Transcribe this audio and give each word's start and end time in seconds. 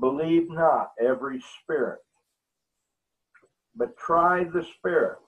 Believe 0.00 0.50
not 0.50 0.92
every 1.00 1.42
spirit, 1.62 2.00
but 3.76 3.96
try 3.96 4.44
the 4.44 4.64
spirits, 4.78 5.20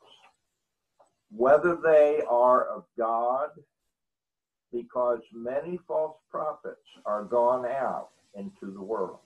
whether 1.30 1.76
they 1.76 2.22
are 2.28 2.64
of 2.66 2.84
God, 2.96 3.50
because 4.72 5.20
many 5.32 5.78
false 5.86 6.16
prophets 6.30 6.86
are 7.04 7.24
gone 7.24 7.66
out 7.66 8.08
into 8.34 8.72
the 8.72 8.82
world. 8.82 9.18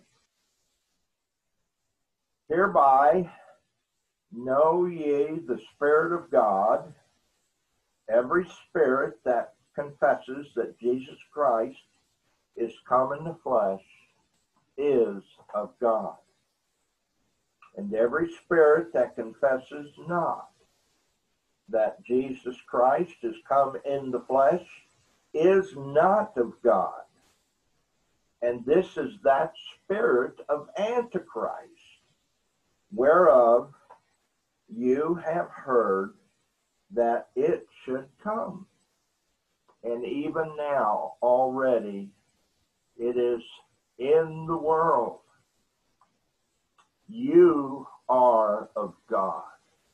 Hereby 2.48 3.30
know 4.32 4.86
ye 4.86 5.38
the 5.46 5.60
Spirit 5.74 6.12
of 6.12 6.30
God, 6.30 6.92
every 8.08 8.46
spirit 8.66 9.18
that 9.24 9.54
confesses 9.74 10.46
that 10.56 10.78
Jesus 10.80 11.18
Christ 11.32 11.76
is 12.56 12.72
come 12.88 13.12
in 13.12 13.24
the 13.24 13.36
flesh 13.42 13.82
is 14.78 15.22
of 15.54 15.70
God. 15.80 16.16
And 17.76 17.92
every 17.94 18.32
spirit 18.32 18.92
that 18.94 19.14
confesses 19.14 19.90
not 20.08 20.48
that 21.68 22.02
Jesus 22.04 22.56
Christ 22.66 23.14
is 23.22 23.36
come 23.46 23.76
in 23.84 24.10
the 24.10 24.20
flesh 24.20 24.66
is 25.34 25.74
not 25.76 26.36
of 26.36 26.54
God. 26.62 27.02
And 28.40 28.64
this 28.64 28.96
is 28.96 29.12
that 29.24 29.52
spirit 29.84 30.40
of 30.48 30.68
Antichrist, 30.78 32.00
whereof 32.92 33.72
you 34.74 35.14
have 35.24 35.48
heard 35.50 36.14
that 36.92 37.28
it 37.36 37.66
should 37.84 38.06
come. 38.22 38.66
And 39.82 40.04
even 40.04 40.56
now, 40.56 41.14
already, 41.22 42.08
it 42.96 43.16
is 43.16 43.42
in 43.98 44.46
the 44.46 44.56
world. 44.56 45.20
You 47.08 47.86
are 48.08 48.70
of 48.76 48.94
God, 49.10 49.44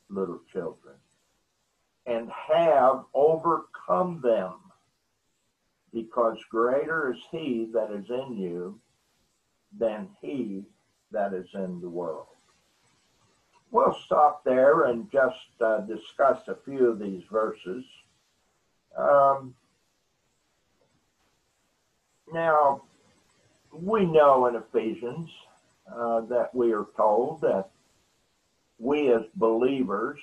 little 0.09 0.41
children, 0.51 0.95
and 2.05 2.29
have 2.53 3.05
overcome 3.13 4.21
them, 4.21 4.53
because 5.93 6.37
greater 6.49 7.13
is 7.13 7.19
he 7.31 7.69
that 7.73 7.91
is 7.91 8.09
in 8.09 8.37
you 8.37 8.79
than 9.77 10.09
he 10.21 10.63
that 11.11 11.33
is 11.33 11.47
in 11.53 11.79
the 11.81 11.89
world. 11.89 12.27
We'll 13.71 13.97
stop 14.05 14.43
there 14.43 14.83
and 14.83 15.11
just 15.11 15.61
uh, 15.61 15.79
discuss 15.81 16.47
a 16.47 16.55
few 16.63 16.87
of 16.87 16.99
these 16.99 17.23
verses. 17.31 17.83
Um, 18.97 19.55
now, 22.31 22.83
we 23.81 24.05
know 24.05 24.47
in 24.47 24.55
Ephesians 24.55 25.29
uh, 25.93 26.21
that 26.21 26.53
we 26.53 26.73
are 26.73 26.87
told 26.95 27.41
that 27.41 27.69
we 28.79 29.11
as 29.11 29.23
believers 29.35 30.19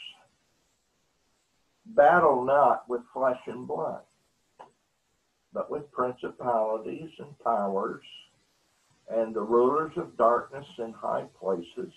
battle 1.86 2.44
not 2.44 2.88
with 2.88 3.02
flesh 3.12 3.40
and 3.46 3.66
blood, 3.66 4.02
but 5.52 5.70
with 5.70 5.90
principalities 5.92 7.10
and 7.18 7.38
powers 7.40 8.04
and 9.10 9.34
the 9.34 9.40
rulers 9.40 9.92
of 9.96 10.16
darkness 10.16 10.66
in 10.78 10.92
high 10.92 11.24
places. 11.38 11.92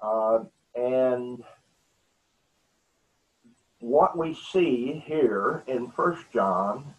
Uh, 0.00 0.40
and 0.74 1.42
what 3.80 4.16
we 4.16 4.34
see 4.52 5.02
here 5.06 5.64
in 5.66 5.90
First 5.90 6.24
John 6.32 6.94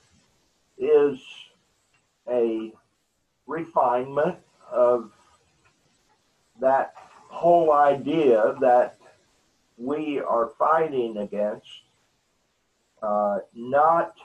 is 0.77 1.19
a 2.29 2.71
refinement 3.57 4.37
of 4.71 5.11
that 6.59 6.93
whole 7.29 7.71
idea 7.71 8.55
that 8.61 8.97
we 9.77 10.19
are 10.19 10.51
fighting 10.57 11.17
against 11.17 11.67
uh, 13.01 13.39
not 13.53 14.15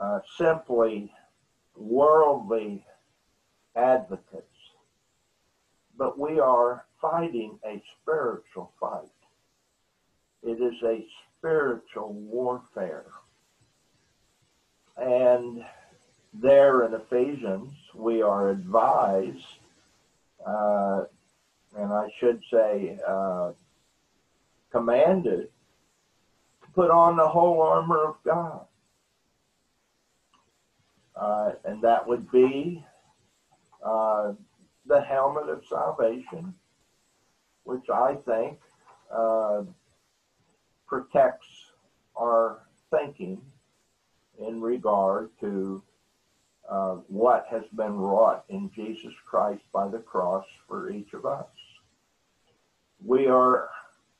uh, 0.00 0.20
simply 0.38 1.12
worldly 1.76 2.84
advocates, 3.76 4.46
but 5.96 6.18
we 6.18 6.38
are 6.38 6.84
fighting 7.00 7.58
a 7.64 7.82
spiritual 8.00 8.72
fight. 8.80 9.18
It 10.42 10.60
is 10.60 10.82
a 10.82 11.04
spiritual 11.38 12.12
warfare. 12.12 13.06
And 14.96 15.64
there 16.32 16.84
in 16.84 16.94
Ephesians, 16.94 17.72
we 17.94 18.22
are 18.22 18.50
advised, 18.50 19.44
uh, 20.46 21.04
and 21.76 21.92
I 21.92 22.08
should 22.18 22.40
say, 22.50 22.98
uh, 23.06 23.52
commanded 24.70 25.48
to 26.62 26.70
put 26.74 26.90
on 26.90 27.16
the 27.16 27.28
whole 27.28 27.62
armor 27.62 28.04
of 28.04 28.16
God. 28.24 28.66
Uh, 31.16 31.52
and 31.64 31.82
that 31.82 32.06
would 32.06 32.30
be 32.30 32.84
uh, 33.84 34.32
the 34.86 35.00
helmet 35.00 35.48
of 35.48 35.62
salvation, 35.68 36.54
which 37.64 37.90
I 37.92 38.14
think 38.14 38.58
uh, 39.12 39.62
protects 40.86 41.72
our 42.16 42.60
thinking 42.90 43.40
in 44.38 44.60
regard 44.60 45.30
to 45.40 45.82
what 47.08 47.46
has 47.50 47.64
been 47.74 47.94
wrought 47.96 48.44
in 48.48 48.70
Jesus 48.74 49.12
Christ 49.26 49.62
by 49.72 49.88
the 49.88 49.98
cross 49.98 50.44
for 50.68 50.90
each 50.90 51.12
of 51.14 51.26
us. 51.26 51.46
We 53.04 53.26
are 53.26 53.70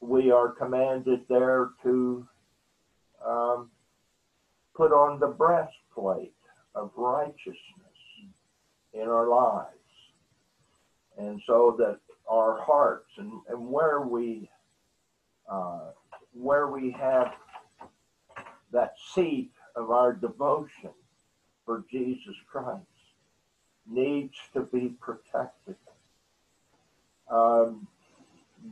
we 0.01 0.31
are 0.31 0.49
commanded 0.49 1.21
there 1.29 1.71
to 1.83 2.27
um, 3.25 3.71
put 4.75 4.93
on 4.93 5.21
the 5.21 5.29
breastplate 5.29 6.35
of 6.75 6.91
righteousness 6.97 7.57
in 8.95 9.03
our 9.03 9.29
lives, 9.29 9.69
and 11.19 11.41
so 11.47 11.77
that 11.79 11.99
our 12.29 12.61
hearts 12.63 13.11
and, 13.19 13.33
and 13.49 13.69
where 13.69 14.01
we 14.01 14.51
uh, 15.49 15.91
where 16.33 16.69
we 16.69 16.91
have 16.91 17.33
that 18.73 18.95
seat 19.15 19.53
of 19.77 19.91
our 19.91 20.13
devotion 20.13 20.91
for 21.71 21.85
Jesus 21.89 22.35
Christ 22.51 22.83
needs 23.89 24.35
to 24.55 24.63
be 24.63 24.89
protected. 25.01 25.77
Um, 27.31 27.87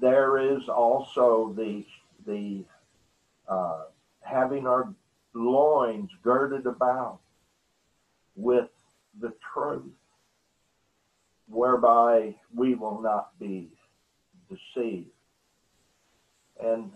there 0.00 0.36
is 0.56 0.68
also 0.68 1.54
the 1.56 1.84
the 2.26 2.64
uh, 3.48 3.82
having 4.20 4.66
our 4.66 4.92
loins 5.32 6.10
girded 6.24 6.66
about 6.66 7.20
with 8.34 8.70
the 9.20 9.32
truth, 9.54 9.94
whereby 11.46 12.34
we 12.52 12.74
will 12.74 13.00
not 13.00 13.38
be 13.38 13.68
deceived, 14.50 15.06
and 16.60 16.90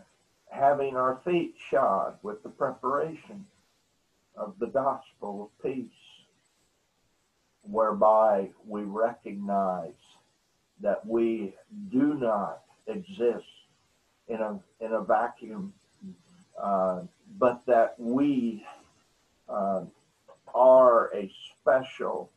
having 0.50 0.96
our 0.96 1.20
feet 1.24 1.54
shod 1.70 2.16
with 2.24 2.42
the 2.42 2.48
preparation 2.48 3.46
of 4.36 4.54
the 4.58 4.66
gospel 4.66 5.50
of 5.50 5.62
peace, 5.64 5.88
whereby 7.62 8.50
we 8.66 8.82
recognize 8.82 9.92
that 10.80 11.06
we 11.06 11.54
do 11.90 12.14
not 12.14 12.62
exist 12.86 13.46
in 14.28 14.40
a 14.40 14.58
in 14.80 14.92
a 14.92 15.02
vacuum, 15.02 15.72
uh, 16.60 17.02
but 17.38 17.64
that 17.66 17.94
we 17.98 18.64
uh, 19.48 19.82
are 20.54 21.14
a 21.14 21.30
special 21.60 22.30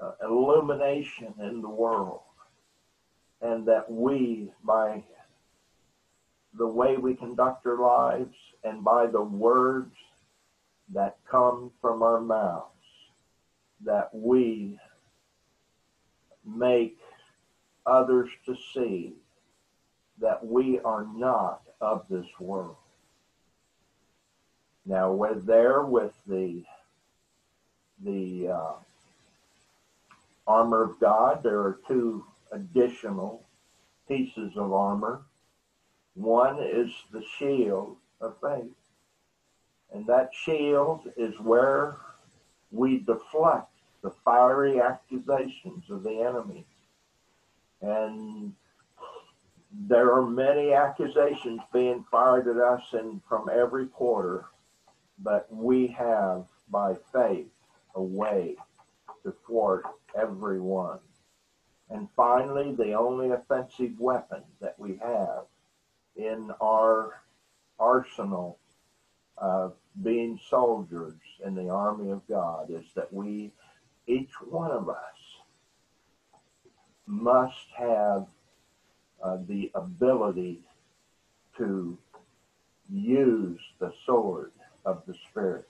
uh, 0.00 0.12
illumination 0.22 1.34
in 1.40 1.60
the 1.60 1.68
world, 1.68 2.20
and 3.42 3.66
that 3.66 3.90
we, 3.90 4.50
by 4.64 5.02
the 6.58 6.66
way 6.66 6.96
we 6.96 7.14
conduct 7.14 7.66
our 7.66 7.78
lives 7.78 8.36
and 8.64 8.82
by 8.82 9.06
the 9.06 9.22
words 9.22 9.94
that 10.92 11.16
come 11.30 11.70
from 11.80 12.02
our 12.02 12.20
mouths 12.20 12.66
that 13.84 14.10
we 14.12 14.78
make 16.44 16.98
others 17.86 18.28
to 18.46 18.56
see 18.74 19.14
that 20.20 20.44
we 20.44 20.78
are 20.80 21.06
not 21.14 21.62
of 21.80 22.04
this 22.10 22.26
world. 22.38 22.76
Now 24.84 25.12
we're 25.12 25.34
there 25.34 25.82
with 25.82 26.12
the 26.26 26.62
the 28.02 28.48
uh, 28.48 28.72
armor 30.46 30.82
of 30.82 30.98
God. 31.00 31.42
There 31.42 31.60
are 31.60 31.78
two 31.86 32.24
additional 32.50 33.44
pieces 34.08 34.56
of 34.56 34.72
armor. 34.72 35.22
One 36.14 36.58
is 36.60 36.90
the 37.12 37.22
shield 37.38 37.96
of 38.20 38.36
faith. 38.40 38.72
And 39.92 40.06
that 40.06 40.30
shield 40.32 41.10
is 41.16 41.38
where 41.40 41.96
we 42.70 42.98
deflect 42.98 43.68
the 44.02 44.10
fiery 44.24 44.80
accusations 44.80 45.90
of 45.90 46.02
the 46.02 46.20
enemy. 46.22 46.64
And 47.82 48.54
there 49.72 50.12
are 50.12 50.26
many 50.26 50.72
accusations 50.72 51.60
being 51.72 52.04
fired 52.10 52.48
at 52.48 52.56
us 52.56 52.82
and 52.92 53.20
from 53.28 53.48
every 53.52 53.86
quarter, 53.86 54.46
but 55.18 55.46
we 55.52 55.86
have 55.88 56.46
by 56.70 56.94
faith 57.12 57.48
a 57.94 58.02
way 58.02 58.56
to 59.22 59.34
thwart 59.46 59.84
every 60.16 60.60
one. 60.60 60.98
And 61.90 62.08
finally, 62.14 62.72
the 62.74 62.92
only 62.92 63.30
offensive 63.30 63.98
weapon 63.98 64.42
that 64.60 64.78
we 64.78 64.96
have 65.02 65.44
in 66.16 66.50
our 66.60 67.22
arsenal 67.78 68.58
of 69.36 69.74
being 70.02 70.38
soldiers 70.48 71.14
in 71.44 71.54
the 71.54 71.68
army 71.68 72.10
of 72.10 72.26
God 72.28 72.70
is 72.70 72.84
that 72.94 73.12
we, 73.12 73.50
each 74.06 74.32
one 74.48 74.70
of 74.70 74.88
us, 74.88 74.96
must 77.06 77.66
have 77.76 78.26
uh, 79.22 79.38
the 79.48 79.70
ability 79.74 80.60
to 81.56 81.98
use 82.92 83.60
the 83.78 83.92
sword 84.06 84.52
of 84.84 85.02
the 85.06 85.14
Spirit. 85.28 85.68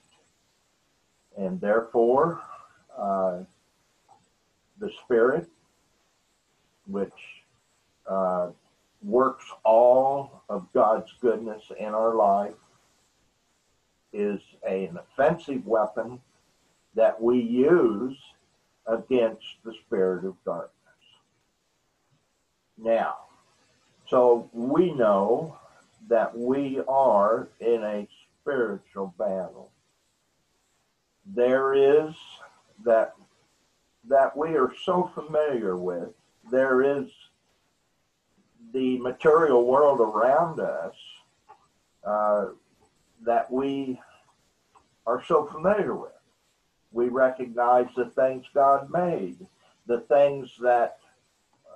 And 1.37 1.61
therefore, 1.61 2.41
uh, 2.97 3.41
the 4.79 4.91
Spirit, 5.05 5.49
which 6.87 7.11
uh, 8.07 8.49
works 9.03 9.45
all 9.65 10.43
of 10.49 10.71
God's 10.73 11.11
goodness 11.21 11.63
in 11.79 11.87
our 11.87 12.15
life, 12.15 12.55
is 14.13 14.41
a, 14.67 14.87
an 14.87 14.99
offensive 14.99 15.67
weapon 15.67 16.21
that 16.95 17.21
we 17.21 17.41
use 17.41 18.17
against 18.87 19.47
the 19.65 19.75
spirit 19.87 20.25
of 20.25 20.35
darkness. 20.45 20.71
Now, 22.77 23.17
so 24.09 24.51
we 24.53 24.93
know 24.93 25.57
that 26.09 26.37
we 26.37 26.81
are 26.89 27.49
in 27.61 27.85
a 27.85 28.09
spiritual 28.41 29.15
battle. 29.19 29.71
There 31.27 31.75
is 31.75 32.15
that 32.85 33.15
that 34.09 34.37
we 34.37 34.57
are 34.57 34.73
so 34.85 35.11
familiar 35.15 35.77
with. 35.77 36.09
There 36.51 36.83
is 36.99 37.07
the 38.73 38.99
material 38.99 39.65
world 39.67 40.01
around 40.01 40.59
us 40.59 40.95
uh, 42.05 42.47
that 43.25 43.51
we 43.51 44.01
are 45.07 45.23
so 45.25 45.47
familiar 45.47 45.95
with. 45.95 46.13
We 46.93 47.09
recognize 47.09 47.87
the 47.97 48.07
things 48.07 48.47
God 48.55 48.91
made, 48.91 49.47
the 49.87 50.01
things 50.01 50.51
that 50.61 50.99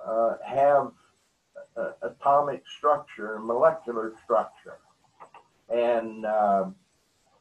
uh, 0.05 0.35
have 0.45 0.91
uh, 1.77 1.91
atomic 2.01 2.63
structure 2.77 3.35
and 3.35 3.45
molecular 3.45 4.13
structure. 4.23 4.77
And 5.69 6.25
uh, 6.25 6.65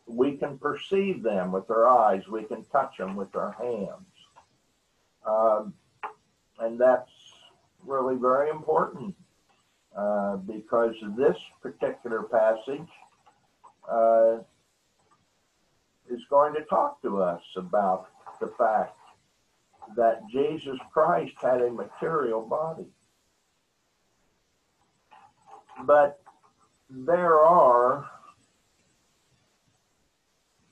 we 0.07 0.37
can 0.37 0.59
perceive 0.59 1.23
them 1.23 1.53
with 1.53 1.71
our 1.71 1.87
eyes, 1.87 2.27
we 2.29 2.45
can 2.45 2.65
touch 2.65 2.97
them 2.99 3.17
with 3.17 3.35
our 3.35 3.53
hands. 3.53 4.07
Um, 5.27 5.75
and 6.59 6.79
that's 6.79 7.11
really 7.85 8.17
very 8.17 8.51
important 8.51 9.15
uh, 9.97 10.37
because 10.37 10.95
this 11.17 11.37
particular 11.63 12.23
passage 12.23 12.89
uh, 13.91 14.39
is 16.11 16.23
going 16.31 16.55
to 16.55 16.63
talk 16.65 17.01
to 17.03 17.23
us 17.23 17.43
about 17.57 18.09
the 18.41 18.53
fact 18.59 18.97
that 19.97 20.23
Jesus 20.31 20.79
Christ 20.93 21.35
had 21.41 21.61
a 21.61 21.71
material 21.71 22.43
body. 22.43 22.87
But 25.85 26.21
there 26.89 27.41
are 27.41 28.09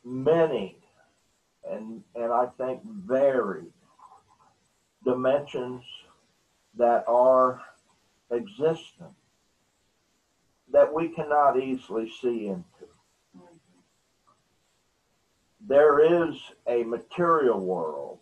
many 0.05 0.76
and 1.69 2.03
and 2.14 2.32
I 2.32 2.47
think 2.59 2.82
varied 2.85 3.73
dimensions 5.05 5.82
that 6.76 7.05
are 7.06 7.61
existent 8.31 9.11
that 10.73 10.93
we 10.93 11.09
cannot 11.09 11.61
easily 11.61 12.11
see 12.20 12.47
into. 12.47 12.64
There 15.67 16.29
is 16.29 16.37
a 16.67 16.82
material 16.82 17.61
world 17.61 18.19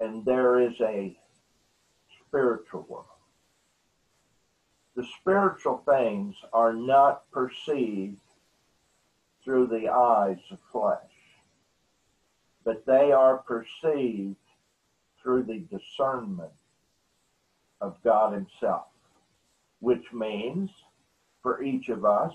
and 0.00 0.24
there 0.24 0.58
is 0.60 0.80
a 0.80 1.16
spiritual 2.26 2.86
world. 2.88 3.06
The 4.96 5.06
spiritual 5.20 5.82
things 5.86 6.36
are 6.52 6.72
not 6.72 7.30
perceived 7.30 8.20
through 9.42 9.66
the 9.66 9.88
eyes 9.88 10.38
of 10.50 10.58
flesh, 10.72 10.98
but 12.64 12.86
they 12.86 13.12
are 13.12 13.38
perceived 13.38 14.36
through 15.22 15.42
the 15.42 15.66
discernment 15.70 16.52
of 17.80 18.02
God 18.02 18.32
Himself, 18.32 18.86
which 19.80 20.12
means 20.12 20.70
for 21.42 21.62
each 21.62 21.90
of 21.90 22.04
us, 22.06 22.32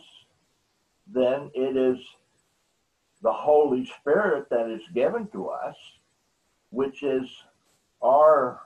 then 1.07 1.49
it 1.55 1.75
is 1.75 1.97
the 3.21 3.33
Holy 3.33 3.85
Spirit 3.99 4.49
that 4.49 4.69
is 4.69 4.81
given 4.93 5.27
to 5.27 5.49
us, 5.49 5.75
which 6.69 7.03
is 7.03 7.27
our 8.01 8.61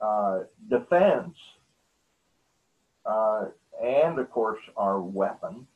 uh, 0.00 0.40
defense 0.68 1.36
uh, 3.06 3.46
and, 3.82 4.18
of 4.18 4.30
course, 4.30 4.60
our 4.76 5.00
weapon 5.00 5.66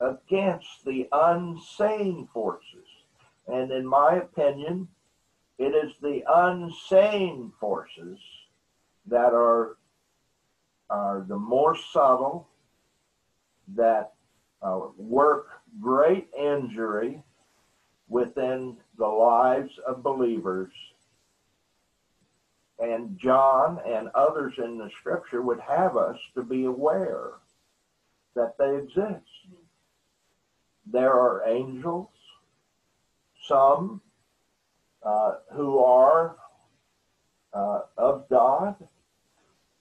against 0.00 0.84
the 0.84 1.08
unseen 1.12 2.28
forces. 2.32 2.86
And 3.46 3.70
in 3.70 3.86
my 3.86 4.16
opinion, 4.16 4.88
it 5.58 5.74
is 5.74 5.92
the 6.00 6.22
unseen 6.26 7.52
forces 7.60 8.18
that 9.06 9.32
are, 9.32 9.76
are 10.88 11.24
the 11.28 11.38
more 11.38 11.76
subtle, 11.76 12.48
that 13.76 14.12
uh, 14.62 14.80
work 14.96 15.48
great 15.80 16.28
injury 16.38 17.22
within 18.08 18.76
the 18.98 19.06
lives 19.06 19.72
of 19.86 20.02
believers. 20.02 20.72
And 22.78 23.18
John 23.18 23.80
and 23.86 24.08
others 24.14 24.54
in 24.58 24.78
the 24.78 24.90
scripture 25.00 25.42
would 25.42 25.60
have 25.60 25.96
us 25.96 26.18
to 26.34 26.42
be 26.42 26.64
aware 26.64 27.32
that 28.34 28.56
they 28.58 28.76
exist. 28.76 29.24
There 30.86 31.12
are 31.12 31.48
angels, 31.48 32.08
some 33.46 34.00
uh, 35.02 35.34
who 35.52 35.78
are 35.78 36.36
uh, 37.52 37.80
of 37.96 38.28
God. 38.28 38.76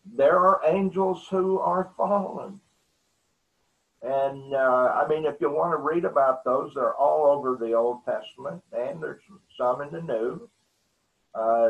There 0.06 0.38
are 0.38 0.62
angels 0.66 1.26
who 1.30 1.60
are 1.60 1.92
fallen. 1.98 2.60
And 4.04 4.54
uh, 4.54 4.58
I 4.58 5.08
mean, 5.08 5.26
if 5.26 5.36
you 5.40 5.50
want 5.50 5.72
to 5.72 5.78
read 5.78 6.04
about 6.04 6.44
those, 6.44 6.74
they're 6.76 6.94
all 6.94 7.26
over 7.26 7.56
the 7.56 7.74
Old 7.74 8.04
Testament, 8.04 8.62
and 8.74 9.02
there's 9.02 9.22
some 9.58 9.82
in 9.82 9.92
the 9.92 10.02
New. 10.02 10.50
Uh, 11.34 11.70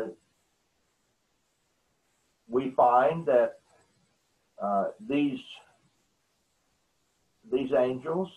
we 2.48 2.70
find 2.76 3.24
that 3.26 3.60
uh, 4.60 4.86
these 5.08 5.38
these 7.52 7.70
angels 7.72 8.28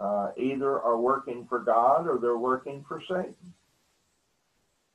uh, 0.00 0.30
either 0.36 0.80
are 0.80 0.98
working 0.98 1.46
for 1.48 1.60
God 1.60 2.08
or 2.08 2.18
they're 2.18 2.36
working 2.36 2.84
for 2.88 3.00
Satan. 3.08 3.34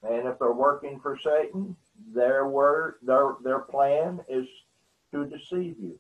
And 0.03 0.27
if 0.27 0.39
they're 0.39 0.51
working 0.51 0.99
for 1.01 1.17
Satan, 1.23 1.77
their 2.13 2.47
word, 2.49 2.95
their 3.01 3.35
their 3.43 3.59
plan 3.59 4.19
is 4.27 4.45
to 5.13 5.25
deceive 5.25 5.77
you. 5.79 5.97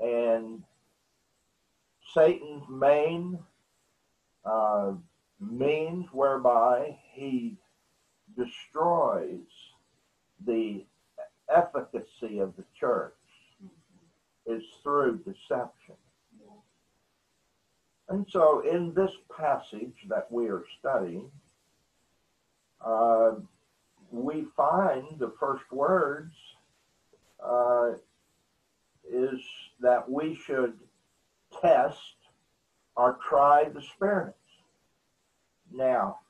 And 0.00 0.62
Satan's 2.12 2.68
main 2.68 3.38
uh, 4.44 4.92
means 5.40 6.06
whereby 6.12 6.98
he 7.12 7.56
destroys 8.36 9.48
the 10.46 10.84
efficacy 11.48 12.38
of 12.38 12.56
the 12.56 12.64
church 12.78 13.14
is 14.46 14.62
through 14.82 15.18
deception. 15.18 15.94
And 18.08 18.26
so, 18.28 18.60
in 18.60 18.92
this 18.92 19.12
passage 19.34 19.96
that 20.08 20.30
we 20.30 20.48
are 20.48 20.64
studying, 20.78 21.30
uh, 22.84 23.32
we 24.10 24.44
find 24.56 25.18
the 25.18 25.32
first 25.40 25.64
words 25.72 26.34
uh, 27.42 27.92
is 29.10 29.40
that 29.80 30.10
we 30.10 30.34
should 30.34 30.74
test 31.60 32.16
or 32.96 33.18
try 33.28 33.68
the 33.68 33.82
spirits. 33.82 34.38
Now, 35.72 36.20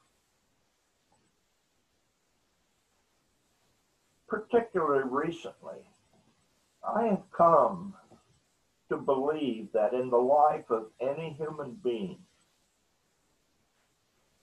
particularly 4.28 5.04
recently, 5.09 5.78
I 6.87 7.07
have 7.07 7.23
come 7.37 7.95
to 8.88 8.97
believe 8.97 9.69
that 9.73 9.93
in 9.93 10.11
the 10.11 10.16
life 10.16 10.71
of 10.71 10.87
any 11.00 11.35
human 11.38 11.78
being, 11.83 12.19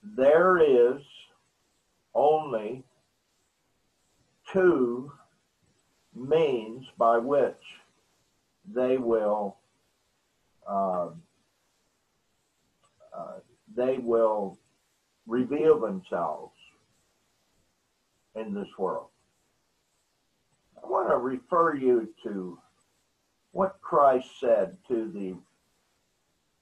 there 0.04 0.58
is 0.58 1.02
only 2.14 2.84
two 4.52 5.12
means 6.14 6.88
by 6.98 7.18
which 7.18 7.81
they 8.66 8.98
will 8.98 9.58
uh, 10.68 11.10
uh, 13.18 13.40
they 13.76 13.98
will 13.98 14.58
reveal 15.28 15.80
themselves 15.80 16.56
in 18.36 18.54
this 18.54 18.68
world. 18.78 19.08
I 20.84 20.88
want 20.88 21.10
to 21.10 21.18
refer 21.18 21.76
you 21.76 22.10
to 22.24 22.58
what 23.52 23.80
Christ 23.82 24.28
said 24.40 24.78
to 24.88 25.12
the 25.12 25.36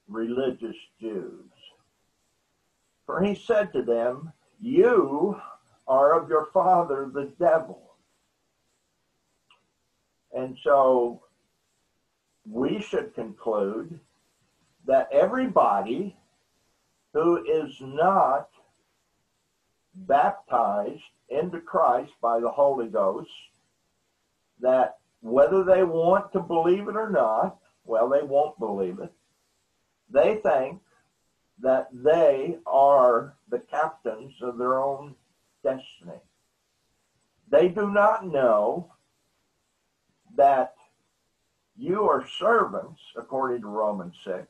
religious 0.08 0.76
Jews. 1.00 1.50
For 3.06 3.22
he 3.22 3.34
said 3.34 3.72
to 3.72 3.82
them, 3.82 4.32
You 4.60 5.40
are 5.86 6.20
of 6.20 6.28
your 6.28 6.46
father, 6.52 7.10
the 7.12 7.32
devil. 7.38 7.94
And 10.32 10.56
so 10.62 11.22
we 12.48 12.80
should 12.80 13.14
conclude 13.14 13.98
that 14.86 15.08
everybody 15.12 16.16
who 17.12 17.44
is 17.44 17.74
not 17.80 18.48
baptized 19.94 21.02
into 21.28 21.60
Christ 21.60 22.12
by 22.20 22.40
the 22.40 22.50
Holy 22.50 22.88
Ghost, 22.88 23.30
that 24.60 24.98
whether 25.20 25.64
they 25.64 25.82
want 25.82 26.32
to 26.32 26.40
believe 26.40 26.88
it 26.88 26.96
or 26.96 27.10
not, 27.10 27.58
well, 27.84 28.08
they 28.08 28.22
won't 28.22 28.58
believe 28.58 28.98
it. 29.00 29.12
They 30.10 30.36
think 30.36 30.80
that 31.60 31.88
they 31.92 32.58
are 32.66 33.34
the 33.48 33.58
captains 33.58 34.34
of 34.40 34.58
their 34.58 34.80
own 34.80 35.14
destiny. 35.62 36.18
They 37.50 37.68
do 37.68 37.90
not 37.90 38.26
know 38.26 38.92
that 40.36 40.74
you 41.76 42.08
are 42.08 42.26
servants, 42.38 43.00
according 43.16 43.62
to 43.62 43.68
Romans 43.68 44.14
6, 44.24 44.46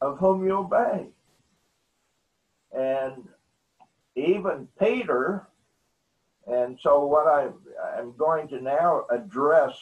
of 0.00 0.18
whom 0.18 0.46
you 0.46 0.58
obey. 0.58 1.06
And 2.76 3.28
even 4.14 4.68
Peter, 4.78 5.46
and 6.46 6.78
so 6.82 7.06
what 7.06 7.26
I, 7.26 7.48
I'm 7.98 8.16
going 8.16 8.48
to 8.48 8.60
now 8.60 9.04
address 9.10 9.76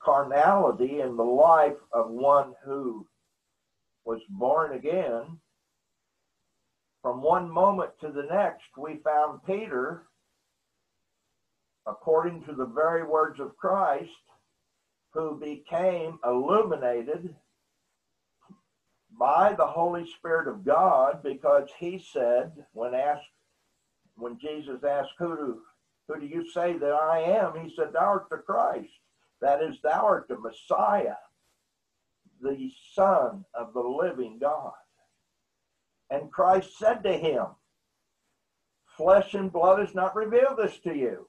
carnality 0.00 1.00
in 1.00 1.16
the 1.16 1.24
life 1.24 1.76
of 1.92 2.10
one 2.10 2.54
who 2.64 3.06
was 4.04 4.20
born 4.28 4.72
again. 4.72 5.38
From 7.02 7.22
one 7.22 7.50
moment 7.50 7.90
to 8.00 8.08
the 8.08 8.22
next, 8.22 8.66
we 8.76 9.00
found 9.04 9.44
Peter, 9.44 10.02
according 11.86 12.44
to 12.44 12.54
the 12.54 12.66
very 12.66 13.04
words 13.04 13.38
of 13.38 13.56
Christ, 13.56 14.10
who 15.12 15.38
became 15.38 16.18
illuminated 16.24 17.34
by 19.18 19.52
the 19.52 19.66
Holy 19.66 20.06
Spirit 20.06 20.48
of 20.48 20.64
God 20.64 21.22
because 21.22 21.68
he 21.78 21.98
said 22.12 22.52
when 22.72 22.94
asked 22.94 23.24
when 24.16 24.38
Jesus 24.38 24.82
asked 24.84 25.12
who 25.18 25.36
do 25.36 25.62
who 26.08 26.20
do 26.20 26.26
you 26.26 26.48
say 26.50 26.78
that 26.78 26.92
I 26.92 27.20
am? 27.20 27.62
he 27.62 27.74
said 27.74 27.92
thou 27.92 28.00
art 28.00 28.26
the 28.30 28.38
Christ. 28.38 28.90
That 29.40 29.62
is 29.62 29.80
thou 29.82 30.04
art 30.04 30.26
the 30.28 30.38
Messiah 30.38 31.16
the 32.40 32.70
son 32.94 33.44
of 33.54 33.72
the 33.72 33.80
living 33.80 34.38
God. 34.40 34.72
And 36.10 36.32
Christ 36.32 36.78
said 36.78 37.02
to 37.02 37.12
him 37.12 37.46
flesh 38.96 39.34
and 39.34 39.52
blood 39.52 39.78
has 39.78 39.94
not 39.94 40.16
revealed 40.16 40.58
this 40.58 40.78
to 40.78 40.94
you. 40.94 41.28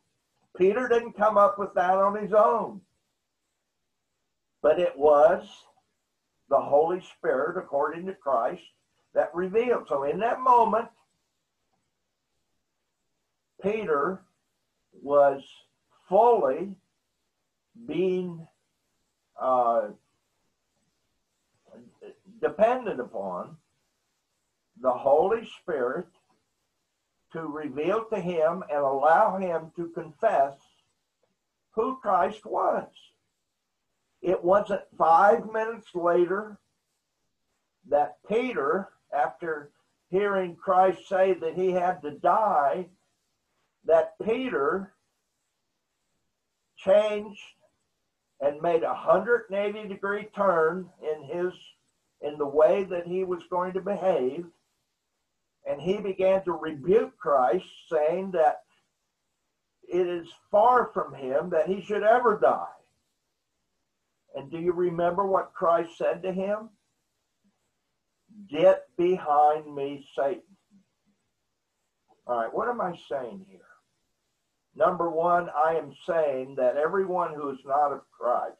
Peter 0.58 0.88
didn't 0.88 1.18
come 1.18 1.38
up 1.38 1.60
with 1.60 1.74
that 1.76 1.98
on 1.98 2.16
his 2.22 2.34
own 2.34 2.82
but 4.62 4.80
it 4.80 4.98
was 4.98 5.48
the 6.50 6.60
Holy 6.60 7.02
Spirit, 7.18 7.58
according 7.58 8.06
to 8.08 8.14
Christ, 8.14 8.64
that 9.14 9.34
revealed. 9.34 9.88
So 9.88 10.04
in 10.04 10.20
that 10.20 10.40
moment, 10.40 10.88
Peter 13.62 14.22
was 15.02 15.44
fully 16.08 16.76
being 17.88 18.48
uh, 19.40 19.90
dependent 22.42 23.00
upon 23.00 23.58
the 24.82 24.92
Holy 24.92 25.48
Spirit 25.62 26.08
to 27.34 27.42
reveal 27.42 28.06
to 28.06 28.20
him 28.20 28.64
and 28.70 28.80
allow 28.80 29.38
him 29.38 29.72
to 29.76 29.88
confess 29.90 30.56
who 31.72 31.98
Christ 32.02 32.46
was. 32.46 32.88
It 34.22 34.44
wasn't 34.44 34.82
five 34.98 35.52
minutes 35.52 35.96
later 35.96 36.58
that 37.88 38.18
Peter, 38.28 38.90
after 39.14 39.72
hearing 40.10 40.56
Christ 40.56 41.08
say 41.08 41.34
that 41.34 41.56
he 41.56 41.72
had 41.72 42.02
to 42.02 42.12
die, 42.12 42.88
that 43.86 44.16
Peter 44.24 44.94
changed 46.78 47.42
and 48.42 48.62
made 48.62 48.84
a 48.84 48.88
180 48.88 49.88
degree 49.88 50.28
turn 50.36 50.90
in 51.02 51.24
his 51.24 51.54
in 52.22 52.38
the 52.38 52.48
way 52.48 52.84
that 52.84 53.08
he 53.08 53.24
was 53.24 53.44
going 53.50 53.74
to 53.74 53.82
behave. 53.82 54.46
And 55.66 55.82
he 55.82 55.98
began 55.98 56.44
to 56.44 56.52
rebuke 56.52 57.18
Christ 57.18 57.66
saying 57.90 58.32
that 58.32 58.64
it 59.88 60.08
is 60.08 60.28
far 60.52 60.90
from 60.94 61.14
him 61.14 61.50
that 61.52 61.68
he 61.68 61.82
should 61.82 62.04
ever 62.04 62.38
die 62.38 62.79
and 64.36 64.52
do 64.52 64.60
you 64.60 64.74
remember 64.74 65.26
what 65.26 65.54
Christ 65.54 65.98
said 65.98 66.24
to 66.24 66.32
him? 66.32 66.70
Get 68.50 68.86
behind 68.98 69.74
me, 69.74 70.06
Satan. 70.16 70.42
All 72.28 72.42
right, 72.42 72.54
what 72.54 72.70
am 72.70 72.80
I 72.80 72.94
saying 73.10 73.46
here? 73.50 73.60
Number 74.76 75.10
one, 75.10 75.50
I 75.50 75.76
am 75.76 75.94
saying 76.08 76.56
that 76.56 76.78
everyone 76.78 77.34
who 77.34 77.50
is 77.50 77.60
not 77.66 77.92
of 77.92 78.02
Christ 78.12 78.56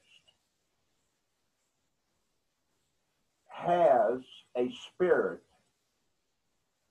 has 3.48 4.22
a 4.58 4.72
spirit 4.88 5.42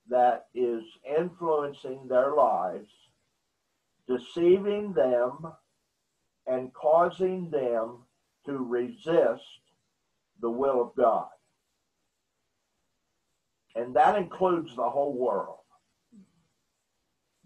that 0.09 0.47
is 0.55 0.85
influencing 1.19 2.07
their 2.09 2.35
lives, 2.35 2.91
deceiving 4.09 4.93
them, 4.93 5.53
and 6.47 6.73
causing 6.73 7.51
them 7.51 8.05
to 8.49 8.59
resist 8.59 9.43
the 10.41 10.51
will 10.51 10.81
of 10.83 10.95
God. 10.97 11.29
And 13.75 13.95
that 13.95 14.17
includes 14.17 14.75
the 14.75 14.89
whole 14.89 15.15
world. 15.15 15.59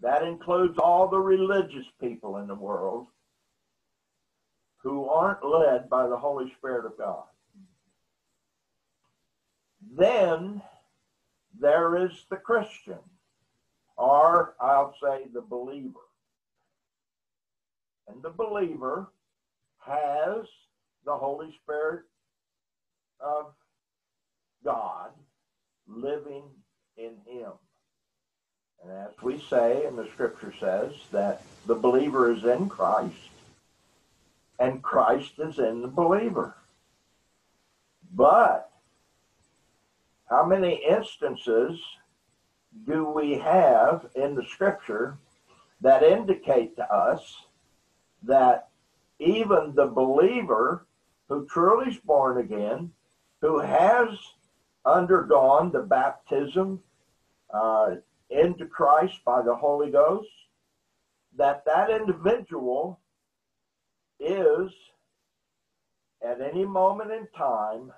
That 0.01 0.23
includes 0.23 0.77
all 0.77 1.07
the 1.07 1.19
religious 1.19 1.85
people 2.01 2.37
in 2.37 2.47
the 2.47 2.55
world 2.55 3.07
who 4.77 5.07
aren't 5.07 5.45
led 5.45 5.89
by 5.89 6.07
the 6.07 6.17
Holy 6.17 6.51
Spirit 6.57 6.85
of 6.85 6.97
God. 6.97 7.23
Then 9.95 10.61
there 11.59 12.05
is 12.05 12.11
the 12.29 12.35
Christian, 12.37 12.99
or 13.95 14.55
I'll 14.59 14.95
say 15.01 15.25
the 15.33 15.41
believer. 15.41 15.99
And 18.07 18.21
the 18.21 18.31
believer 18.31 19.07
has 19.85 20.45
the 21.05 21.15
Holy 21.15 21.53
Spirit 21.63 22.03
of 23.19 23.53
God 24.63 25.11
living 25.87 26.43
in 26.97 27.11
him. 27.25 27.51
And 28.83 28.91
as 28.91 29.21
we 29.21 29.39
say, 29.49 29.85
and 29.85 29.97
the 29.97 30.07
scripture 30.13 30.53
says, 30.59 30.93
that 31.11 31.41
the 31.65 31.75
believer 31.75 32.31
is 32.31 32.43
in 32.43 32.69
Christ 32.69 33.29
and 34.59 34.81
Christ 34.81 35.33
is 35.39 35.59
in 35.59 35.81
the 35.81 35.87
believer. 35.87 36.55
But 38.13 38.69
how 40.29 40.45
many 40.45 40.81
instances 40.87 41.79
do 42.87 43.05
we 43.05 43.33
have 43.35 44.07
in 44.15 44.35
the 44.35 44.45
scripture 44.45 45.17
that 45.81 46.03
indicate 46.03 46.75
to 46.75 46.93
us 46.93 47.37
that 48.23 48.69
even 49.19 49.73
the 49.75 49.87
believer 49.87 50.85
who 51.33 51.47
truly 51.47 51.91
is 51.91 51.97
born 51.97 52.37
again, 52.37 52.91
who 53.41 53.59
has 53.59 54.09
undergone 54.85 55.71
the 55.71 55.81
baptism 55.81 56.79
uh, 57.51 57.95
into 58.29 58.65
Christ 58.67 59.15
by 59.25 59.41
the 59.41 59.55
Holy 59.55 59.89
Ghost, 59.89 60.29
that 61.35 61.65
that 61.65 61.89
individual 61.89 62.99
is 64.19 64.71
at 66.23 66.39
any 66.39 66.65
moment 66.65 67.11
in 67.11 67.27
time 67.35 67.91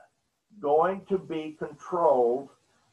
going 0.62 1.02
to 1.10 1.18
be 1.18 1.58
controlled 1.60 2.48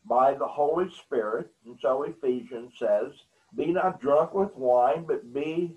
by 0.07 0.35
the 0.35 0.47
Holy 0.47 0.91
Spirit. 0.91 1.53
And 1.65 1.79
so 1.81 2.03
Ephesians 2.03 2.73
says, 2.81 3.13
Be 3.55 3.67
not 3.67 4.01
drunk 4.01 4.35
with 4.35 4.55
wine, 4.57 5.05
but 5.07 5.33
be, 5.33 5.77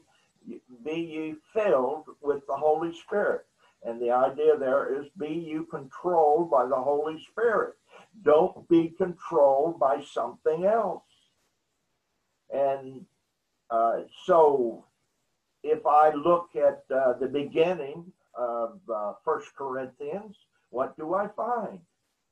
be 0.84 0.96
ye 0.96 1.36
filled 1.54 2.06
with 2.24 2.46
the 2.48 2.56
Holy 2.56 2.92
Spirit. 2.98 3.46
And 3.86 4.02
the 4.02 4.12
idea 4.12 4.58
there 4.58 5.00
is 5.00 5.08
be 5.18 5.28
you 5.28 5.66
controlled 5.70 6.50
by 6.50 6.66
the 6.66 6.76
Holy 6.76 7.24
Spirit. 7.32 7.76
Don't 8.24 8.68
be 8.68 8.90
controlled 8.98 9.80
by 9.80 10.04
something 10.04 10.66
else. 10.66 11.04
And 12.52 13.06
uh, 13.70 14.02
so 14.26 14.86
if 15.64 15.86
I 15.86 16.14
look 16.14 16.50
at 16.56 16.84
uh, 16.96 17.14
the 17.20 17.28
beginning 17.28 18.12
of 18.34 18.80
uh, 18.94 19.14
First 19.24 19.56
Corinthians, 19.56 20.36
what 20.70 20.98
do 20.98 21.14
I 21.14 21.28
find? 21.28 21.80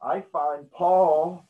I 0.02 0.24
find 0.32 0.70
Paul 0.72 1.46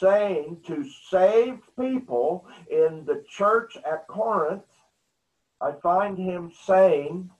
saying 0.00 0.58
to 0.66 0.84
saved 1.10 1.62
people 1.78 2.46
in 2.70 3.04
the 3.06 3.24
church 3.28 3.76
at 3.78 4.06
Corinth, 4.06 4.62
I 5.60 5.72
find 5.82 6.18
him 6.18 6.52
saying 6.66 7.30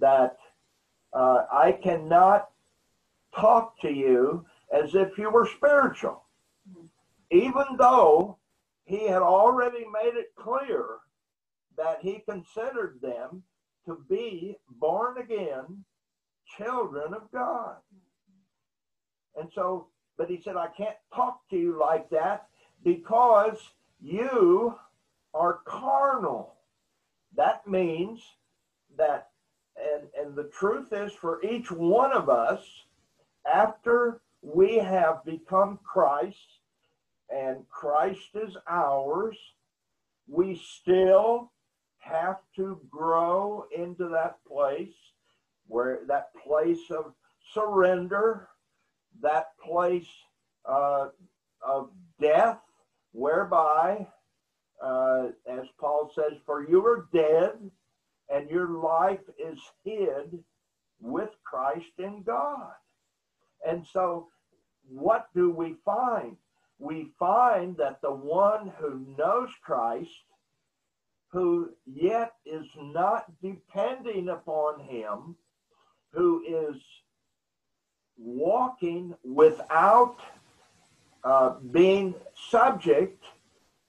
that 0.00 0.36
uh, 1.16 1.46
I 1.50 1.72
cannot 1.72 2.50
talk 3.34 3.80
to 3.80 3.90
you 3.90 4.44
as 4.70 4.94
if 4.94 5.16
you 5.16 5.30
were 5.30 5.48
spiritual, 5.56 6.24
even 7.30 7.64
though 7.78 8.36
he 8.84 9.08
had 9.08 9.22
already 9.22 9.84
made 9.92 10.14
it 10.14 10.34
clear 10.36 10.84
that 11.76 11.98
he 12.02 12.22
considered 12.28 12.98
them 13.00 13.42
to 13.86 14.04
be 14.10 14.56
born 14.78 15.18
again 15.18 15.84
children 16.58 17.14
of 17.14 17.30
God. 17.32 17.76
And 19.38 19.50
so, 19.54 19.88
but 20.18 20.28
he 20.28 20.40
said, 20.42 20.56
I 20.56 20.68
can't 20.76 20.96
talk 21.14 21.48
to 21.50 21.56
you 21.56 21.78
like 21.78 22.10
that 22.10 22.46
because 22.84 23.58
you 24.00 24.74
are 25.34 25.60
carnal. 25.64 26.54
That 27.36 27.66
means 27.66 28.20
that, 28.96 29.28
and, 29.76 30.08
and 30.18 30.36
the 30.36 30.50
truth 30.50 30.92
is 30.92 31.12
for 31.12 31.42
each 31.44 31.70
one 31.70 32.12
of 32.12 32.28
us, 32.28 32.60
after 33.52 34.20
we 34.42 34.76
have 34.76 35.24
become 35.24 35.78
Christ 35.84 36.60
and 37.28 37.68
Christ 37.68 38.30
is 38.34 38.56
ours, 38.68 39.36
we 40.28 40.60
still 40.80 41.52
have 41.98 42.38
to 42.56 42.80
grow 42.90 43.66
into 43.76 44.08
that 44.08 44.38
place 44.46 44.94
where 45.68 46.00
that 46.06 46.30
place 46.46 46.90
of 46.90 47.12
surrender, 47.52 48.48
that 49.20 49.48
place 49.64 50.08
uh, 50.64 51.08
of 51.60 51.90
death, 52.20 52.58
whereby, 53.12 54.06
uh, 54.82 55.28
as 55.48 55.66
Paul 55.78 56.10
says, 56.14 56.38
for 56.44 56.68
you 56.68 56.84
are 56.86 57.08
dead 57.12 57.70
and 58.28 58.50
your 58.50 58.68
life 58.68 59.20
is 59.38 59.58
hid 59.84 60.38
with 61.00 61.30
Christ 61.44 61.92
in 61.98 62.22
God. 62.22 62.72
And 63.66 63.86
so, 63.92 64.28
what 64.88 65.28
do 65.34 65.50
we 65.50 65.76
find? 65.84 66.36
We 66.78 67.08
find 67.18 67.76
that 67.78 68.00
the 68.02 68.12
one 68.12 68.72
who 68.78 69.06
knows 69.16 69.50
Christ 69.62 70.10
who 71.36 71.70
yet 71.84 72.32
is 72.44 72.66
not 72.76 73.26
depending 73.42 74.28
upon 74.30 74.80
him, 74.80 75.36
who 76.12 76.42
is 76.48 76.80
walking 78.16 79.14
without 79.24 80.16
uh, 81.24 81.56
being 81.72 82.14
subject 82.50 83.22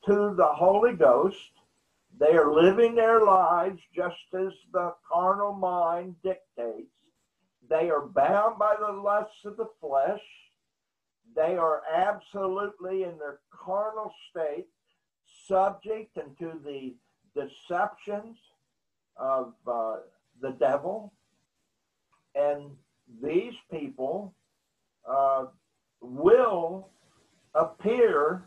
to 0.06 0.34
the 0.36 0.46
Holy 0.46 0.94
Ghost. 0.94 1.52
They 2.20 2.36
are 2.36 2.52
living 2.52 2.96
their 2.96 3.24
lives 3.24 3.80
just 3.96 4.16
as 4.34 4.54
the 4.74 4.94
carnal 5.12 5.54
mind 5.54 6.16
dictates. 6.24 6.92
They 7.70 7.90
are 7.90 8.08
bound 8.08 8.58
by 8.58 8.76
the 8.80 8.92
lusts 8.92 9.46
of 9.46 9.58
the 9.58 9.68
flesh. 9.80 10.22
They 11.36 11.58
are 11.58 11.84
absolutely 11.94 13.04
in 13.04 13.18
their 13.20 13.40
carnal 13.52 14.12
state, 14.32 14.68
subject 15.48 16.18
unto 16.18 16.64
the 16.64 16.96
deceptions 17.36 18.38
of 19.18 19.54
uh, 19.68 19.98
the 20.42 20.52
devil. 20.52 21.14
And 22.34 22.72
these 23.22 23.54
people 23.70 24.34
uh, 25.08 25.46
will 26.02 26.90
appear 27.54 28.44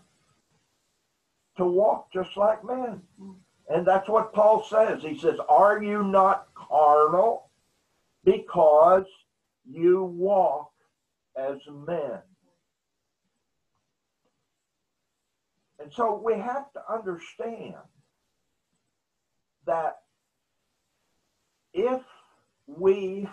to 1.56 1.64
walk 1.64 2.12
just 2.12 2.36
like 2.36 2.64
men. 2.64 3.02
And 3.70 3.86
that's 3.86 4.08
what 4.08 4.32
Paul 4.32 4.64
says. 4.68 5.00
He 5.02 5.16
says, 5.16 5.38
Are 5.48 5.80
you 5.80 6.02
not 6.02 6.48
carnal? 6.54 7.48
Because 8.24 9.06
you 9.64 10.02
walk 10.02 10.72
as 11.36 11.58
men. 11.86 12.18
And 15.78 15.92
so 15.92 16.20
we 16.22 16.34
have 16.34 16.70
to 16.72 16.92
understand 16.92 17.76
that 19.66 20.00
if 21.72 22.02
we 22.66 23.28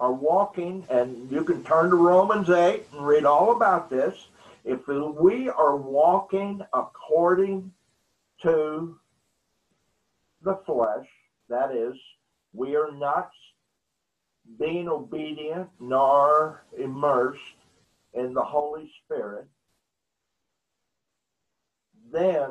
are 0.00 0.12
walking, 0.12 0.86
and 0.88 1.30
you 1.30 1.44
can 1.44 1.62
turn 1.62 1.90
to 1.90 1.96
Romans 1.96 2.48
8 2.48 2.82
and 2.92 3.06
read 3.06 3.24
all 3.24 3.52
about 3.52 3.90
this, 3.90 4.28
if 4.64 4.86
we 4.88 5.48
are 5.50 5.76
walking 5.76 6.62
according 6.72 7.72
to 8.42 8.98
the 10.46 10.58
flesh, 10.64 11.08
that 11.48 11.72
is, 11.72 11.96
we 12.54 12.76
are 12.76 12.92
not 12.92 13.30
being 14.60 14.88
obedient 14.88 15.68
nor 15.80 16.62
immersed 16.78 17.40
in 18.14 18.32
the 18.32 18.44
Holy 18.44 18.88
Spirit, 19.04 19.48
then 22.12 22.50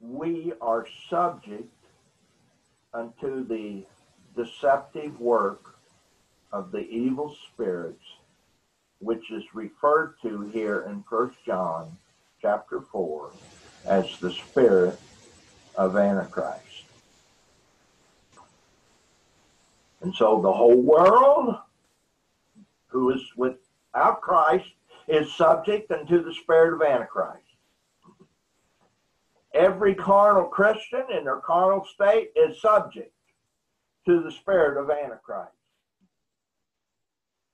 we 0.00 0.54
are 0.62 0.86
subject 1.10 1.70
unto 2.94 3.46
the 3.46 3.84
deceptive 4.34 5.20
work 5.20 5.76
of 6.52 6.72
the 6.72 6.88
evil 6.88 7.36
spirits, 7.52 8.04
which 9.00 9.30
is 9.30 9.44
referred 9.52 10.14
to 10.22 10.48
here 10.54 10.86
in 10.88 11.04
First 11.08 11.36
John 11.44 11.98
chapter 12.40 12.80
4 12.80 13.30
as 13.84 14.18
the 14.20 14.32
spirit 14.32 14.98
of 15.76 15.96
Antichrist. 15.96 16.84
And 20.02 20.14
so 20.14 20.40
the 20.42 20.52
whole 20.52 20.80
world 20.80 21.56
who 22.88 23.10
is 23.10 23.22
without 23.36 24.20
Christ 24.20 24.68
is 25.08 25.34
subject 25.34 25.90
unto 25.90 26.22
the 26.22 26.34
spirit 26.34 26.74
of 26.74 26.82
Antichrist. 26.82 27.40
Every 29.54 29.94
carnal 29.94 30.44
Christian 30.44 31.04
in 31.16 31.24
their 31.24 31.40
carnal 31.40 31.84
state 31.86 32.30
is 32.36 32.60
subject 32.60 33.12
to 34.06 34.22
the 34.22 34.30
spirit 34.30 34.80
of 34.80 34.90
Antichrist. 34.90 35.52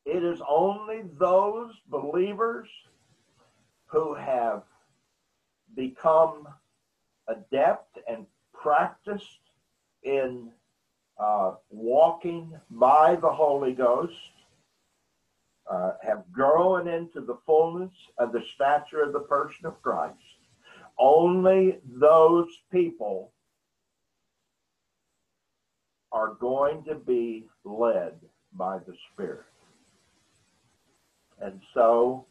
It 0.05 0.25
is 0.25 0.41
only 0.49 1.03
those 1.19 1.73
believers 1.89 2.69
who 3.87 4.15
have 4.15 4.63
become 5.77 6.49
adept 7.31 7.99
and 8.09 8.27
practiced 8.53 9.25
in 10.03 10.51
uh, 11.19 11.55
walking 11.71 12.53
by 12.71 13.17
the 13.17 13.31
Holy 13.31 13.73
Ghost, 13.73 14.15
uh, 15.71 15.93
have 16.03 16.25
grown 16.33 16.89
into 16.89 17.21
the 17.21 17.39
fullness 17.47 17.93
of 18.19 18.33
the 18.33 18.43
stature 18.55 19.03
of 19.03 19.13
the 19.13 19.21
person 19.21 19.67
of 19.67 19.81
Christ 19.83 20.17
only 21.01 21.79
those 21.99 22.49
people 22.71 23.33
are 26.13 26.35
going 26.35 26.85
to 26.85 26.95
be 26.95 27.47
led 27.65 28.15
by 28.53 28.79
the 28.79 28.95
Spirit. 29.13 29.47
And 31.41 31.61
so, 31.73 32.27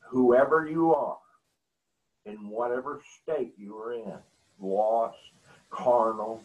whoever 0.00 0.66
you 0.68 0.92
are, 0.94 1.18
in 2.28 2.48
whatever 2.48 3.00
state 3.22 3.54
you 3.58 3.76
are 3.78 3.94
in, 3.94 4.12
lost, 4.60 5.18
carnal, 5.70 6.42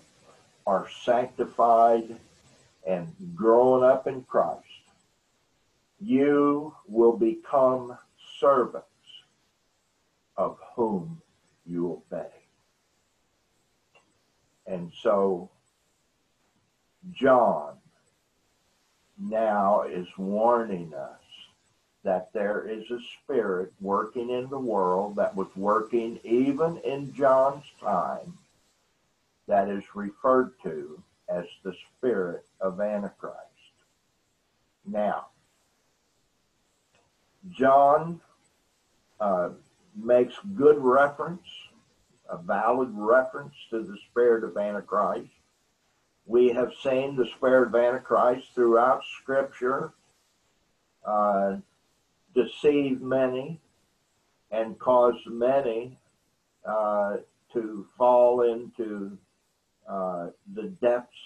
are 0.66 0.88
sanctified, 1.04 2.16
and 2.88 3.14
growing 3.36 3.84
up 3.84 4.08
in 4.08 4.24
Christ, 4.24 4.64
you 6.00 6.74
will 6.88 7.18
become 7.18 7.98
servants 8.40 8.88
of 10.38 10.58
whom 10.76 11.22
you 11.66 12.02
obey. 12.12 12.30
And 14.66 14.92
so 15.02 15.50
John 17.12 17.76
now 19.20 19.84
is 19.84 20.08
warning 20.18 20.94
us 20.94 21.23
that 22.04 22.32
there 22.34 22.68
is 22.68 22.90
a 22.92 23.00
spirit 23.22 23.72
working 23.80 24.30
in 24.30 24.50
the 24.50 24.60
world 24.60 25.16
that 25.16 25.36
was 25.36 25.48
working 25.56 26.20
even 26.24 26.78
in 26.80 27.14
John's 27.14 27.66
time 27.80 28.38
that 29.48 29.70
is 29.70 29.84
referred 29.96 30.54
to 30.64 31.02
as 31.30 31.46
the 31.64 31.74
spirit 31.98 32.46
of 32.60 32.82
Antichrist. 32.82 33.38
Now, 34.86 35.28
John 37.52 38.20
uh, 39.20 39.50
makes 39.96 40.36
good 40.56 40.78
reference, 40.80 41.48
a 42.30 42.38
valid 42.38 42.90
reference 42.94 43.54
to 43.70 43.84
the 43.84 43.98
spirit 44.10 44.44
of 44.44 44.58
Antichrist. 44.58 45.30
We 46.26 46.50
have 46.50 46.72
seen 46.82 47.16
the 47.16 47.28
spirit 47.38 47.68
of 47.68 47.76
Antichrist 47.76 48.48
throughout 48.54 49.04
Scripture 49.22 49.94
uh, 51.06 51.58
deceive 52.34 53.02
many 53.02 53.60
and 54.52 54.78
cause 54.80 55.16
many 55.26 55.98
uh, 56.66 57.18
to 57.52 57.86
fall 57.98 58.42
into 58.42 59.18
uh, 59.88 60.28
the 60.54 60.70
depths 60.82 61.18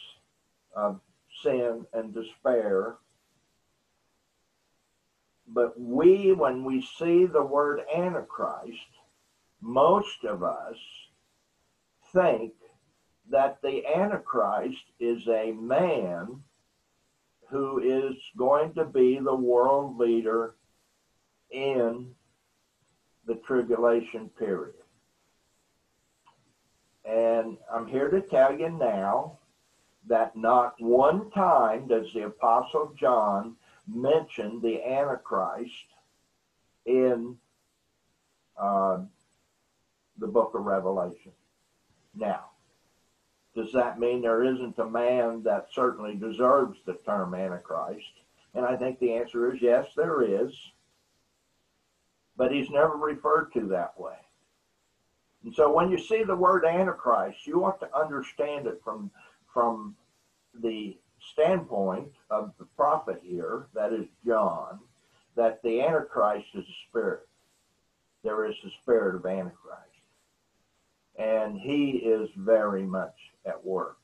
of 0.76 1.00
sin 1.44 1.86
and 1.94 2.14
despair. 2.14 2.96
But 5.48 5.80
we, 5.80 6.34
when 6.34 6.64
we 6.64 6.82
see 6.98 7.26
the 7.26 7.44
word 7.44 7.82
Antichrist, 7.94 8.78
most 9.62 10.24
of 10.24 10.44
us 10.44 10.76
think 12.14 12.54
that 13.30 13.62
the 13.62 13.86
Antichrist 13.86 14.84
is 15.00 15.28
a 15.28 15.52
man 15.52 16.42
who 17.50 17.80
is 17.80 18.16
going 18.38 18.74
to 18.74 18.86
be 18.86 19.20
the 19.20 19.36
world 19.36 19.98
leader 19.98 20.56
in 21.52 22.14
the 23.26 23.36
tribulation 23.36 24.30
period. 24.38 24.76
And 27.06 27.58
I'm 27.72 27.88
here 27.88 28.10
to 28.10 28.22
tell 28.22 28.58
you 28.58 28.70
now 28.70 29.38
that 30.08 30.36
not 30.36 30.76
one 30.82 31.30
time 31.32 31.88
does 31.88 32.12
the 32.14 32.26
Apostle 32.26 32.94
John 32.98 33.56
mention 33.88 34.62
the 34.62 34.84
Antichrist 34.84 35.72
in 36.86 37.38
uh, 38.58 39.00
the 40.18 40.28
book 40.28 40.54
of 40.54 40.66
Revelation. 40.66 41.32
Now, 42.16 42.46
does 43.56 43.72
that 43.74 44.00
mean 44.00 44.22
there 44.22 44.44
isn't 44.44 44.78
a 44.80 44.90
man 44.90 45.44
that 45.44 45.68
certainly 45.74 46.16
deserves 46.16 46.80
the 46.86 46.96
term 47.06 47.34
Antichrist? 47.34 48.06
And 48.54 48.66
I 48.66 48.76
think 48.76 49.00
the 49.00 49.14
answer 49.14 49.54
is 49.54 49.62
yes, 49.62 49.88
there 49.96 50.22
is. 50.22 50.54
But 52.38 52.52
he's 52.52 52.70
never 52.70 52.96
referred 52.96 53.52
to 53.54 53.68
that 53.68 54.00
way. 54.00 54.16
And 55.44 55.54
so 55.54 55.72
when 55.72 55.90
you 55.90 55.98
see 55.98 56.24
the 56.24 56.36
word 56.36 56.66
Antichrist, 56.66 57.48
you 57.48 57.60
want 57.60 57.80
to 57.80 57.98
understand 57.98 58.68
it 58.68 58.82
from, 58.84 59.10
from 59.54 59.96
the 60.62 60.98
standpoint 61.32 62.12
of 62.30 62.54
the 62.60 62.66
prophet 62.76 63.22
here, 63.24 63.68
that 63.74 63.94
is 63.94 64.06
John, 64.26 64.80
that 65.36 65.62
the 65.64 65.82
Antichrist 65.82 66.48
is 66.54 66.66
a 66.66 66.78
spirit. 66.90 67.28
There 68.24 68.46
is 68.46 68.56
the 68.64 68.72
spirit 68.82 69.16
of 69.16 69.26
Antichrist. 69.26 69.84
And 71.18 71.60
he 71.60 71.92
is 71.92 72.30
very 72.36 72.84
much 72.84 73.16
at 73.46 73.64
work. 73.66 73.98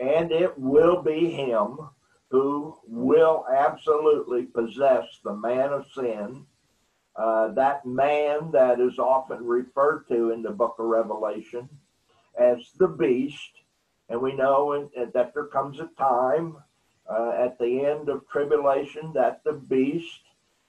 And 0.00 0.30
it 0.30 0.56
will 0.58 1.02
be 1.02 1.30
him 1.30 1.78
who 2.28 2.76
will 2.86 3.44
absolutely 3.54 4.44
possess 4.44 5.04
the 5.24 5.34
man 5.34 5.72
of 5.72 5.86
sin 5.94 6.46
uh, 7.16 7.48
that 7.52 7.84
man 7.84 8.50
that 8.52 8.80
is 8.80 8.98
often 8.98 9.44
referred 9.44 10.06
to 10.08 10.30
in 10.30 10.42
the 10.42 10.50
book 10.50 10.76
of 10.78 10.86
Revelation 10.86 11.68
as 12.38 12.70
the 12.78 12.88
beast. 12.88 13.50
And 14.08 14.20
we 14.20 14.34
know 14.34 14.72
in, 14.72 14.90
in, 14.96 15.10
that 15.14 15.34
there 15.34 15.46
comes 15.46 15.78
a 15.80 15.90
time 15.98 16.56
uh, 17.08 17.32
at 17.38 17.58
the 17.58 17.84
end 17.84 18.08
of 18.08 18.26
tribulation 18.28 19.12
that 19.14 19.42
the 19.44 19.52
beast 19.52 20.20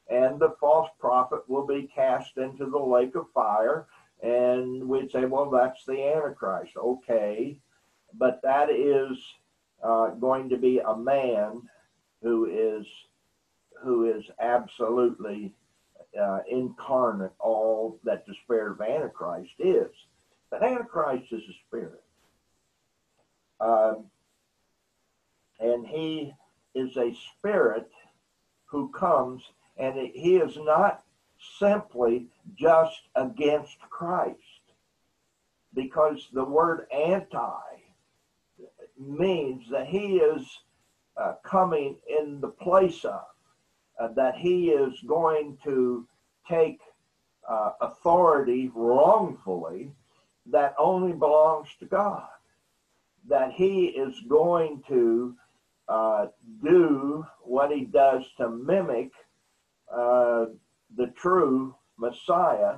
and 0.09 0.39
the 0.39 0.55
false 0.59 0.89
prophet 0.99 1.47
will 1.47 1.65
be 1.65 1.89
cast 1.93 2.37
into 2.37 2.65
the 2.65 2.79
lake 2.79 3.15
of 3.15 3.31
fire. 3.33 3.87
And 4.21 4.87
we'd 4.87 5.11
say, 5.11 5.25
well, 5.25 5.49
that's 5.49 5.85
the 5.85 6.13
Antichrist. 6.13 6.75
Okay. 6.77 7.57
But 8.13 8.41
that 8.43 8.69
is 8.69 9.17
uh, 9.81 10.09
going 10.09 10.49
to 10.49 10.57
be 10.57 10.79
a 10.79 10.95
man 10.95 11.61
who 12.21 12.45
is 12.45 12.85
who 13.83 14.09
is 14.09 14.23
absolutely 14.39 15.53
uh, 16.19 16.39
incarnate 16.49 17.31
all 17.39 17.99
that 18.03 18.25
the 18.25 18.33
spirit 18.43 18.71
of 18.73 18.81
Antichrist 18.81 19.53
is. 19.59 19.91
But 20.49 20.63
Antichrist 20.63 21.31
is 21.31 21.41
a 21.41 21.55
spirit. 21.67 22.03
Um, 23.59 24.05
and 25.59 25.87
he 25.87 26.33
is 26.75 26.95
a 26.97 27.15
spirit 27.37 27.89
who 28.65 28.89
comes, 28.89 29.41
and 29.77 29.95
he 30.13 30.37
is 30.37 30.57
not 30.57 31.03
simply 31.59 32.27
just 32.55 33.01
against 33.15 33.77
Christ, 33.89 34.37
because 35.73 36.27
the 36.33 36.43
word 36.43 36.87
anti 36.91 37.61
means 38.99 39.69
that 39.71 39.87
he 39.87 40.17
is 40.17 40.45
uh, 41.17 41.33
coming 41.43 41.97
in 42.07 42.41
the 42.41 42.49
place 42.49 43.05
of 43.05 43.21
that 44.15 44.35
he 44.35 44.69
is 44.69 44.93
going 45.07 45.57
to 45.63 46.07
take 46.49 46.79
uh, 47.47 47.71
authority 47.81 48.71
wrongfully 48.73 49.91
that 50.45 50.75
only 50.77 51.13
belongs 51.13 51.69
to 51.79 51.85
God. 51.85 52.27
That 53.29 53.51
he 53.53 53.85
is 53.85 54.13
going 54.27 54.83
to 54.89 55.35
uh, 55.87 56.27
do 56.63 57.25
what 57.41 57.71
he 57.71 57.85
does 57.85 58.23
to 58.37 58.49
mimic 58.49 59.11
uh, 59.91 60.45
the 60.95 61.07
true 61.15 61.75
Messiah. 61.97 62.77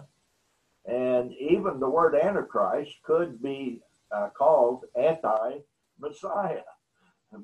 And 0.86 1.32
even 1.34 1.80
the 1.80 1.90
word 1.90 2.16
Antichrist 2.16 2.92
could 3.04 3.42
be 3.42 3.82
uh, 4.12 4.30
called 4.38 4.86
anti 4.96 5.60
Messiah 6.00 6.62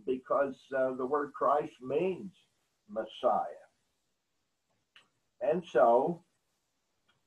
because 0.05 0.55
uh, 0.77 0.93
the 0.93 1.05
word 1.05 1.33
Christ 1.33 1.73
means 1.81 2.31
Messiah. 2.89 3.60
And 5.41 5.63
so 5.71 6.21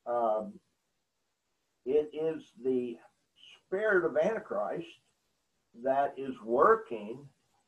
um, 0.05 0.53
it 1.85 2.09
is 2.13 2.43
the 2.63 2.97
spirit 3.65 4.05
of 4.05 4.17
Antichrist 4.17 4.87
that 5.83 6.13
is 6.17 6.33
working 6.43 7.19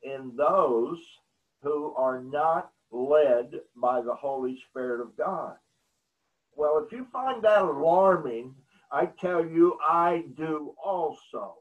in 0.04 0.34
those 0.38 1.00
who 1.62 1.94
are 1.96 2.22
not 2.22 2.72
led 2.92 3.52
by 3.76 4.02
the 4.02 4.14
Holy 4.14 4.58
Spirit 4.70 5.02
of 5.02 5.18
God. 5.18 5.56
Well, 6.56 6.84
if 6.86 6.92
you 6.92 7.06
find 7.12 7.44
that 7.44 7.62
alarming, 7.64 8.56
I 8.92 9.08
tell 9.20 9.46
you, 9.46 9.78
I 9.86 10.24
do 10.36 10.74
also. 10.84 11.56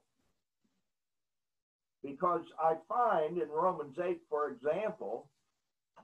Because 2.02 2.42
I 2.62 2.74
find 2.88 3.38
in 3.38 3.48
Romans 3.48 3.98
8, 4.02 4.20
for 4.30 4.50
example, 4.50 5.28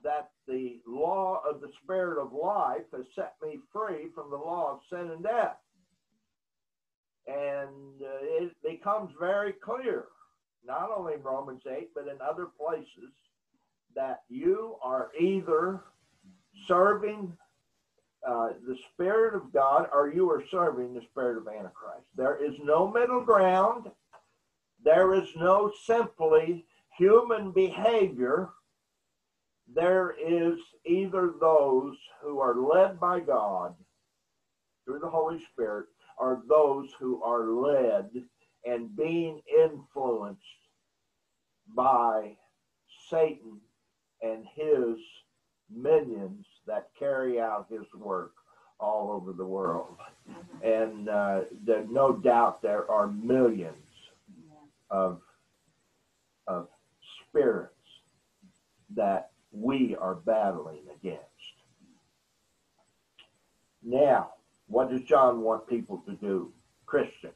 that 0.03 0.31
the 0.47 0.79
law 0.85 1.41
of 1.49 1.61
the 1.61 1.71
Spirit 1.83 2.21
of 2.21 2.33
life 2.33 2.85
has 2.95 3.05
set 3.15 3.35
me 3.41 3.59
free 3.71 4.09
from 4.13 4.29
the 4.29 4.37
law 4.37 4.73
of 4.73 4.79
sin 4.89 5.11
and 5.11 5.23
death. 5.23 5.57
And 7.27 8.01
uh, 8.01 8.43
it 8.43 8.51
becomes 8.63 9.11
very 9.19 9.53
clear, 9.53 10.05
not 10.65 10.89
only 10.95 11.13
in 11.13 11.23
Romans 11.23 11.61
8, 11.69 11.89
but 11.95 12.07
in 12.07 12.17
other 12.21 12.47
places, 12.59 13.11
that 13.95 14.23
you 14.29 14.75
are 14.83 15.11
either 15.19 15.81
serving 16.67 17.31
uh, 18.27 18.49
the 18.67 18.77
Spirit 18.91 19.35
of 19.35 19.53
God 19.53 19.87
or 19.93 20.11
you 20.13 20.29
are 20.29 20.43
serving 20.49 20.93
the 20.93 21.01
Spirit 21.11 21.37
of 21.37 21.47
Antichrist. 21.47 22.07
There 22.15 22.43
is 22.43 22.55
no 22.61 22.89
middle 22.89 23.21
ground. 23.21 23.91
There 24.83 25.13
is 25.13 25.29
no 25.35 25.71
simply 25.85 26.65
human 26.97 27.51
behavior 27.51 28.49
there 29.73 30.15
is 30.19 30.59
either 30.85 31.33
those 31.39 31.95
who 32.21 32.39
are 32.39 32.55
led 32.55 32.99
by 32.99 33.19
God 33.19 33.75
through 34.85 34.99
the 34.99 35.09
Holy 35.09 35.39
Spirit 35.51 35.85
or 36.17 36.43
those 36.47 36.89
who 36.99 37.23
are 37.23 37.47
led 37.47 38.09
and 38.65 38.95
being 38.95 39.41
influenced 39.63 40.41
by 41.75 42.35
Satan 43.09 43.59
and 44.21 44.45
his 44.55 44.97
minions 45.69 46.45
that 46.67 46.89
carry 46.97 47.39
out 47.39 47.67
his 47.69 47.85
work 47.95 48.33
all 48.79 49.11
over 49.11 49.33
the 49.33 49.45
world. 49.45 49.97
And 50.63 51.09
uh, 51.09 51.41
there, 51.65 51.85
no 51.89 52.13
doubt 52.13 52.61
there 52.61 52.89
are 52.89 53.07
millions 53.07 53.75
of, 54.89 55.21
of 56.47 56.67
spirits 57.27 57.73
that 58.95 59.31
we 59.53 59.95
are 59.95 60.15
battling 60.15 60.81
against. 60.93 61.23
Now, 63.83 64.33
what 64.67 64.89
does 64.89 65.03
John 65.03 65.41
want 65.41 65.67
people 65.67 66.01
to 66.07 66.13
do? 66.13 66.51
Christians. 66.85 67.33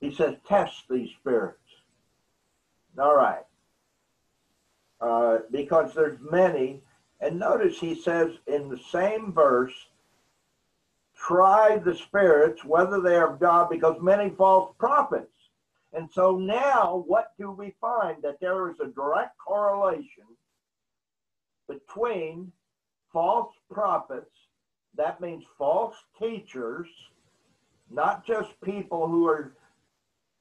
He 0.00 0.14
says, 0.14 0.36
test 0.46 0.84
these 0.88 1.10
spirits. 1.20 1.58
All 2.98 3.16
right. 3.16 3.44
Uh, 5.00 5.38
because 5.50 5.94
there's 5.94 6.18
many. 6.30 6.82
And 7.20 7.38
notice 7.38 7.78
he 7.78 8.00
says 8.00 8.32
in 8.46 8.68
the 8.68 8.78
same 8.92 9.32
verse, 9.32 9.74
try 11.16 11.78
the 11.78 11.96
spirits, 11.96 12.64
whether 12.64 13.00
they 13.00 13.16
are 13.16 13.34
of 13.34 13.40
God, 13.40 13.68
because 13.70 14.00
many 14.00 14.30
false 14.30 14.72
prophets. 14.78 15.32
And 15.92 16.08
so 16.12 16.38
now, 16.38 17.02
what 17.06 17.32
do 17.38 17.50
we 17.50 17.74
find? 17.80 18.22
That 18.22 18.38
there 18.40 18.70
is 18.70 18.78
a 18.80 18.86
direct 18.86 19.36
correlation 19.38 20.24
between 21.68 22.52
false 23.12 23.52
prophets, 23.70 24.34
that 24.96 25.20
means 25.20 25.44
false 25.56 25.94
teachers, 26.18 26.88
not 27.90 28.26
just 28.26 28.60
people 28.62 29.06
who 29.06 29.26
are 29.28 29.52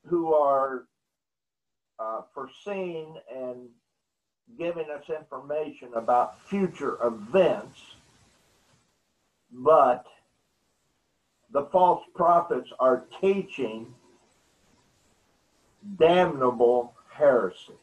who 0.07 0.33
are 0.33 0.85
uh, 1.99 2.21
foreseeing 2.33 3.17
and 3.33 3.67
giving 4.57 4.85
us 4.89 5.03
information 5.09 5.89
about 5.95 6.41
future 6.47 6.97
events, 7.03 7.79
but 9.51 10.05
the 11.51 11.65
false 11.65 12.03
prophets 12.15 12.69
are 12.79 13.03
teaching 13.19 13.93
damnable 15.99 16.93
heresy. 17.11 17.73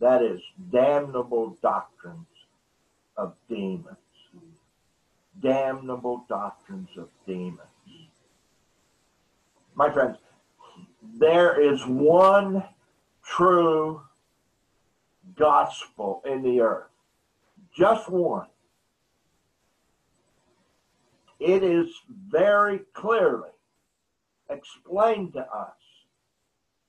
That 0.00 0.22
is, 0.22 0.40
damnable 0.70 1.56
doctrines 1.62 2.26
of 3.16 3.34
demons. 3.48 3.96
Damnable 5.40 6.24
doctrines 6.28 6.90
of 6.96 7.08
demons. 7.26 7.60
My 9.74 9.90
friends, 9.90 10.18
there 11.18 11.60
is 11.60 11.84
one 11.86 12.64
true 13.24 14.02
gospel 15.36 16.22
in 16.26 16.42
the 16.42 16.60
earth. 16.60 16.90
Just 17.74 18.10
one. 18.10 18.46
It 21.40 21.62
is 21.62 21.88
very 22.30 22.80
clearly 22.92 23.48
explained 24.48 25.32
to 25.32 25.40
us 25.40 25.74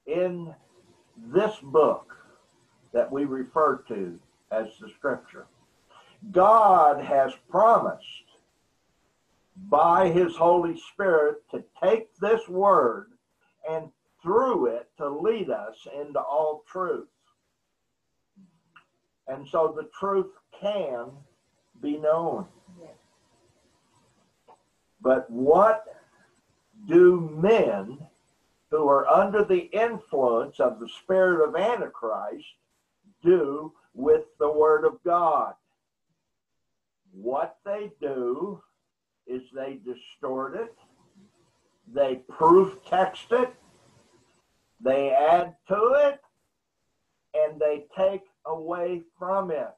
in 0.06 0.54
this 1.18 1.56
book 1.64 2.14
that 2.92 3.12
we 3.12 3.26
refer 3.26 3.78
to 3.88 4.20
as 4.52 4.68
the 4.80 4.90
scripture. 4.90 5.48
God 6.32 7.04
has 7.04 7.34
promised 7.50 8.06
by 9.70 10.10
his 10.10 10.36
Holy 10.36 10.80
Spirit 10.92 11.44
to 11.52 11.64
take 11.82 12.16
this 12.18 12.48
word 12.48 13.12
and 13.70 13.90
through 14.22 14.68
it 14.68 14.90
to 14.98 15.10
lead 15.10 15.50
us 15.50 15.76
into 16.00 16.20
all 16.20 16.64
truth. 16.72 17.08
And 19.28 19.48
so 19.48 19.74
the 19.76 19.90
truth 19.98 20.32
can 20.60 21.12
be 21.82 21.98
known. 21.98 22.46
But 25.02 25.30
what 25.30 25.84
do 26.88 27.30
men 27.42 28.00
who 28.72 28.88
are 28.88 29.08
under 29.08 29.44
the 29.44 29.70
influence 29.74 30.60
of 30.60 30.80
the 30.80 30.88
spirit 30.88 31.48
of 31.48 31.56
Antichrist 31.56 32.46
do 33.22 33.74
with 33.94 34.24
the 34.40 34.50
Word 34.50 34.86
of 34.86 35.04
God? 35.04 35.56
What 37.14 37.58
they 37.66 37.92
do 38.02 38.62
is 39.28 39.44
they 39.54 39.80
distort 39.86 40.56
it, 40.56 40.76
they 41.94 42.16
proof 42.28 42.84
text 42.86 43.32
it, 43.32 43.54
they 44.82 45.12
add 45.12 45.56
to 45.68 45.94
it, 45.96 46.20
and 47.34 47.60
they 47.60 47.86
take 47.96 48.24
away 48.46 49.04
from 49.18 49.52
it. 49.52 49.70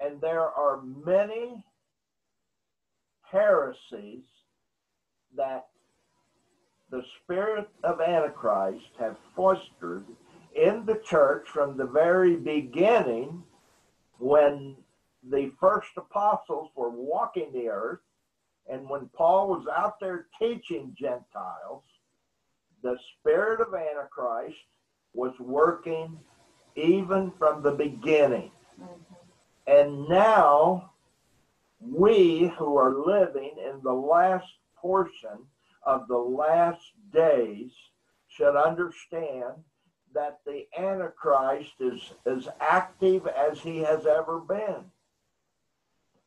And 0.00 0.20
there 0.20 0.48
are 0.48 0.82
many 0.82 1.64
heresies 3.22 4.24
that 5.36 5.66
the 6.90 7.02
spirit 7.22 7.68
of 7.84 8.00
Antichrist 8.00 8.92
have 8.98 9.16
fostered 9.36 10.04
in 10.54 10.86
the 10.86 11.00
church 11.04 11.48
from 11.48 11.76
the 11.76 11.86
very 11.86 12.36
beginning 12.36 13.42
when 14.18 14.76
the 15.22 15.52
first 15.60 15.90
apostles 15.96 16.70
were 16.76 16.90
walking 16.90 17.52
the 17.52 17.68
earth 17.68 18.00
and 18.68 18.88
when 18.88 19.08
Paul 19.14 19.48
was 19.48 19.66
out 19.66 19.98
there 19.98 20.26
teaching 20.38 20.94
Gentiles, 20.98 21.82
the 22.82 22.98
spirit 23.18 23.60
of 23.60 23.74
Antichrist 23.74 24.58
was 25.14 25.32
working 25.40 26.18
even 26.76 27.32
from 27.38 27.62
the 27.62 27.72
beginning. 27.72 28.50
Mm-hmm. 28.80 28.92
And 29.66 30.08
now 30.08 30.92
we 31.80 32.52
who 32.58 32.76
are 32.76 33.04
living 33.06 33.52
in 33.58 33.80
the 33.82 33.92
last 33.92 34.46
portion 34.76 35.46
of 35.82 36.06
the 36.08 36.18
last 36.18 36.92
days 37.12 37.70
should 38.28 38.56
understand 38.56 39.54
that 40.14 40.40
the 40.46 40.66
Antichrist 40.78 41.72
is 41.80 42.12
as 42.26 42.48
active 42.60 43.26
as 43.26 43.60
he 43.60 43.78
has 43.78 44.06
ever 44.06 44.40
been. 44.40 44.84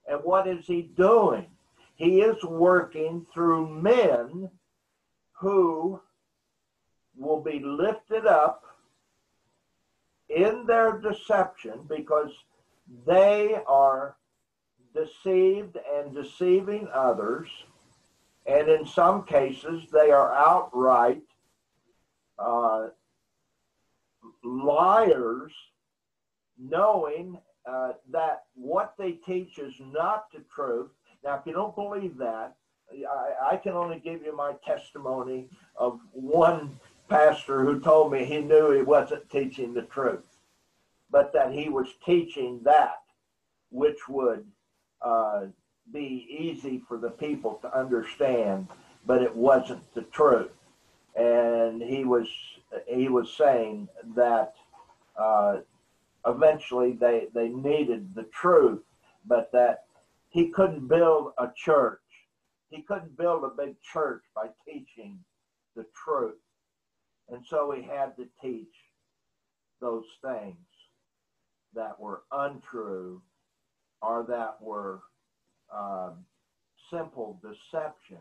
And 0.07 0.19
what 0.23 0.47
is 0.47 0.65
he 0.65 0.81
doing? 0.81 1.47
He 1.95 2.21
is 2.21 2.43
working 2.43 3.25
through 3.33 3.81
men 3.81 4.49
who 5.33 6.01
will 7.15 7.41
be 7.41 7.59
lifted 7.59 8.25
up 8.25 8.63
in 10.29 10.65
their 10.65 10.99
deception 10.99 11.81
because 11.87 12.31
they 13.05 13.57
are 13.67 14.15
deceived 14.93 15.77
and 15.95 16.13
deceiving 16.13 16.87
others. 16.93 17.49
And 18.45 18.67
in 18.69 18.85
some 18.85 19.23
cases, 19.23 19.83
they 19.91 20.11
are 20.11 20.33
outright 20.33 21.21
uh, 22.39 22.87
liars, 24.43 25.53
knowing 26.57 27.37
uh, 27.65 27.93
that 28.11 28.43
what 28.55 28.93
they 28.97 29.13
teach 29.13 29.59
is 29.59 29.73
not 29.79 30.31
the 30.31 30.43
truth. 30.53 30.89
Now, 31.23 31.35
if 31.35 31.45
you 31.45 31.53
don't 31.53 31.75
believe 31.75 32.17
that, 32.17 32.55
I, 32.91 33.53
I 33.53 33.57
can 33.57 33.73
only 33.73 33.99
give 33.99 34.23
you 34.23 34.35
my 34.35 34.53
testimony 34.65 35.47
of 35.75 35.99
one 36.11 36.79
pastor 37.09 37.63
who 37.63 37.79
told 37.79 38.11
me 38.11 38.25
he 38.25 38.39
knew 38.39 38.71
he 38.71 38.81
wasn't 38.81 39.29
teaching 39.29 39.73
the 39.73 39.83
truth, 39.83 40.25
but 41.09 41.33
that 41.33 41.51
he 41.51 41.69
was 41.69 41.87
teaching 42.05 42.59
that 42.63 43.01
which 43.69 44.07
would 44.09 44.45
uh, 45.01 45.45
be 45.91 46.27
easy 46.29 46.81
for 46.87 46.97
the 46.97 47.09
people 47.09 47.55
to 47.61 47.77
understand, 47.77 48.67
but 49.05 49.21
it 49.21 49.35
wasn't 49.35 49.93
the 49.93 50.03
truth. 50.03 50.51
And 51.15 51.81
he 51.81 52.05
was 52.05 52.27
he 52.87 53.09
was 53.09 53.33
saying 53.33 53.89
that 54.15 54.53
uh, 55.17 55.57
eventually 56.25 56.93
they 56.93 57.27
they 57.33 57.49
needed 57.49 58.13
the 58.15 58.23
truth, 58.33 58.83
but 59.25 59.51
that 59.51 59.85
he 60.29 60.49
couldn't 60.49 60.87
build 60.87 61.33
a 61.37 61.51
church. 61.55 61.99
He 62.69 62.81
couldn't 62.83 63.17
build 63.17 63.43
a 63.43 63.49
big 63.49 63.75
church 63.81 64.23
by 64.33 64.47
teaching 64.65 65.19
the 65.75 65.85
truth. 66.05 66.39
And 67.29 67.43
so 67.45 67.71
he 67.71 67.81
had 67.81 68.15
to 68.17 68.27
teach 68.41 68.73
those 69.81 70.05
things 70.23 70.55
that 71.73 71.99
were 71.99 72.23
untrue 72.31 73.21
or 74.01 74.25
that 74.29 74.61
were 74.61 75.01
uh, 75.73 76.11
simple 76.89 77.39
deceptions 77.41 78.19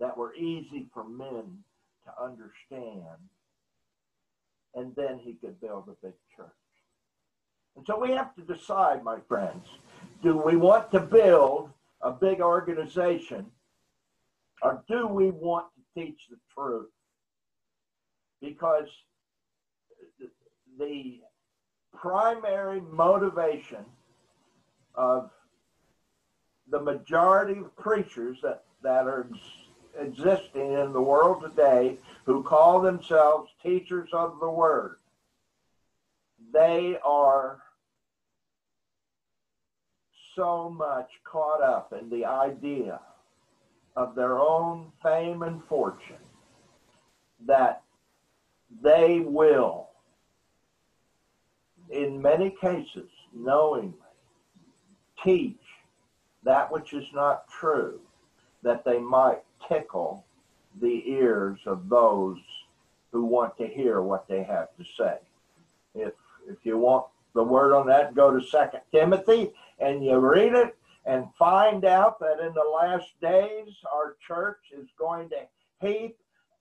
that 0.00 0.16
were 0.16 0.34
easy 0.34 0.86
for 0.92 1.04
men 1.04 1.58
to 2.04 2.22
understand. 2.22 3.18
And 4.74 4.94
then 4.96 5.20
he 5.22 5.34
could 5.34 5.60
build 5.60 5.84
a 5.88 6.06
big 6.06 6.14
church. 6.36 6.61
And 7.76 7.86
so 7.86 7.98
we 7.98 8.12
have 8.12 8.34
to 8.36 8.42
decide, 8.42 9.02
my 9.02 9.18
friends, 9.28 9.66
do 10.22 10.36
we 10.36 10.56
want 10.56 10.90
to 10.92 11.00
build 11.00 11.70
a 12.00 12.12
big 12.12 12.40
organization 12.40 13.46
or 14.62 14.84
do 14.88 15.06
we 15.06 15.30
want 15.30 15.66
to 15.74 16.00
teach 16.00 16.28
the 16.30 16.36
truth? 16.54 16.90
Because 18.40 18.88
the 20.78 21.20
primary 21.94 22.80
motivation 22.80 23.84
of 24.94 25.30
the 26.70 26.80
majority 26.80 27.60
of 27.60 27.76
preachers 27.76 28.38
that, 28.42 28.64
that 28.82 29.06
are 29.06 29.28
existing 29.98 30.72
in 30.72 30.92
the 30.92 31.00
world 31.00 31.42
today 31.42 31.98
who 32.24 32.42
call 32.42 32.80
themselves 32.80 33.50
teachers 33.62 34.08
of 34.12 34.38
the 34.40 34.48
word, 34.48 34.96
they 36.52 36.98
are 37.04 37.61
so 40.34 40.70
much 40.70 41.10
caught 41.24 41.62
up 41.62 41.92
in 41.92 42.08
the 42.08 42.24
idea 42.24 43.00
of 43.96 44.14
their 44.14 44.38
own 44.38 44.90
fame 45.02 45.42
and 45.42 45.62
fortune 45.64 46.16
that 47.46 47.82
they 48.82 49.20
will, 49.20 49.88
in 51.90 52.22
many 52.22 52.50
cases, 52.60 53.10
knowingly 53.34 53.92
teach 55.22 55.58
that 56.44 56.70
which 56.72 56.92
is 56.92 57.06
not 57.14 57.48
true, 57.48 58.00
that 58.62 58.84
they 58.84 58.98
might 58.98 59.42
tickle 59.68 60.24
the 60.80 61.02
ears 61.06 61.58
of 61.66 61.88
those 61.88 62.38
who 63.12 63.24
want 63.24 63.56
to 63.58 63.66
hear 63.66 64.00
what 64.00 64.26
they 64.26 64.42
have 64.42 64.68
to 64.78 64.84
say. 64.96 65.18
If 65.94 66.14
if 66.48 66.56
you 66.64 66.78
want 66.78 67.06
the 67.34 67.42
word 67.42 67.74
on 67.74 67.86
that, 67.86 68.14
go 68.14 68.36
to 68.36 68.44
Second 68.44 68.80
Timothy 68.90 69.52
and 69.82 70.04
you 70.04 70.16
read 70.18 70.54
it 70.54 70.76
and 71.04 71.26
find 71.38 71.84
out 71.84 72.20
that 72.20 72.38
in 72.40 72.54
the 72.54 72.60
last 72.60 73.08
days 73.20 73.74
our 73.92 74.16
church 74.26 74.60
is 74.76 74.88
going 74.98 75.28
to 75.30 75.86
heap 75.86 76.16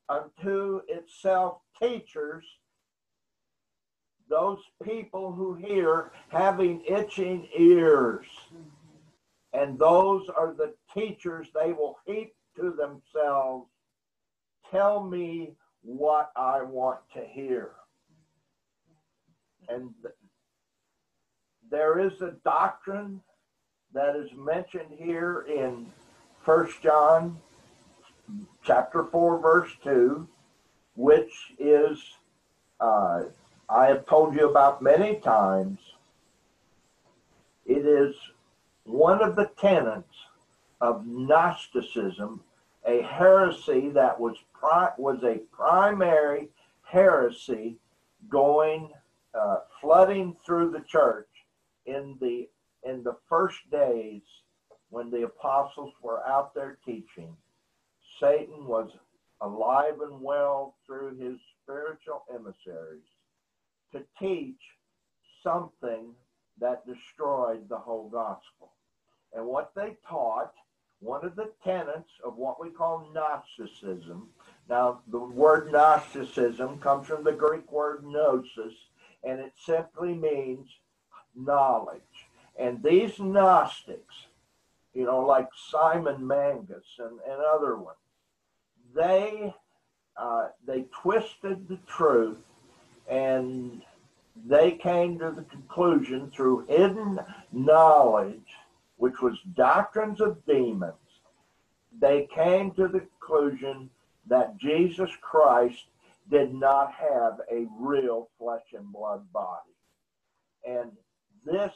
unto 0.10 0.82
itself 0.88 1.60
teachers 1.82 2.44
those 4.32 4.60
people 4.84 5.32
who 5.32 5.54
hear 5.54 6.12
having 6.30 6.82
itching 6.88 7.48
ears. 7.58 8.26
And 9.54 9.78
those 9.78 10.28
are 10.30 10.54
the 10.54 10.74
teachers 10.94 11.50
they 11.54 11.74
will 11.74 12.00
heap 12.08 12.34
to 12.56 12.72
themselves. 12.72 13.68
Tell 14.72 15.04
me 15.04 15.54
what 15.84 16.32
i 16.36 16.62
want 16.62 17.00
to 17.14 17.20
hear. 17.20 17.72
And 19.68 19.90
there 21.72 22.00
is 22.00 22.22
a 22.22 22.36
doctrine 22.44 23.22
that 23.94 24.16
is 24.16 24.30
mentioned 24.34 24.92
here 24.98 25.46
in 25.50 25.88
First 26.44 26.82
John 26.84 27.40
chapter 28.64 29.06
4 29.06 29.40
verse 29.40 29.72
2 29.84 30.28
which 30.96 31.54
is 31.58 31.98
uh, 32.80 33.24
I 33.70 33.86
have 33.88 34.06
told 34.06 34.36
you 34.36 34.50
about 34.50 34.82
many 34.82 35.16
times. 35.16 35.80
It 37.66 37.86
is 37.86 38.16
one 38.84 39.24
of 39.24 39.36
the 39.36 39.50
tenets 39.58 40.26
of 40.82 41.06
Gnosticism 41.08 42.42
a 42.86 43.02
heresy 43.04 43.90
that 43.90 44.20
was 44.20 44.36
pri- 44.54 44.94
was 44.98 45.24
a 45.24 45.38
primary 45.56 46.50
heresy 46.84 47.78
going 48.28 48.90
uh, 49.34 49.58
flooding 49.80 50.36
through 50.44 50.72
the 50.72 50.82
church 50.82 51.28
in 51.86 52.18
the 52.20 52.48
in 52.84 53.04
the 53.04 53.18
first 53.30 53.60
days 53.72 54.22
when 54.90 55.10
the 55.10 55.24
apostles 55.24 55.94
were 56.02 56.26
out 56.28 56.54
there 56.54 56.78
teaching, 56.86 57.36
Satan 58.20 58.66
was 58.66 58.92
alive 59.42 60.02
and 60.02 60.22
well 60.22 60.76
through 60.86 61.18
his 61.18 61.38
spiritual 61.64 62.24
emissaries 62.34 63.04
to 63.92 64.04
teach 64.20 64.62
something 65.44 66.14
that 66.60 66.86
destroyed 66.86 67.68
the 67.70 67.78
whole 67.78 68.10
gospel. 68.10 68.74
And 69.34 69.46
what 69.46 69.72
they 69.76 69.98
taught, 70.08 70.54
one 71.00 71.26
of 71.26 71.36
the 71.36 71.52
tenets 71.64 72.12
of 72.24 72.36
what 72.36 72.62
we 72.62 72.70
call 72.70 73.10
Gnosticism, 73.14 74.30
now 74.70 75.02
the 75.08 75.20
word 75.20 75.72
Gnosticism 75.72 76.80
comes 76.80 77.08
from 77.08 77.24
the 77.24 77.32
Greek 77.32 77.72
word 77.72 78.04
gnosis, 78.06 78.74
and 79.24 79.40
it 79.40 79.54
simply 79.66 80.14
means 80.14 80.68
knowledge. 81.36 82.02
And 82.58 82.84
these 82.84 83.20
Gnostics, 83.20 84.28
you 84.94 85.06
know, 85.06 85.22
like 85.22 85.48
Simon 85.70 86.26
Magus 86.26 87.00
and, 87.00 87.20
and 87.28 87.42
other 87.42 87.78
ones, 87.78 87.98
they 88.96 89.54
uh, 90.18 90.50
they 90.68 90.86
twisted 91.02 91.68
the 91.68 91.80
truth 91.88 92.38
and 93.10 93.82
they 94.46 94.72
came 94.72 95.20
to 95.20 95.32
the 95.32 95.44
conclusion 95.44 96.32
through 96.32 96.66
hidden 96.68 97.20
knowledge, 97.52 98.56
which 98.98 99.22
was 99.22 99.38
doctrines 99.56 100.22
of 100.22 100.46
demons, 100.46 100.94
they 102.00 102.28
came 102.34 102.72
to 102.72 102.88
the 102.88 103.02
conclusion 103.02 103.90
that 104.28 104.58
Jesus 104.58 105.10
Christ 105.22 105.86
did 106.30 106.54
not 106.54 106.94
have 106.94 107.42
a 107.52 107.68
real 107.80 108.30
flesh 108.38 108.74
and 108.74 108.92
blood 108.92 109.32
body. 109.34 109.76
And 110.66 110.92
this 111.46 111.74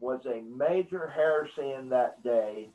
was 0.00 0.24
a 0.26 0.42
major 0.42 1.08
heresy 1.08 1.72
in 1.72 1.88
that 1.90 2.22
day. 2.22 2.70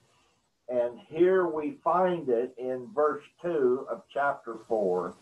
And 0.69 0.99
here 1.07 1.47
we 1.47 1.79
find 1.83 2.29
it 2.29 2.53
in 2.57 2.87
verse 2.93 3.23
2 3.41 3.87
of 3.89 4.03
chapter 4.11 4.57
4, 4.67 5.13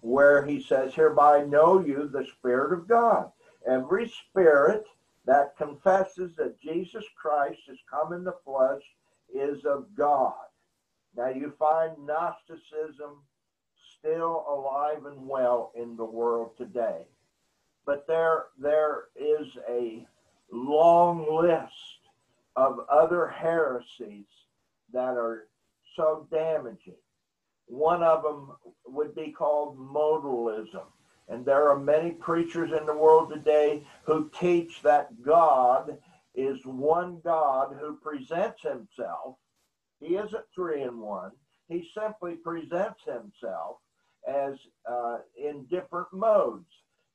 where 0.00 0.44
he 0.44 0.62
says, 0.62 0.94
Hereby 0.94 1.44
know 1.44 1.84
you 1.84 2.08
the 2.08 2.26
Spirit 2.38 2.72
of 2.72 2.88
God. 2.88 3.30
Every 3.66 4.08
spirit 4.08 4.84
that 5.26 5.56
confesses 5.56 6.36
that 6.36 6.60
Jesus 6.60 7.04
Christ 7.16 7.60
has 7.68 7.78
come 7.90 8.12
in 8.12 8.24
the 8.24 8.36
flesh 8.44 8.82
is 9.32 9.64
of 9.64 9.86
God. 9.96 10.34
Now 11.16 11.28
you 11.28 11.54
find 11.58 11.92
Gnosticism 12.04 13.22
still 13.98 14.44
alive 14.48 15.06
and 15.06 15.26
well 15.26 15.72
in 15.74 15.96
the 15.96 16.04
world 16.04 16.56
today. 16.58 17.06
But 17.86 18.06
there, 18.06 18.46
there 18.58 19.04
is 19.16 19.46
a 19.68 20.06
long 20.50 21.26
list 21.30 21.72
of 22.56 22.80
other 22.90 23.28
heresies 23.28 24.26
that 24.92 25.16
are 25.16 25.48
so 25.96 26.26
damaging. 26.30 26.94
One 27.66 28.02
of 28.02 28.22
them 28.22 28.52
would 28.86 29.14
be 29.14 29.30
called 29.30 29.78
modalism. 29.78 30.86
And 31.28 31.44
there 31.44 31.68
are 31.70 31.78
many 31.78 32.10
preachers 32.10 32.70
in 32.78 32.86
the 32.86 32.96
world 32.96 33.30
today 33.30 33.86
who 34.04 34.30
teach 34.38 34.82
that 34.82 35.22
God 35.22 35.96
is 36.34 36.58
one 36.64 37.20
God 37.24 37.76
who 37.80 37.96
presents 37.96 38.62
himself. 38.62 39.36
He 40.00 40.16
isn't 40.16 40.44
three 40.54 40.82
in 40.82 41.00
one. 41.00 41.32
He 41.68 41.88
simply 41.98 42.34
presents 42.34 43.00
himself 43.04 43.78
as 44.28 44.54
uh, 44.86 45.18
in 45.36 45.64
different 45.64 46.12
modes. 46.12 46.68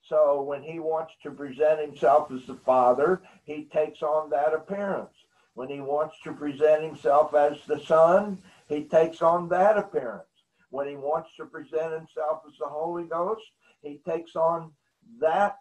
So 0.09 0.41
when 0.41 0.63
he 0.63 0.79
wants 0.79 1.13
to 1.21 1.29
present 1.29 1.79
himself 1.79 2.31
as 2.31 2.43
the 2.47 2.55
Father, 2.55 3.21
he 3.45 3.65
takes 3.71 4.01
on 4.01 4.31
that 4.31 4.55
appearance. 4.55 5.13
When 5.53 5.69
he 5.69 5.81
wants 5.81 6.15
to 6.23 6.33
present 6.33 6.83
himself 6.83 7.35
as 7.35 7.59
the 7.67 7.79
Son, 7.79 8.39
he 8.67 8.85
takes 8.85 9.21
on 9.21 9.49
that 9.49 9.77
appearance. 9.77 10.25
When 10.71 10.87
he 10.87 10.95
wants 10.95 11.29
to 11.37 11.45
present 11.45 11.93
himself 11.93 12.41
as 12.47 12.57
the 12.59 12.65
Holy 12.65 13.03
Ghost, 13.03 13.43
he 13.83 14.01
takes 14.07 14.35
on 14.35 14.71
that 15.19 15.57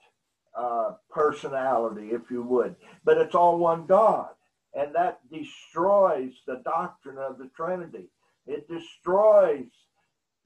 uh, 0.57 0.93
personality, 1.11 2.11
if 2.13 2.31
you 2.31 2.43
would. 2.43 2.75
But 3.05 3.19
it's 3.19 3.35
all 3.35 3.59
one 3.59 3.87
God. 3.87 4.31
And 4.75 4.95
that 4.95 5.21
destroys 5.31 6.33
the 6.47 6.63
doctrine 6.65 7.19
of 7.19 7.39
the 7.39 7.51
Trinity. 7.55 8.09
It 8.47 8.69
destroys 8.69 9.67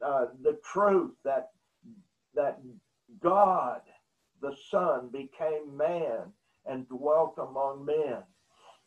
uh, 0.05 0.27
the 0.43 0.59
truth 0.73 1.13
that 1.25 1.51
that 2.35 2.59
God, 3.21 3.83
the 4.43 4.55
Son, 4.71 5.09
became 5.13 5.77
man 5.77 6.33
and 6.67 6.89
dwelt 6.89 7.35
among 7.39 7.85
men. 7.85 8.19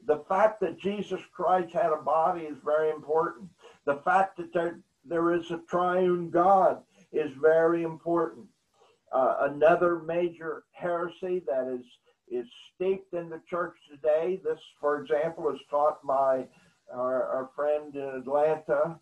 The 0.05 0.23
fact 0.29 0.59
that 0.61 0.79
Jesus 0.79 1.21
Christ 1.33 1.73
had 1.73 1.91
a 1.91 2.01
body 2.01 2.41
is 2.41 2.57
very 2.63 2.91
important. 2.91 3.49
The 3.85 4.01
fact 4.05 4.37
that 4.37 4.53
there, 4.53 4.79
there 5.03 5.33
is 5.33 5.49
a 5.51 5.61
triune 5.69 6.29
God 6.29 6.83
is 7.11 7.31
very 7.41 7.83
important. 7.83 8.45
Uh, 9.11 9.49
another 9.51 9.99
major 9.99 10.63
heresy 10.73 11.41
that 11.47 11.67
is 11.67 11.85
is 12.27 12.47
steeped 12.73 13.13
in 13.13 13.29
the 13.29 13.41
church 13.47 13.75
today. 13.89 14.39
This, 14.43 14.59
for 14.79 15.01
example, 15.01 15.49
is 15.49 15.59
taught 15.69 16.05
by 16.05 16.47
our, 16.91 17.23
our 17.23 17.49
friend 17.55 17.95
in 17.95 18.01
Atlanta, 18.01 18.99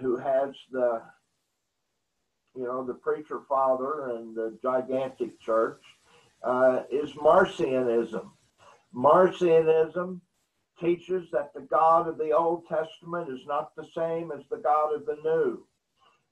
who 0.00 0.16
has 0.16 0.50
the 0.72 1.02
you 2.56 2.64
know 2.64 2.84
the 2.84 2.94
preacher 2.94 3.40
father 3.48 4.16
and 4.16 4.34
the 4.34 4.58
gigantic 4.62 5.40
church 5.40 5.82
uh, 6.42 6.82
is 6.90 7.12
Marcionism. 7.12 8.30
Marcionism 8.94 10.20
teaches 10.80 11.30
that 11.32 11.52
the 11.54 11.60
God 11.60 12.08
of 12.08 12.18
the 12.18 12.32
Old 12.32 12.66
Testament 12.66 13.30
is 13.30 13.46
not 13.46 13.74
the 13.76 13.86
same 13.94 14.32
as 14.32 14.44
the 14.50 14.58
God 14.58 14.94
of 14.94 15.06
the 15.06 15.18
New, 15.24 15.66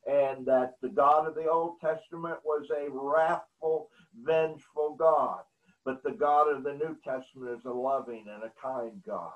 and 0.07 0.47
that 0.47 0.75
the 0.83 0.89
God 0.89 1.27
of 1.27 1.35
the 1.35 1.49
Old 1.49 1.81
Testament 1.81 2.39
was 2.45 2.69
a 2.71 2.91
wrathful, 2.91 3.91
vengeful 4.23 4.97
God, 4.99 5.41
but 5.85 6.03
the 6.03 6.13
God 6.13 6.55
of 6.55 6.63
the 6.63 6.75
New 6.75 6.97
Testament 7.05 7.59
is 7.59 7.65
a 7.65 7.71
loving 7.71 8.25
and 8.33 8.45
a 8.45 8.53
kind 8.63 9.03
God. 9.07 9.33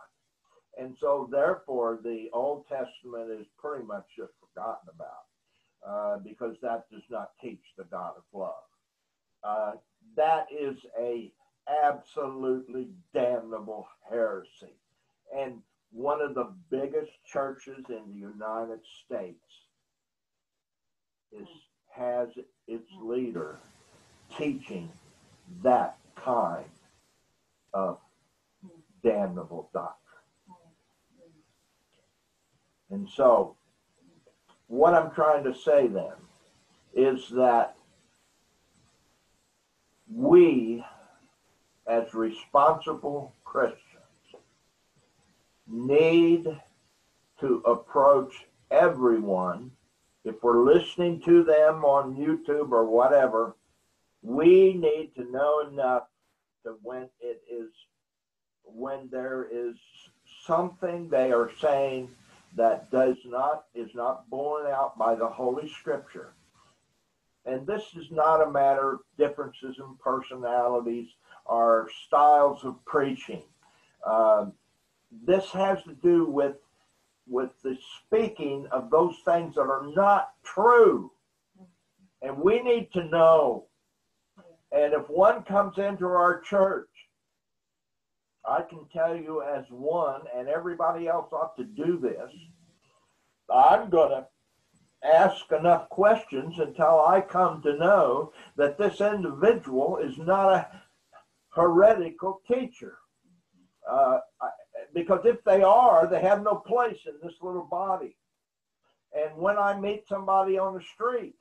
And 0.78 0.96
so, 1.00 1.28
therefore, 1.30 1.98
the 2.04 2.28
Old 2.32 2.66
Testament 2.68 3.30
is 3.30 3.46
pretty 3.58 3.84
much 3.84 4.04
just 4.16 4.32
forgotten 4.40 4.88
about. 4.94 5.27
Uh, 5.86 6.18
because 6.18 6.56
that 6.62 6.84
does 6.90 7.02
not 7.10 7.30
teach 7.40 7.62
the 7.76 7.84
God 7.84 8.12
of 8.16 8.24
love. 8.32 8.52
Uh, 9.44 9.72
that 10.16 10.46
is 10.50 10.76
a 11.00 11.30
absolutely 11.84 12.88
damnable 13.14 13.88
heresy. 14.08 14.74
And 15.36 15.60
one 15.92 16.20
of 16.20 16.34
the 16.34 16.52
biggest 16.70 17.12
churches 17.26 17.84
in 17.88 18.02
the 18.08 18.18
United 18.18 18.80
States 19.04 19.44
is 21.32 21.48
has 21.94 22.28
its 22.66 22.88
leader 23.02 23.58
teaching 24.36 24.88
that 25.62 25.96
kind 26.16 26.64
of 27.74 27.98
damnable 29.02 29.68
doctrine. 29.72 29.94
And 32.90 33.08
so, 33.08 33.56
what 34.68 34.94
I'm 34.94 35.10
trying 35.10 35.44
to 35.44 35.54
say 35.54 35.88
then 35.88 36.12
is 36.94 37.28
that 37.30 37.74
we, 40.12 40.84
as 41.86 42.14
responsible 42.14 43.34
Christians, 43.44 43.82
need 45.66 46.46
to 47.40 47.62
approach 47.66 48.46
everyone. 48.70 49.70
If 50.24 50.42
we're 50.42 50.64
listening 50.64 51.20
to 51.22 51.42
them 51.44 51.84
on 51.84 52.16
YouTube 52.16 52.72
or 52.72 52.84
whatever, 52.84 53.56
we 54.22 54.74
need 54.74 55.12
to 55.16 55.30
know 55.30 55.66
enough 55.68 56.04
to 56.64 56.76
when 56.82 57.08
it 57.20 57.42
is 57.50 57.70
when 58.64 59.08
there 59.10 59.48
is 59.50 59.76
something 60.44 61.08
they 61.08 61.32
are 61.32 61.50
saying 61.60 62.10
that 62.56 62.90
does 62.90 63.16
not 63.24 63.64
is 63.74 63.94
not 63.94 64.28
borne 64.30 64.66
out 64.66 64.98
by 64.98 65.14
the 65.14 65.28
Holy 65.28 65.68
Scripture. 65.68 66.32
And 67.46 67.66
this 67.66 67.82
is 67.96 68.10
not 68.10 68.46
a 68.46 68.50
matter 68.50 68.94
of 68.94 69.00
differences 69.16 69.76
in 69.78 69.96
personalities 70.02 71.08
or 71.46 71.88
styles 72.06 72.64
of 72.64 72.84
preaching. 72.84 73.42
Uh, 74.04 74.46
this 75.24 75.50
has 75.52 75.82
to 75.84 75.94
do 75.94 76.26
with 76.26 76.56
with 77.26 77.50
the 77.62 77.76
speaking 78.06 78.66
of 78.72 78.90
those 78.90 79.16
things 79.24 79.54
that 79.54 79.60
are 79.60 79.86
not 79.94 80.32
true. 80.42 81.10
And 82.22 82.38
we 82.38 82.62
need 82.62 82.92
to 82.94 83.04
know. 83.04 83.66
And 84.72 84.92
if 84.92 85.08
one 85.08 85.42
comes 85.44 85.78
into 85.78 86.06
our 86.06 86.40
church, 86.40 86.87
I 88.48 88.62
can 88.62 88.86
tell 88.92 89.14
you 89.14 89.42
as 89.42 89.64
one, 89.70 90.22
and 90.34 90.48
everybody 90.48 91.06
else 91.06 91.32
ought 91.32 91.56
to 91.56 91.64
do 91.64 91.98
this, 91.98 92.30
I'm 93.52 93.90
going 93.90 94.10
to 94.10 94.26
ask 95.06 95.50
enough 95.52 95.88
questions 95.90 96.58
until 96.58 97.04
I 97.06 97.20
come 97.20 97.62
to 97.62 97.76
know 97.76 98.32
that 98.56 98.78
this 98.78 99.00
individual 99.00 99.98
is 99.98 100.16
not 100.18 100.52
a 100.52 100.66
heretical 101.50 102.40
teacher. 102.50 102.98
Uh, 103.88 104.18
because 104.94 105.24
if 105.24 105.42
they 105.44 105.62
are, 105.62 106.06
they 106.06 106.20
have 106.20 106.42
no 106.42 106.56
place 106.56 107.00
in 107.06 107.14
this 107.22 107.36
little 107.42 107.68
body. 107.70 108.16
And 109.14 109.36
when 109.36 109.58
I 109.58 109.78
meet 109.78 110.08
somebody 110.08 110.58
on 110.58 110.74
the 110.74 110.82
street, 110.82 111.34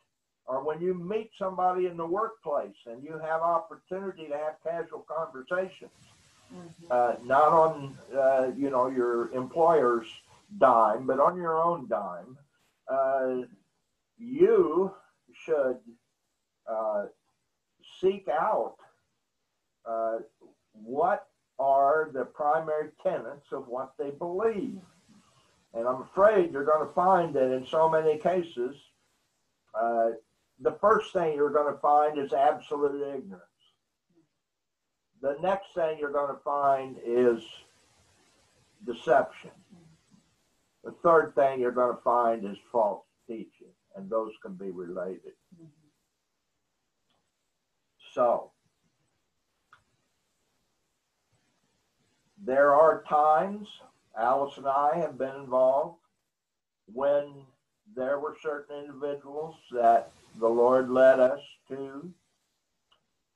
or 0.48 0.64
when 0.64 0.82
you 0.82 0.94
meet 0.94 1.32
somebody 1.38 1.88
in 1.88 1.98
the 1.98 2.06
workplace 2.06 2.78
and 2.86 3.04
you 3.04 3.20
have 3.20 3.42
opportunity 3.42 4.28
to 4.28 4.38
have 4.38 4.56
casual 4.64 5.06
conversations. 5.08 5.92
Uh, 6.90 7.16
not 7.24 7.52
on 7.52 7.98
uh, 8.16 8.52
you 8.56 8.70
know 8.70 8.90
your 8.90 9.32
employer's 9.34 10.08
dime, 10.58 11.06
but 11.06 11.20
on 11.20 11.36
your 11.38 11.62
own 11.62 11.88
dime, 11.88 12.38
uh, 12.88 13.42
you 14.18 14.92
should 15.34 15.78
uh, 16.70 17.06
seek 18.00 18.28
out 18.28 18.76
uh, 19.86 20.18
what 20.74 21.28
are 21.60 22.10
the 22.14 22.26
primary 22.26 22.90
tenets 23.02 23.52
of 23.52 23.68
what 23.68 23.94
they 23.98 24.12
believe. 24.12 24.80
And 25.74 25.88
I'm 25.88 26.02
afraid 26.02 26.52
you're 26.52 26.66
going 26.66 26.88
to 26.88 26.94
find 26.94 27.34
that 27.36 27.54
in 27.54 27.66
so 27.66 27.90
many 27.90 28.18
cases, 28.18 28.76
uh, 29.74 30.10
the 30.60 30.78
first 30.80 31.14
thing 31.14 31.36
you're 31.36 31.52
going 31.52 31.74
to 31.74 31.80
find 31.80 32.18
is 32.18 32.34
absolute 32.34 33.02
ignorance. 33.02 33.44
The 35.22 35.38
next 35.42 35.74
thing 35.74 35.98
you're 36.00 36.12
going 36.12 36.34
to 36.36 36.42
find 36.44 36.98
is 37.06 37.42
deception. 38.86 39.52
The 40.84 40.92
third 41.04 41.34
thing 41.36 41.60
you're 41.60 41.72
going 41.72 41.96
to 41.96 42.02
find 42.02 42.46
is 42.46 42.58
false 42.72 43.04
teaching, 43.28 43.74
and 43.96 44.10
those 44.10 44.32
can 44.42 44.54
be 44.54 44.72
related. 44.72 45.34
So, 48.14 48.52
there 52.46 52.74
are 52.74 53.04
times, 53.10 53.68
Alice 54.18 54.58
and 54.58 54.68
I 54.68 54.98
have 54.98 55.18
been 55.18 55.36
involved, 55.36 55.98
when 56.94 57.34
there 57.96 58.20
were 58.20 58.38
certain 58.42 58.78
individuals 58.78 59.56
that 59.72 60.12
the 60.40 60.48
Lord 60.48 60.90
led 60.90 61.20
us 61.20 61.42
to 61.70 62.12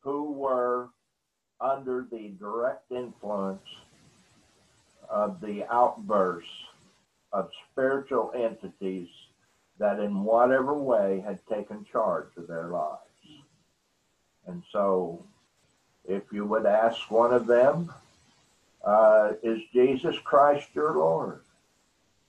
who 0.01 0.31
were 0.31 0.89
under 1.61 2.05
the 2.11 2.29
direct 2.39 2.91
influence 2.91 3.61
of 5.09 5.39
the 5.41 5.63
outbursts 5.71 6.49
of 7.31 7.49
spiritual 7.71 8.31
entities 8.35 9.09
that 9.77 9.99
in 9.99 10.23
whatever 10.23 10.73
way 10.73 11.23
had 11.25 11.39
taken 11.47 11.85
charge 11.91 12.27
of 12.37 12.47
their 12.47 12.67
lives. 12.67 12.99
And 14.47 14.63
so 14.71 15.23
if 16.07 16.23
you 16.31 16.45
would 16.45 16.65
ask 16.65 17.09
one 17.09 17.33
of 17.33 17.47
them, 17.47 17.93
uh, 18.83 19.33
is 19.43 19.61
Jesus 19.71 20.17
Christ 20.23 20.67
your 20.73 20.93
Lord? 20.93 21.41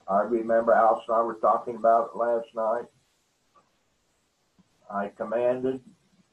I 0.08 0.20
remember 0.22 0.72
Alice 0.72 1.04
and 1.08 1.16
I 1.16 1.22
were 1.22 1.34
talking 1.34 1.76
about 1.76 2.10
it 2.14 2.18
last 2.18 2.48
night. 2.54 2.84
I 4.90 5.08
commanded, 5.08 5.80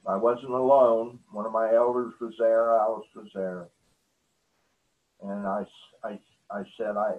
I 0.09 0.15
wasn't 0.15 0.53
alone. 0.53 1.19
One 1.31 1.45
of 1.45 1.51
my 1.51 1.71
elders 1.71 2.13
was 2.19 2.33
there, 2.39 2.73
Alice 2.73 3.05
was 3.15 3.29
there. 3.35 3.67
And 5.21 5.45
I, 5.45 5.65
I, 6.03 6.19
I 6.49 6.63
said, 6.77 6.97
I, 6.97 7.13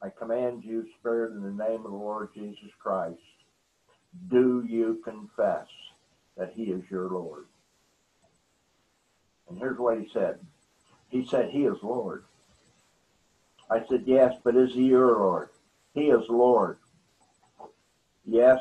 I 0.00 0.08
command 0.08 0.62
you, 0.62 0.86
Spirit, 1.00 1.32
in 1.32 1.42
the 1.42 1.64
name 1.64 1.84
of 1.84 1.90
the 1.90 1.96
Lord 1.96 2.28
Jesus 2.32 2.70
Christ, 2.80 3.18
do 4.30 4.64
you 4.68 5.00
confess 5.04 5.66
that 6.36 6.52
he 6.54 6.64
is 6.64 6.84
your 6.88 7.08
Lord? 7.08 7.46
And 9.48 9.58
here's 9.58 9.78
what 9.78 9.98
he 9.98 10.08
said. 10.12 10.38
He 11.08 11.26
said, 11.26 11.50
He 11.50 11.64
is 11.64 11.76
Lord. 11.82 12.24
I 13.68 13.84
said, 13.88 14.04
Yes, 14.06 14.34
but 14.44 14.54
is 14.54 14.72
he 14.74 14.84
your 14.84 15.18
Lord? 15.18 15.48
He 15.92 16.02
is 16.02 16.22
Lord. 16.28 16.78
Yes, 18.24 18.60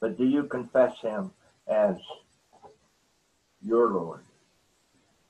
but 0.00 0.16
do 0.16 0.24
you 0.24 0.44
confess 0.44 0.98
him 1.00 1.30
as 1.68 1.96
your 3.64 3.90
Lord? 3.90 4.20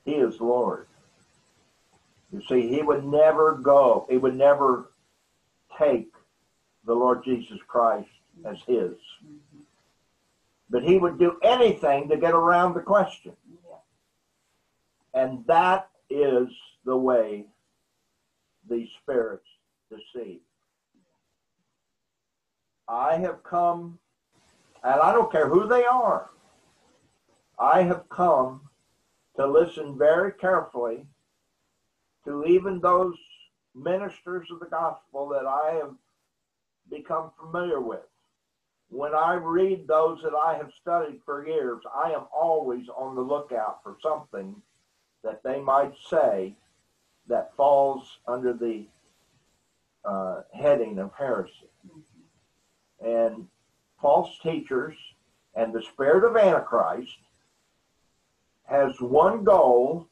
He 0.05 0.13
is 0.15 0.41
Lord. 0.41 0.87
You 2.33 2.43
see, 2.49 2.69
he 2.69 2.83
would 2.83 3.05
never 3.05 3.53
go, 3.55 4.07
he 4.09 4.17
would 4.17 4.37
never 4.37 4.91
take 5.79 6.13
the 6.85 6.95
Lord 6.95 7.25
Jesus 7.25 7.59
Christ 7.69 8.09
as 8.45 8.57
his. 8.67 8.93
But 10.71 10.83
he 10.83 10.97
would 10.97 11.19
do 11.19 11.39
anything 11.43 12.09
to 12.09 12.17
get 12.17 12.33
around 12.33 12.75
the 12.75 12.81
question. 12.81 13.33
And 15.15 15.45
that 15.47 15.89
is 16.09 16.49
the 16.85 16.97
way 16.97 17.45
these 18.69 18.89
spirits 19.03 19.47
deceive. 19.91 20.41
I 22.89 23.17
have 23.17 23.43
come, 23.43 23.99
and 24.83 25.01
I 25.01 25.13
don't 25.13 25.31
care 25.31 25.49
who 25.49 25.69
they 25.69 25.85
are, 25.85 26.31
I 27.59 27.83
have 27.83 28.09
come 28.09 28.69
to 29.37 29.47
listen 29.47 29.97
very 29.97 30.33
carefully 30.33 31.07
to 32.25 32.45
even 32.45 32.81
those 32.81 33.17
ministers 33.75 34.49
of 34.51 34.61
the 34.61 34.67
gospel 34.67 35.29
that 35.29 35.47
I 35.47 35.77
have 35.81 35.95
become 36.91 37.31
familiar 37.41 37.81
with. 37.81 38.07
When 38.91 39.15
I 39.15 39.35
read 39.35 39.89
those 39.89 40.21
that 40.23 40.35
I 40.35 40.57
have 40.57 40.71
studied 40.81 41.21
for 41.25 41.47
years, 41.47 41.83
I 41.95 42.13
am 42.13 42.25
always 42.33 42.89
on 42.89 43.15
the 43.15 43.23
lookout 43.23 43.83
for 43.83 43.97
something 44.03 44.55
that 45.25 45.43
they 45.43 45.61
might 45.61 45.95
say 46.11 46.55
that 47.29 47.57
falls 47.57 48.19
under 48.27 48.53
the 48.53 48.87
uh, 50.05 50.43
heading 50.53 50.99
of 50.99 51.13
heresy. 51.17 51.71
And 53.05 53.47
false 54.01 54.39
teachers 54.43 54.97
and 55.55 55.73
the 55.73 55.83
spirit 55.83 56.25
of 56.25 56.37
Antichrist 56.37 57.17
has 58.73 58.99
one 59.01 59.45
goal 59.45 60.09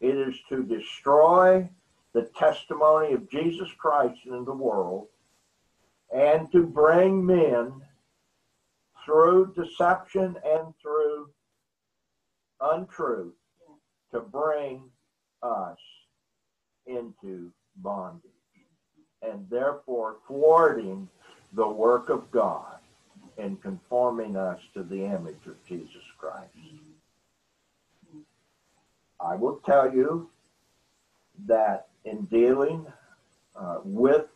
it 0.00 0.16
is 0.16 0.34
to 0.48 0.62
destroy 0.62 1.68
the 2.14 2.22
testimony 2.38 3.12
of 3.12 3.30
Jesus 3.30 3.68
Christ 3.76 4.20
in 4.24 4.44
the 4.44 4.54
world 4.54 5.08
and 6.14 6.50
to 6.52 6.66
bring 6.66 7.24
men 7.24 7.72
through 9.04 9.52
deception 9.54 10.36
and 10.44 10.74
through 10.80 11.28
untruth 12.60 13.34
to 14.12 14.20
bring 14.20 14.82
us 15.42 15.78
into 16.86 17.52
bondage 17.76 18.30
and 19.20 19.46
therefore 19.50 20.16
thwarting 20.26 21.08
the 21.52 21.68
work 21.68 22.08
of 22.08 22.30
God 22.30 22.78
in 23.36 23.56
conforming 23.56 24.36
us 24.36 24.60
to 24.72 24.82
the 24.82 25.04
image 25.04 25.46
of 25.46 25.62
Jesus 25.66 26.02
Christ. 26.18 26.48
I 29.20 29.34
will 29.36 29.60
tell 29.64 29.92
you 29.92 30.30
that 31.46 31.88
in 32.04 32.24
dealing 32.26 32.86
uh, 33.54 33.78
with 33.84 34.26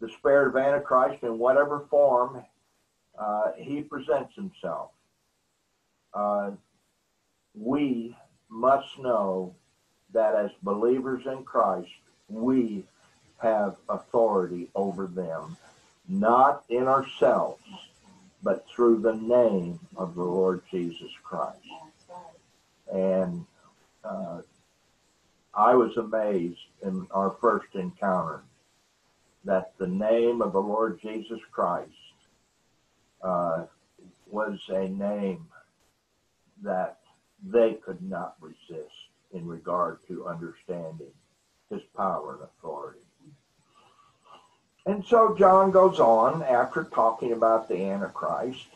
the 0.00 0.08
spirit 0.08 0.48
of 0.48 0.56
Antichrist 0.56 1.22
in 1.22 1.38
whatever 1.38 1.86
form 1.90 2.42
uh, 3.18 3.52
he 3.56 3.82
presents 3.82 4.34
himself, 4.34 4.90
uh, 6.14 6.50
we 7.54 8.16
must 8.48 8.98
know 8.98 9.54
that 10.12 10.34
as 10.34 10.50
believers 10.62 11.22
in 11.26 11.44
Christ, 11.44 11.90
we 12.28 12.84
have 13.38 13.76
authority 13.88 14.68
over 14.74 15.06
them, 15.06 15.56
not 16.08 16.64
in 16.68 16.88
ourselves, 16.88 17.62
but 18.42 18.66
through 18.68 19.00
the 19.00 19.14
name 19.14 19.78
of 19.96 20.14
the 20.14 20.22
Lord 20.22 20.62
Jesus 20.70 21.10
Christ. 21.22 21.58
And 22.92 23.46
uh, 24.04 24.40
I 25.54 25.74
was 25.74 25.96
amazed 25.96 26.58
in 26.82 27.06
our 27.10 27.36
first 27.40 27.74
encounter 27.74 28.42
that 29.44 29.72
the 29.78 29.86
name 29.86 30.42
of 30.42 30.52
the 30.52 30.60
Lord 30.60 31.00
Jesus 31.00 31.40
Christ 31.50 31.90
uh, 33.22 33.64
was 34.26 34.58
a 34.68 34.88
name 34.88 35.46
that 36.62 36.98
they 37.42 37.74
could 37.74 38.02
not 38.02 38.36
resist 38.40 39.08
in 39.32 39.46
regard 39.46 39.98
to 40.08 40.26
understanding 40.26 41.12
his 41.70 41.80
power 41.96 42.34
and 42.34 42.42
authority. 42.42 43.00
And 44.86 45.04
so 45.04 45.34
John 45.38 45.70
goes 45.70 46.00
on 46.00 46.42
after 46.42 46.84
talking 46.84 47.32
about 47.32 47.68
the 47.68 47.76
Antichrist. 47.76 48.66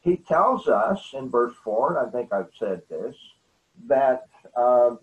He 0.00 0.16
tells 0.16 0.68
us 0.68 1.10
in 1.12 1.28
verse 1.30 1.54
4, 1.62 1.96
and 1.96 2.08
I 2.08 2.10
think 2.10 2.32
I've 2.32 2.50
said 2.58 2.82
this, 2.88 3.14
that 3.88 4.26
uh, 4.56 4.96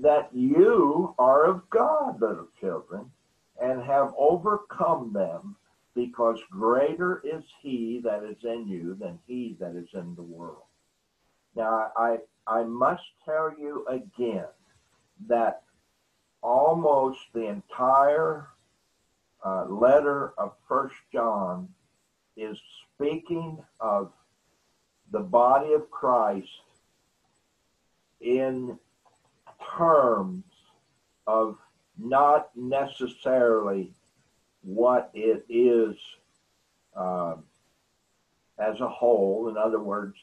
that 0.00 0.30
you 0.32 1.14
are 1.18 1.44
of 1.44 1.68
God, 1.70 2.20
little 2.20 2.48
children, 2.60 3.10
and 3.60 3.82
have 3.82 4.14
overcome 4.16 5.12
them, 5.12 5.56
because 5.94 6.38
greater 6.50 7.20
is 7.24 7.44
he 7.60 8.00
that 8.04 8.22
is 8.24 8.42
in 8.44 8.68
you 8.68 8.96
than 8.98 9.18
he 9.26 9.56
that 9.60 9.74
is 9.76 9.88
in 9.92 10.14
the 10.14 10.22
world. 10.22 10.62
Now, 11.56 11.90
I, 11.96 12.18
I 12.46 12.62
must 12.62 13.02
tell 13.24 13.52
you 13.58 13.84
again 13.88 14.46
that 15.28 15.62
almost 16.42 17.18
the 17.34 17.46
entire 17.46 18.46
uh, 19.44 19.64
letter 19.66 20.32
of 20.38 20.52
First 20.68 20.96
John 21.12 21.68
is 22.36 22.58
speaking 22.94 23.58
of 23.80 24.12
the 25.10 25.20
body 25.20 25.72
of 25.72 25.90
Christ 25.90 26.48
in 28.20 28.78
terms 29.76 30.44
of 31.26 31.56
not 31.98 32.50
necessarily 32.56 33.92
what 34.62 35.10
it 35.14 35.44
is 35.48 35.96
uh, 36.96 37.36
as 38.58 38.80
a 38.80 38.88
whole. 38.88 39.48
In 39.48 39.56
other 39.56 39.80
words, 39.80 40.16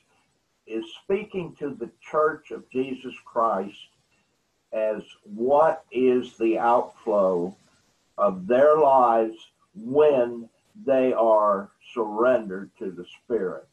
is 0.65 0.85
speaking 1.03 1.55
to 1.59 1.69
the 1.69 1.89
church 2.01 2.51
of 2.51 2.69
Jesus 2.69 3.15
Christ 3.25 3.77
as 4.73 5.01
what 5.23 5.85
is 5.91 6.37
the 6.37 6.57
outflow 6.59 7.55
of 8.17 8.47
their 8.47 8.77
lives 8.77 9.37
when 9.75 10.49
they 10.85 11.13
are 11.13 11.69
surrendered 11.93 12.69
to 12.79 12.91
the 12.91 13.05
Spirit 13.23 13.67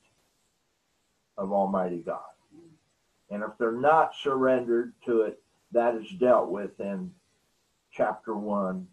of 1.37 1.53
Almighty 1.53 2.03
God. 2.05 2.20
And 3.30 3.43
if 3.43 3.51
they're 3.59 3.72
not 3.72 4.14
surrendered 4.22 4.93
to 5.07 5.22
it, 5.22 5.41
that 5.72 5.95
is 5.95 6.09
dealt 6.20 6.51
with 6.51 6.78
in 6.78 7.11
chapter 7.93 8.35
1 8.35 8.87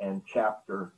and 0.00 0.22
chapter 0.26 0.92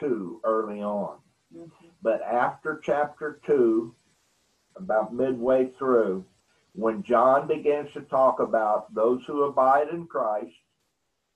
2 0.00 0.40
early 0.44 0.82
on. 0.82 1.16
Mm-hmm. 1.56 1.86
But 2.02 2.22
after 2.22 2.80
chapter 2.84 3.40
2, 3.46 3.94
about 4.76 5.14
midway 5.14 5.70
through, 5.78 6.24
when 6.74 7.02
John 7.02 7.48
begins 7.48 7.90
to 7.94 8.02
talk 8.02 8.40
about 8.40 8.94
those 8.94 9.22
who 9.26 9.44
abide 9.44 9.88
in 9.88 10.06
Christ 10.06 10.52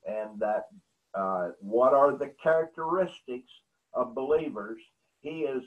and 0.07 0.39
that 0.39 0.67
uh, 1.15 1.51
what 1.61 1.95
are 1.95 2.17
the 2.17 2.33
characteristics 2.43 3.51
of 3.95 4.15
believers, 4.15 4.79
he 5.23 5.41
is 5.41 5.63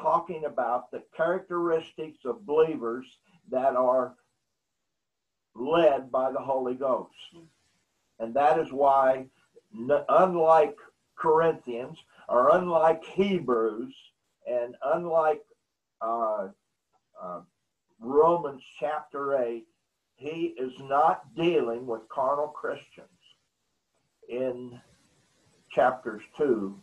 talking 0.00 0.44
about 0.44 0.90
the 0.90 1.02
characteristics 1.16 2.18
of 2.24 2.46
believers 2.46 3.06
that 3.50 3.76
are 3.76 4.14
led 5.54 6.10
by 6.10 6.30
the 6.30 6.38
Holy 6.38 6.74
Ghost. 6.74 7.14
And 8.18 8.34
that 8.34 8.58
is 8.58 8.72
why, 8.72 9.26
unlike 10.08 10.76
Corinthians, 11.16 11.98
or 12.28 12.56
unlike 12.56 13.04
Hebrews, 13.04 13.94
and 14.46 14.76
unlike 14.84 15.42
uh, 16.00 16.48
uh, 17.20 17.40
Romans 18.00 18.62
chapter 18.78 19.36
8, 19.36 19.66
he 20.16 20.54
is 20.58 20.72
not 20.80 21.34
dealing 21.36 21.86
with 21.86 22.08
carnal 22.08 22.48
Christians 22.48 23.08
in 24.28 24.80
chapters 25.70 26.22
2 26.36 26.76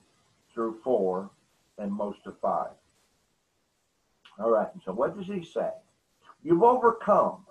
through 0.54 0.80
4 0.84 1.30
and 1.78 1.92
most 1.92 2.20
of 2.26 2.40
5. 2.40 2.68
All 4.40 4.52
right, 4.52 4.70
so 4.84 4.92
what 4.92 5.18
does 5.18 5.28
he 5.28 5.44
say? 5.44 5.72
You've 6.44 6.64
overcome 6.64 7.46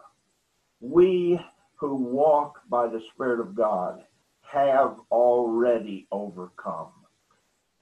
we 0.81 1.41
who 1.77 1.95
walk 1.95 2.61
by 2.69 2.87
the 2.87 3.01
Spirit 3.15 3.41
of 3.41 3.55
God 3.55 4.05
have 4.43 4.97
already 5.11 6.07
overcome. 6.13 6.93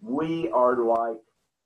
We 0.01 0.49
are 0.51 0.77
like 0.77 1.19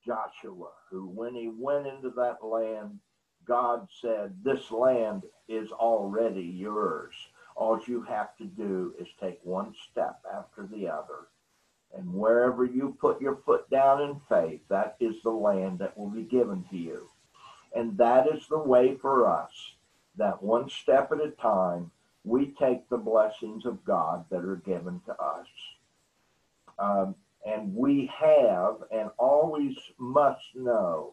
Joshua, 0.05 0.71
who, 0.91 1.07
when 1.09 1.35
he 1.35 1.49
went 1.49 1.87
into 1.87 2.11
that 2.11 2.45
land, 2.45 2.99
God 3.47 3.87
said, 4.01 4.35
This 4.43 4.71
land 4.71 5.25
is 5.49 5.71
already 5.73 6.43
yours. 6.43 7.15
All 7.55 7.81
you 7.87 8.03
have 8.03 8.37
to 8.39 8.45
do 8.45 8.95
is 8.99 9.09
take 9.21 9.41
one 9.43 9.75
step 9.91 10.21
after 10.35 10.67
the 10.67 10.89
other. 10.89 11.29
And 11.97 12.13
wherever 12.15 12.65
you 12.65 12.97
put 13.01 13.21
your 13.21 13.37
foot 13.45 13.69
down 13.71 14.03
in 14.03 14.21
faith, 14.29 14.61
that 14.69 14.97
is 15.01 15.17
the 15.23 15.31
land 15.31 15.79
that 15.79 15.97
will 15.97 16.11
be 16.11 16.25
given 16.25 16.65
to 16.71 16.77
you. 16.77 17.09
And 17.77 17.99
that 17.99 18.27
is 18.27 18.49
the 18.49 18.59
way 18.59 18.97
for 18.97 19.29
us 19.29 19.53
that 20.17 20.43
one 20.43 20.71
step 20.71 21.13
at 21.13 21.21
a 21.21 21.31
time, 21.31 21.91
we 22.25 22.55
take 22.59 22.89
the 22.89 22.97
blessings 22.97 23.67
of 23.67 23.85
God 23.85 24.25
that 24.31 24.45
are 24.45 24.63
given 24.65 25.03
to 25.05 25.13
us. 25.13 25.47
Um, 26.79 27.15
and 27.45 27.75
we 27.75 28.11
have 28.19 28.77
and 28.91 29.11
always 29.19 29.77
must 29.99 30.45
know 30.55 31.13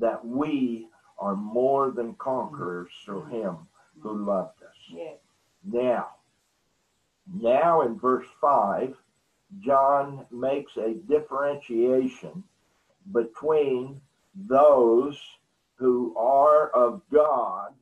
that 0.00 0.24
we 0.24 0.86
are 1.18 1.34
more 1.34 1.90
than 1.90 2.14
conquerors 2.14 2.90
through 3.04 3.24
him 3.24 3.56
who 4.00 4.24
loved 4.24 4.62
us. 4.62 4.76
Yes. 4.88 5.16
Now, 5.64 6.10
now 7.34 7.82
in 7.82 7.98
verse 7.98 8.26
5, 8.40 8.94
John 9.58 10.26
makes 10.30 10.76
a 10.76 10.94
differentiation 10.94 12.44
between 13.12 14.00
those 14.34 15.18
who 15.78 16.14
are 16.16 16.68
of 16.70 17.02
God 17.12 17.72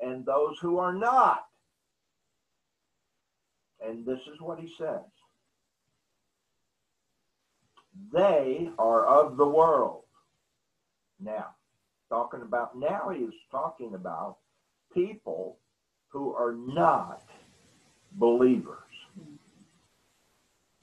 and 0.00 0.24
those 0.24 0.58
who 0.60 0.78
are 0.78 0.92
not. 0.92 1.46
And 3.84 4.04
this 4.04 4.20
is 4.32 4.40
what 4.40 4.58
he 4.60 4.72
says 4.78 5.00
they 8.12 8.70
are 8.78 9.06
of 9.06 9.36
the 9.36 9.46
world. 9.46 10.02
Now, 11.18 11.54
talking 12.08 12.42
about 12.42 12.78
now, 12.78 13.08
he 13.08 13.24
is 13.24 13.34
talking 13.50 13.94
about 13.94 14.36
people 14.92 15.56
who 16.08 16.34
are 16.34 16.52
not 16.52 17.22
believers. 18.12 18.76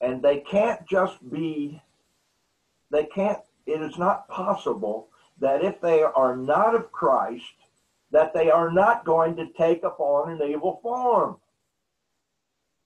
And 0.01 0.21
they 0.21 0.39
can't 0.39 0.87
just 0.87 1.17
be, 1.31 1.81
they 2.91 3.05
can't, 3.05 3.39
it 3.65 3.81
is 3.81 3.97
not 3.97 4.27
possible 4.27 5.07
that 5.43 5.61
if 5.61 5.81
they 5.81 6.01
are 6.01 6.37
not 6.37 6.73
of 6.73 6.89
Christ, 6.93 7.43
that 8.11 8.33
they 8.33 8.49
are 8.49 8.71
not 8.71 9.03
going 9.03 9.35
to 9.35 9.51
take 9.57 9.83
upon 9.83 10.31
an 10.31 10.49
evil 10.49 10.79
form. 10.81 11.35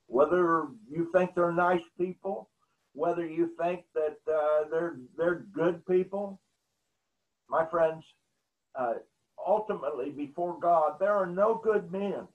Whether 0.07 0.65
you 0.89 1.11
think 1.13 1.35
they're 1.35 1.51
nice 1.51 1.83
people, 1.99 2.49
whether 2.93 3.27
you 3.27 3.51
think 3.61 3.83
that 3.93 4.17
uh, 4.27 4.69
they're 4.71 4.97
they're 5.15 5.45
good 5.53 5.85
people, 5.85 6.39
my 7.47 7.63
friends, 7.63 8.03
uh, 8.73 8.93
ultimately 9.45 10.09
before 10.09 10.57
God, 10.59 10.93
there 10.99 11.13
are 11.13 11.27
no 11.27 11.61
good 11.63 11.91
men. 11.91 12.27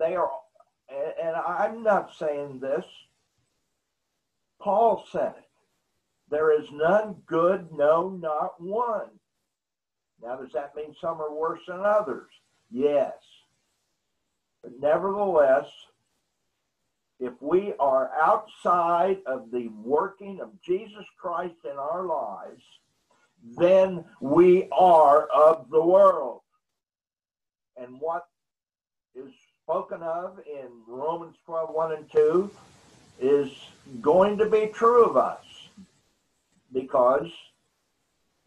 They 0.00 0.16
are, 0.16 0.30
and 0.90 1.36
I'm 1.36 1.84
not 1.84 2.12
saying 2.18 2.58
this. 2.58 2.84
Paul 4.60 5.06
said 5.12 5.34
it. 5.38 5.45
There 6.30 6.58
is 6.58 6.66
none 6.72 7.16
good, 7.26 7.72
no, 7.72 8.10
not 8.10 8.60
one. 8.60 9.10
Now, 10.22 10.36
does 10.36 10.52
that 10.52 10.74
mean 10.74 10.94
some 11.00 11.20
are 11.20 11.32
worse 11.32 11.60
than 11.68 11.80
others? 11.80 12.30
Yes. 12.70 13.14
But 14.62 14.72
nevertheless, 14.80 15.66
if 17.20 17.32
we 17.40 17.74
are 17.78 18.10
outside 18.20 19.18
of 19.26 19.50
the 19.50 19.68
working 19.68 20.40
of 20.40 20.60
Jesus 20.62 21.04
Christ 21.18 21.54
in 21.64 21.76
our 21.78 22.04
lives, 22.04 22.62
then 23.56 24.04
we 24.20 24.68
are 24.72 25.26
of 25.26 25.70
the 25.70 25.82
world. 25.82 26.40
And 27.76 28.00
what 28.00 28.26
is 29.14 29.32
spoken 29.62 30.02
of 30.02 30.40
in 30.46 30.68
Romans 30.88 31.36
12, 31.44 31.72
1 31.72 31.92
and 31.92 32.10
2 32.10 32.50
is 33.20 33.50
going 34.00 34.38
to 34.38 34.46
be 34.46 34.66
true 34.74 35.04
of 35.04 35.16
us 35.16 35.45
because 36.72 37.30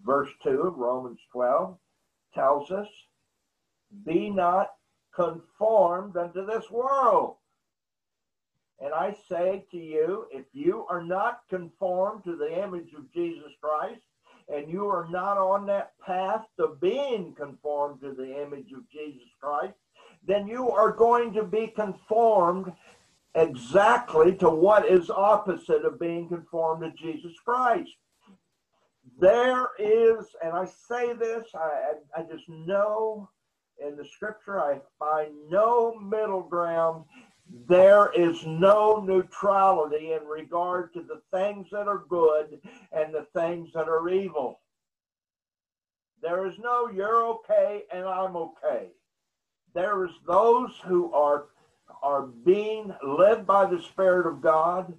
verse 0.04 0.30
2 0.44 0.62
of 0.62 0.78
Romans 0.78 1.20
12 1.32 1.78
tells 2.34 2.72
us, 2.72 2.88
Be 4.06 4.30
not 4.30 4.72
conformed 5.14 6.16
unto 6.18 6.46
this 6.46 6.70
world. 6.70 7.36
And 8.82 8.94
I 8.94 9.16
say 9.28 9.66
to 9.72 9.78
you, 9.78 10.26
if 10.32 10.46
you 10.54 10.86
are 10.90 11.04
not 11.04 11.42
conformed 11.50 12.24
to 12.24 12.38
the 12.38 12.64
image 12.64 12.94
of 12.98 13.12
Jesus 13.12 13.52
Christ, 13.62 14.02
and 14.48 14.70
you 14.70 14.88
are 14.88 15.08
not 15.10 15.38
on 15.38 15.66
that 15.68 15.92
path 16.06 16.46
to 16.58 16.76
being 16.82 17.34
conformed 17.36 18.02
to 18.02 18.14
the 18.14 18.42
image 18.42 18.72
of 18.72 18.90
Jesus 18.90 19.28
Christ, 19.40 19.76
then 20.26 20.48
you 20.48 20.72
are 20.72 20.92
going 20.92 21.34
to 21.34 21.44
be 21.44 21.68
conformed 21.68 22.72
exactly 23.36 24.36
to 24.36 24.50
what 24.50 24.88
is 24.88 25.10
opposite 25.10 25.86
of 25.86 26.00
being 26.00 26.28
conformed 26.28 26.82
to 26.84 26.92
Jesus 26.92 27.34
Christ. 27.46 27.92
There 29.20 29.70
is, 29.80 30.26
and 30.44 30.54
I 30.54 30.66
say 30.66 31.14
this, 31.14 31.48
I, 31.56 31.94
I 32.18 32.24
just 32.24 32.48
know 32.50 33.30
in 33.86 33.98
the 33.98 34.06
scripture 34.06 34.60
I 34.62 34.80
find 35.00 35.32
no 35.50 36.00
middle 36.00 36.44
ground. 36.44 37.06
There 37.68 38.12
is 38.14 38.46
no 38.46 39.04
neutrality 39.06 40.14
in 40.14 40.26
regard 40.26 40.94
to 40.94 41.02
the 41.02 41.22
things 41.34 41.68
that 41.72 41.88
are 41.88 42.04
good 42.10 42.60
and 42.94 43.14
the 43.14 43.28
things 43.36 43.72
that 43.74 43.90
are 43.90 44.10
evil. 44.10 44.62
There 46.22 46.46
is 46.48 46.56
no 46.60 46.90
you're 46.90 47.26
okay 47.26 47.84
and 47.92 48.06
I'm 48.06 48.36
okay. 48.36 48.88
There 49.74 50.06
is 50.06 50.12
those 50.28 50.72
who 50.86 51.14
are 51.14 51.46
are 52.04 52.28
being 52.28 52.94
led 53.06 53.46
by 53.48 53.66
the 53.66 53.82
Spirit 53.82 54.28
of 54.28 54.42
God 54.42 54.94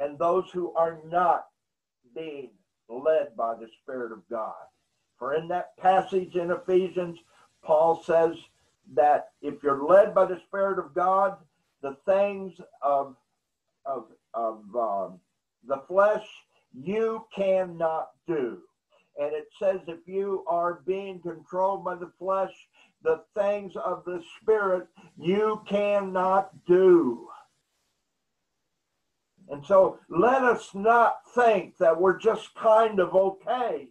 and 0.00 0.18
those 0.18 0.50
who 0.52 0.72
are 0.74 0.98
not 1.06 1.46
being 2.14 2.50
led 2.88 3.36
by 3.36 3.54
the 3.54 3.68
Spirit 3.82 4.12
of 4.12 4.22
God. 4.28 4.54
For 5.18 5.34
in 5.34 5.48
that 5.48 5.76
passage 5.78 6.36
in 6.36 6.50
Ephesians, 6.50 7.18
Paul 7.62 8.02
says 8.04 8.36
that 8.94 9.30
if 9.42 9.62
you're 9.62 9.84
led 9.84 10.14
by 10.14 10.26
the 10.26 10.40
Spirit 10.46 10.78
of 10.78 10.94
God, 10.94 11.38
the 11.82 11.96
things 12.06 12.60
of 12.82 13.16
of 13.84 14.06
of 14.34 14.62
um, 14.74 15.20
the 15.66 15.82
flesh 15.88 16.26
you 16.74 17.24
cannot 17.34 18.10
do. 18.26 18.58
And 19.18 19.32
it 19.32 19.48
says 19.58 19.80
if 19.86 20.06
you 20.06 20.44
are 20.46 20.82
being 20.86 21.20
controlled 21.20 21.84
by 21.84 21.94
the 21.94 22.10
flesh, 22.18 22.52
the 23.02 23.22
things 23.34 23.74
of 23.76 24.04
the 24.04 24.22
spirit 24.40 24.88
you 25.16 25.62
cannot 25.66 26.50
do. 26.66 27.28
And 29.48 29.64
so 29.64 29.98
let 30.08 30.42
us 30.42 30.70
not 30.74 31.18
think 31.34 31.76
that 31.78 32.00
we're 32.00 32.18
just 32.18 32.54
kind 32.54 32.98
of 32.98 33.14
okay. 33.14 33.88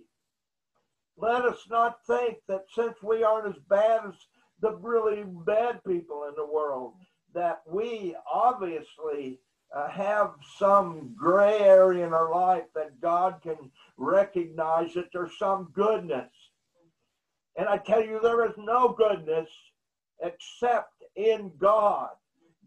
Let 1.17 1.45
us 1.45 1.59
not 1.69 2.05
think 2.05 2.37
that 2.47 2.65
since 2.73 2.95
we 3.01 3.23
aren't 3.23 3.55
as 3.55 3.61
bad 3.69 4.01
as 4.07 4.15
the 4.59 4.75
really 4.75 5.23
bad 5.45 5.81
people 5.87 6.25
in 6.27 6.35
the 6.35 6.45
world, 6.45 6.93
that 7.33 7.61
we 7.67 8.15
obviously 8.31 9.39
uh, 9.73 9.89
have 9.89 10.33
some 10.57 11.13
gray 11.17 11.59
area 11.59 12.05
in 12.05 12.13
our 12.13 12.31
life 12.31 12.65
that 12.75 12.99
God 13.01 13.39
can 13.41 13.71
recognize 13.97 14.93
that 14.93 15.09
there's 15.13 15.37
some 15.37 15.69
goodness. 15.73 16.31
And 17.57 17.67
I 17.67 17.77
tell 17.77 18.03
you, 18.03 18.19
there 18.21 18.45
is 18.45 18.55
no 18.57 18.89
goodness 18.89 19.49
except 20.21 20.91
in 21.15 21.51
God. 21.57 22.09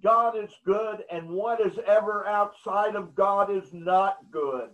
God 0.02 0.36
is 0.36 0.50
good, 0.64 1.04
and 1.10 1.28
what 1.30 1.60
is 1.60 1.78
ever 1.86 2.26
outside 2.26 2.94
of 2.94 3.14
God 3.14 3.50
is 3.50 3.72
not 3.72 4.18
good. 4.30 4.70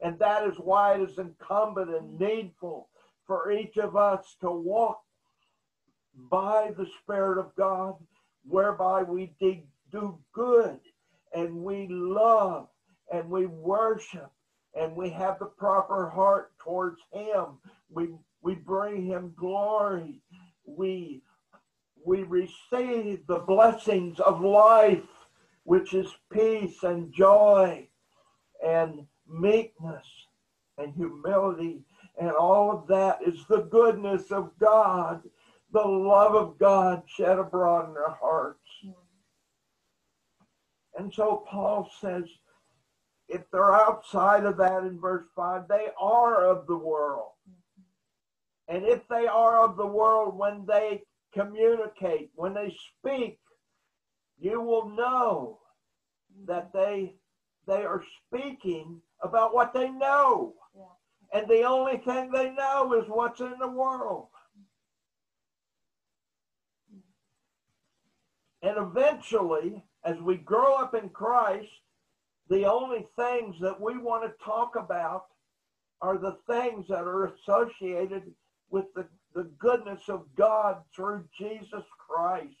And 0.00 0.18
that 0.18 0.46
is 0.46 0.56
why 0.58 0.94
it 0.94 1.08
is 1.08 1.18
incumbent 1.18 1.90
and 1.90 2.18
needful 2.18 2.88
for 3.26 3.52
each 3.52 3.76
of 3.76 3.96
us 3.96 4.36
to 4.40 4.50
walk 4.50 5.00
by 6.30 6.72
the 6.76 6.86
Spirit 7.02 7.38
of 7.38 7.54
God, 7.56 7.94
whereby 8.46 9.02
we 9.02 9.32
do 9.90 10.18
good 10.32 10.80
and 11.32 11.54
we 11.56 11.86
love 11.88 12.68
and 13.12 13.28
we 13.30 13.46
worship 13.46 14.30
and 14.74 14.96
we 14.96 15.10
have 15.10 15.38
the 15.38 15.46
proper 15.46 16.08
heart 16.08 16.52
towards 16.58 17.00
Him. 17.12 17.58
We, 17.90 18.08
we 18.42 18.54
bring 18.54 19.06
Him 19.06 19.32
glory. 19.36 20.20
We 20.66 21.22
we 22.04 22.22
receive 22.22 23.26
the 23.26 23.42
blessings 23.46 24.20
of 24.20 24.40
life, 24.40 25.02
which 25.64 25.94
is 25.94 26.14
peace 26.32 26.82
and 26.82 27.12
joy 27.12 27.88
and 28.64 29.06
meekness 29.28 30.06
and 30.78 30.94
humility. 30.94 31.80
And 32.20 32.30
all 32.30 32.70
of 32.70 32.86
that 32.88 33.18
is 33.26 33.46
the 33.48 33.62
goodness 33.62 34.30
of 34.30 34.50
God, 34.58 35.22
the 35.72 35.80
love 35.80 36.34
of 36.34 36.58
God 36.58 37.02
shed 37.06 37.38
abroad 37.38 37.90
in 37.90 37.96
our 37.96 38.16
hearts. 38.20 38.58
And 40.96 41.12
so 41.12 41.44
Paul 41.48 41.90
says, 42.00 42.24
if 43.28 43.42
they're 43.50 43.74
outside 43.74 44.44
of 44.44 44.56
that 44.58 44.84
in 44.84 45.00
verse 45.00 45.24
5, 45.34 45.66
they 45.66 45.88
are 45.98 46.46
of 46.46 46.66
the 46.66 46.76
world. 46.76 47.30
And 48.68 48.84
if 48.84 49.06
they 49.08 49.26
are 49.26 49.64
of 49.64 49.76
the 49.76 49.86
world, 49.86 50.38
when 50.38 50.64
they 50.66 51.02
communicate, 51.34 52.30
when 52.34 52.54
they 52.54 52.74
speak, 52.98 53.38
you 54.38 54.60
will 54.60 54.88
know 54.88 55.58
that 56.46 56.72
they 56.72 57.14
they 57.66 57.82
are 57.82 58.02
speaking 58.26 59.00
about 59.22 59.54
what 59.54 59.72
they 59.72 59.88
know. 59.88 60.54
Yeah. 60.76 61.40
And 61.40 61.48
the 61.48 61.62
only 61.62 61.96
thing 61.98 62.30
they 62.30 62.50
know 62.50 62.92
is 62.94 63.08
what's 63.08 63.40
in 63.40 63.54
the 63.58 63.70
world. 63.70 64.28
And 68.62 68.76
eventually, 68.78 69.82
as 70.04 70.16
we 70.18 70.36
grow 70.36 70.76
up 70.76 70.94
in 70.94 71.08
Christ, 71.10 71.70
the 72.48 72.64
only 72.66 73.06
things 73.16 73.56
that 73.60 73.80
we 73.80 73.98
want 73.98 74.24
to 74.24 74.44
talk 74.44 74.76
about 74.76 75.26
are 76.00 76.18
the 76.18 76.36
things 76.46 76.86
that 76.88 77.04
are 77.04 77.26
associated 77.26 78.22
with 78.70 78.86
the 78.94 79.06
the 79.34 79.50
goodness 79.58 80.08
of 80.08 80.24
God 80.36 80.76
through 80.94 81.24
Jesus 81.36 81.84
Christ. 81.98 82.54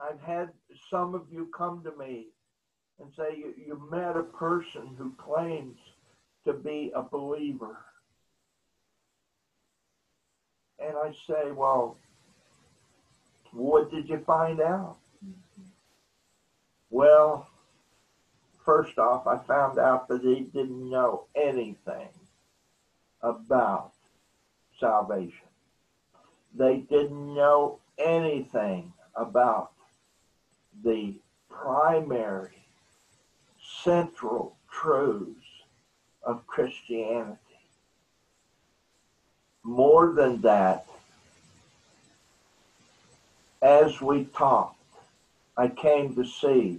I've 0.00 0.20
had 0.20 0.50
some 0.90 1.14
of 1.14 1.22
you 1.32 1.50
come 1.56 1.82
to 1.82 1.96
me 1.98 2.28
and 3.00 3.10
say 3.16 3.36
you, 3.36 3.52
you 3.56 3.88
met 3.90 4.16
a 4.16 4.22
person 4.22 4.94
who 4.96 5.12
claims 5.18 5.76
to 6.46 6.52
be 6.52 6.92
a 6.94 7.02
believer. 7.02 7.78
And 10.78 10.96
I 10.96 11.12
say, 11.26 11.50
well, 11.50 11.96
what 13.52 13.90
did 13.90 14.08
you 14.08 14.18
find 14.24 14.60
out? 14.60 14.98
Mm-hmm. 15.24 15.62
Well, 16.90 17.48
first 18.64 18.98
off, 18.98 19.26
I 19.26 19.38
found 19.38 19.80
out 19.80 20.06
that 20.08 20.22
he 20.22 20.42
didn't 20.52 20.88
know 20.88 21.24
anything 21.34 22.08
about 23.22 23.92
salvation. 24.78 25.48
They 26.54 26.78
didn't 26.78 27.34
know 27.34 27.78
anything 27.98 28.92
about 29.14 29.72
the 30.84 31.14
primary, 31.50 32.64
central 33.82 34.56
truths 34.70 35.44
of 36.22 36.46
Christianity. 36.46 37.38
More 39.64 40.12
than 40.12 40.40
that, 40.42 40.86
as 43.60 44.00
we 44.00 44.24
talked, 44.24 44.76
I 45.56 45.68
came 45.68 46.14
to 46.14 46.24
see 46.24 46.78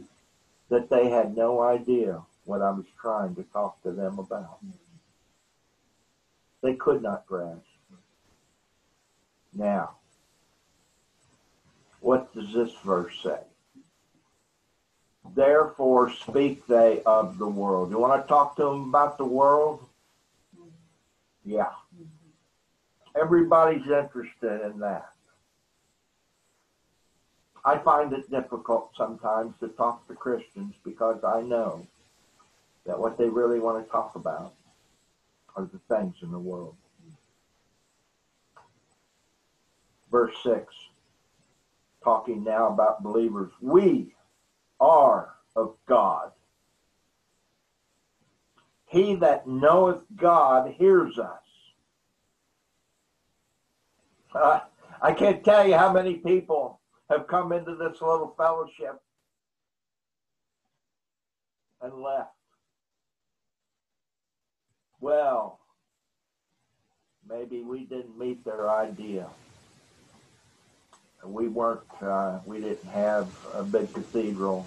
that 0.69 0.89
they 0.89 1.09
had 1.09 1.35
no 1.35 1.61
idea 1.61 2.21
what 2.45 2.61
I 2.61 2.71
was 2.71 2.85
trying 2.99 3.35
to 3.35 3.43
talk 3.43 3.81
to 3.83 3.91
them 3.91 4.17
about. 4.17 4.59
They 6.61 6.73
could 6.73 7.01
not 7.01 7.25
grasp. 7.25 7.61
Now, 9.53 9.95
what 12.01 12.33
does 12.33 12.53
this 12.53 12.71
verse 12.85 13.13
say? 13.23 13.39
Therefore 15.35 16.11
speak 16.11 16.65
they 16.67 17.01
of 17.05 17.37
the 17.37 17.47
world. 17.47 17.91
You 17.91 17.99
want 17.99 18.21
to 18.21 18.27
talk 18.27 18.55
to 18.57 18.63
them 18.63 18.89
about 18.89 19.17
the 19.17 19.25
world? 19.25 19.85
Yeah. 21.45 21.71
Everybody's 23.15 23.85
interested 23.85 24.61
in 24.65 24.79
that. 24.79 25.09
I 27.65 27.77
find 27.77 28.13
it 28.13 28.29
difficult 28.31 28.91
sometimes 28.97 29.53
to 29.59 29.67
talk 29.69 30.07
to 30.07 30.15
Christians 30.15 30.73
because 30.83 31.23
I 31.23 31.41
know 31.41 31.85
that 32.85 32.97
what 32.97 33.17
they 33.17 33.27
really 33.27 33.59
want 33.59 33.83
to 33.83 33.91
talk 33.91 34.15
about 34.15 34.53
are 35.59 35.69
the 35.71 35.95
things 35.95 36.15
in 36.21 36.31
the 36.31 36.39
world. 36.39 36.75
Verse 40.09 40.33
6, 40.43 40.73
talking 42.03 42.43
now 42.43 42.67
about 42.67 43.03
believers. 43.03 43.51
We 43.61 44.15
are 44.79 45.33
of 45.55 45.75
God. 45.87 46.31
He 48.87 49.15
that 49.15 49.47
knoweth 49.47 50.01
God 50.15 50.73
hears 50.77 51.19
us. 51.19 51.43
Uh, 54.33 54.61
I 55.01 55.11
can't 55.13 55.43
tell 55.43 55.67
you 55.67 55.75
how 55.75 55.91
many 55.93 56.15
people 56.15 56.79
have 57.09 57.27
come 57.27 57.51
into 57.51 57.75
this 57.75 58.01
little 58.01 58.33
fellowship 58.37 58.99
and 61.81 61.93
left. 62.01 62.38
Well, 65.01 65.59
maybe 67.27 67.61
we 67.61 67.85
didn't 67.85 68.17
meet 68.17 68.43
their 68.43 68.69
idea. 68.69 69.27
We 71.23 71.47
weren't, 71.47 71.81
uh, 72.01 72.39
we 72.45 72.59
didn't 72.59 72.89
have 72.89 73.29
a 73.53 73.63
big 73.63 73.93
cathedral. 73.93 74.65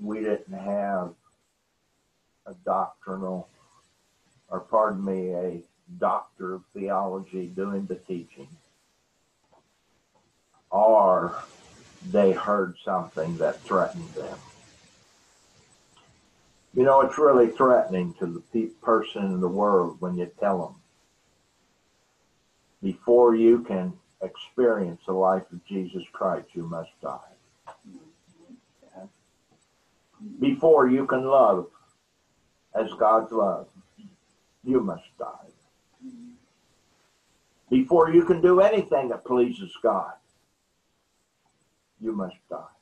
We 0.00 0.20
didn't 0.20 0.52
have 0.58 1.14
a 2.46 2.54
doctrinal, 2.64 3.48
or 4.48 4.60
pardon 4.60 5.04
me, 5.04 5.30
a 5.32 5.62
doctor 5.98 6.54
of 6.54 6.64
theology 6.74 7.46
doing 7.46 7.86
the 7.86 7.94
teaching. 7.94 8.48
Or 10.70 11.36
they 12.10 12.32
heard 12.32 12.76
something 12.84 13.36
that 13.38 13.60
threatened 13.60 14.08
them. 14.14 14.38
You 16.74 16.84
know, 16.84 17.02
it's 17.02 17.18
really 17.18 17.48
threatening 17.48 18.14
to 18.14 18.26
the 18.26 18.40
pe- 18.52 18.74
person 18.82 19.26
in 19.26 19.40
the 19.40 19.48
world 19.48 20.00
when 20.00 20.16
you 20.16 20.30
tell 20.40 20.58
them 20.58 20.82
before 22.82 23.34
you 23.34 23.60
can 23.60 23.92
experience 24.22 25.00
the 25.06 25.12
life 25.12 25.44
of 25.52 25.64
Jesus 25.64 26.02
Christ, 26.12 26.48
you 26.52 26.64
must 26.64 26.90
die. 27.00 27.18
Before 30.40 30.88
you 30.88 31.06
can 31.06 31.24
love 31.24 31.68
as 32.74 32.92
God's 32.98 33.32
love, 33.32 33.68
you 34.64 34.80
must 34.80 35.04
die. 35.18 35.26
Before 37.70 38.10
you 38.12 38.24
can 38.24 38.40
do 38.40 38.60
anything 38.60 39.08
that 39.08 39.24
pleases 39.24 39.72
God, 39.82 40.12
you 42.00 42.12
must 42.12 42.36
die. 42.50 42.81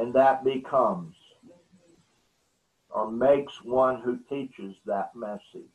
And 0.00 0.14
that 0.14 0.42
becomes 0.44 1.14
or 2.88 3.10
makes 3.10 3.62
one 3.62 4.00
who 4.00 4.18
teaches 4.30 4.74
that 4.86 5.14
message. 5.14 5.68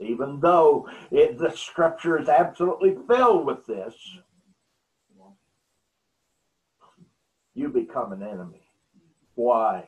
Even 0.00 0.40
though 0.40 0.88
it, 1.12 1.38
the 1.38 1.52
scripture 1.52 2.18
is 2.18 2.28
absolutely 2.28 2.96
filled 3.06 3.46
with 3.46 3.64
this, 3.64 3.94
you 7.54 7.68
become 7.68 8.12
an 8.12 8.24
enemy. 8.24 8.68
Why? 9.36 9.86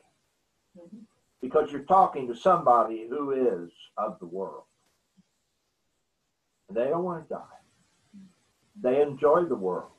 Because 1.41 1.69
you're 1.69 1.81
talking 1.81 2.29
to 2.29 2.35
somebody 2.35 3.05
who 3.09 3.31
is 3.31 3.71
of 3.97 4.17
the 4.19 4.25
world. 4.25 4.63
They 6.71 6.85
don't 6.85 7.03
want 7.03 7.27
to 7.27 7.33
die. 7.33 8.21
They 8.81 9.01
enjoy 9.01 9.43
the 9.43 9.55
world. 9.55 9.91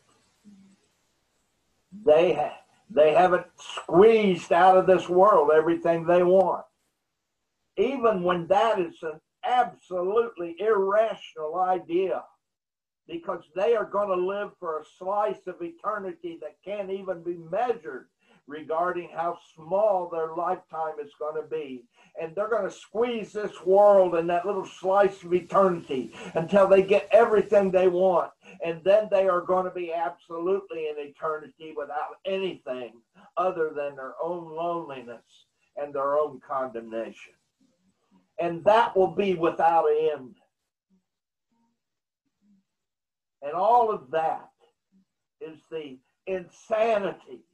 They 2.06 2.32
ha- 2.32 2.62
they 2.90 3.12
haven't 3.12 3.46
squeezed 3.58 4.52
out 4.52 4.76
of 4.76 4.86
this 4.86 5.08
world 5.08 5.50
everything 5.54 6.06
they 6.06 6.22
want. 6.22 6.64
Even 7.76 8.22
when 8.22 8.46
that 8.46 8.80
is 8.80 8.96
an 9.02 9.20
absolutely 9.44 10.56
irrational 10.58 11.56
idea, 11.56 12.22
because 13.08 13.42
they 13.54 13.74
are 13.74 13.84
going 13.84 14.08
to 14.08 14.26
live 14.26 14.50
for 14.58 14.80
a 14.80 14.84
slice 14.98 15.46
of 15.46 15.56
eternity 15.60 16.38
that 16.40 16.56
can't 16.64 16.90
even 16.90 17.22
be 17.22 17.36
measured 17.50 18.08
regarding 18.46 19.08
how 19.14 19.38
small 19.54 20.08
their 20.08 20.34
lifetime 20.34 20.94
is 21.02 21.12
going 21.18 21.40
to 21.40 21.48
be. 21.48 21.84
And 22.20 22.34
they're 22.34 22.48
going 22.48 22.68
to 22.68 22.70
squeeze 22.70 23.32
this 23.32 23.64
world 23.64 24.14
and 24.14 24.28
that 24.30 24.46
little 24.46 24.66
slice 24.66 25.22
of 25.22 25.34
eternity 25.34 26.12
until 26.34 26.68
they 26.68 26.82
get 26.82 27.08
everything 27.12 27.70
they 27.70 27.88
want. 27.88 28.30
And 28.64 28.82
then 28.84 29.08
they 29.10 29.28
are 29.28 29.40
going 29.40 29.64
to 29.64 29.70
be 29.70 29.92
absolutely 29.92 30.88
in 30.88 30.94
eternity 30.98 31.74
without 31.76 32.16
anything 32.24 32.92
other 33.36 33.72
than 33.74 33.96
their 33.96 34.14
own 34.22 34.54
loneliness 34.54 35.46
and 35.76 35.94
their 35.94 36.16
own 36.16 36.40
condemnation. 36.46 37.34
And 38.38 38.64
that 38.64 38.96
will 38.96 39.14
be 39.14 39.34
without 39.34 39.86
end. 39.86 40.36
And 43.42 43.52
all 43.52 43.90
of 43.90 44.10
that 44.12 44.50
is 45.40 45.58
the 45.70 45.98
insanity 46.26 47.44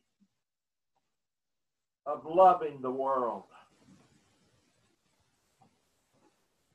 of 2.07 2.24
loving 2.26 2.80
the 2.80 2.90
world. 2.90 3.44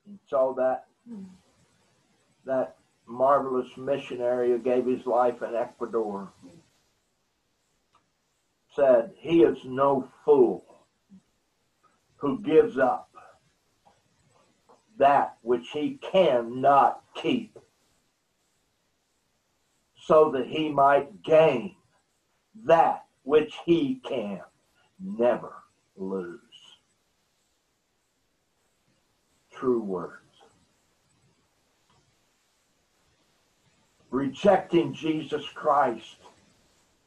And 0.06 0.18
so 0.28 0.54
that 0.56 0.86
that 2.46 2.76
marvelous 3.06 3.68
missionary 3.76 4.50
who 4.50 4.58
gave 4.58 4.86
his 4.86 5.04
life 5.06 5.42
in 5.42 5.54
Ecuador 5.54 6.32
said, 8.74 9.12
He 9.18 9.42
is 9.42 9.58
no 9.64 10.08
fool 10.24 10.64
who 12.16 12.40
gives 12.40 12.78
up 12.78 13.10
that 14.98 15.36
which 15.42 15.68
he 15.72 15.98
cannot 16.00 17.02
keep 17.14 17.56
so 20.00 20.30
that 20.32 20.46
he 20.46 20.70
might 20.70 21.22
gain 21.22 21.76
that 22.64 23.04
which 23.22 23.54
he 23.64 24.00
can 24.04 24.40
never 25.00 25.52
lose. 25.96 26.40
True 29.52 29.82
words. 29.82 30.14
Rejecting 34.10 34.94
Jesus 34.94 35.44
Christ 35.54 36.16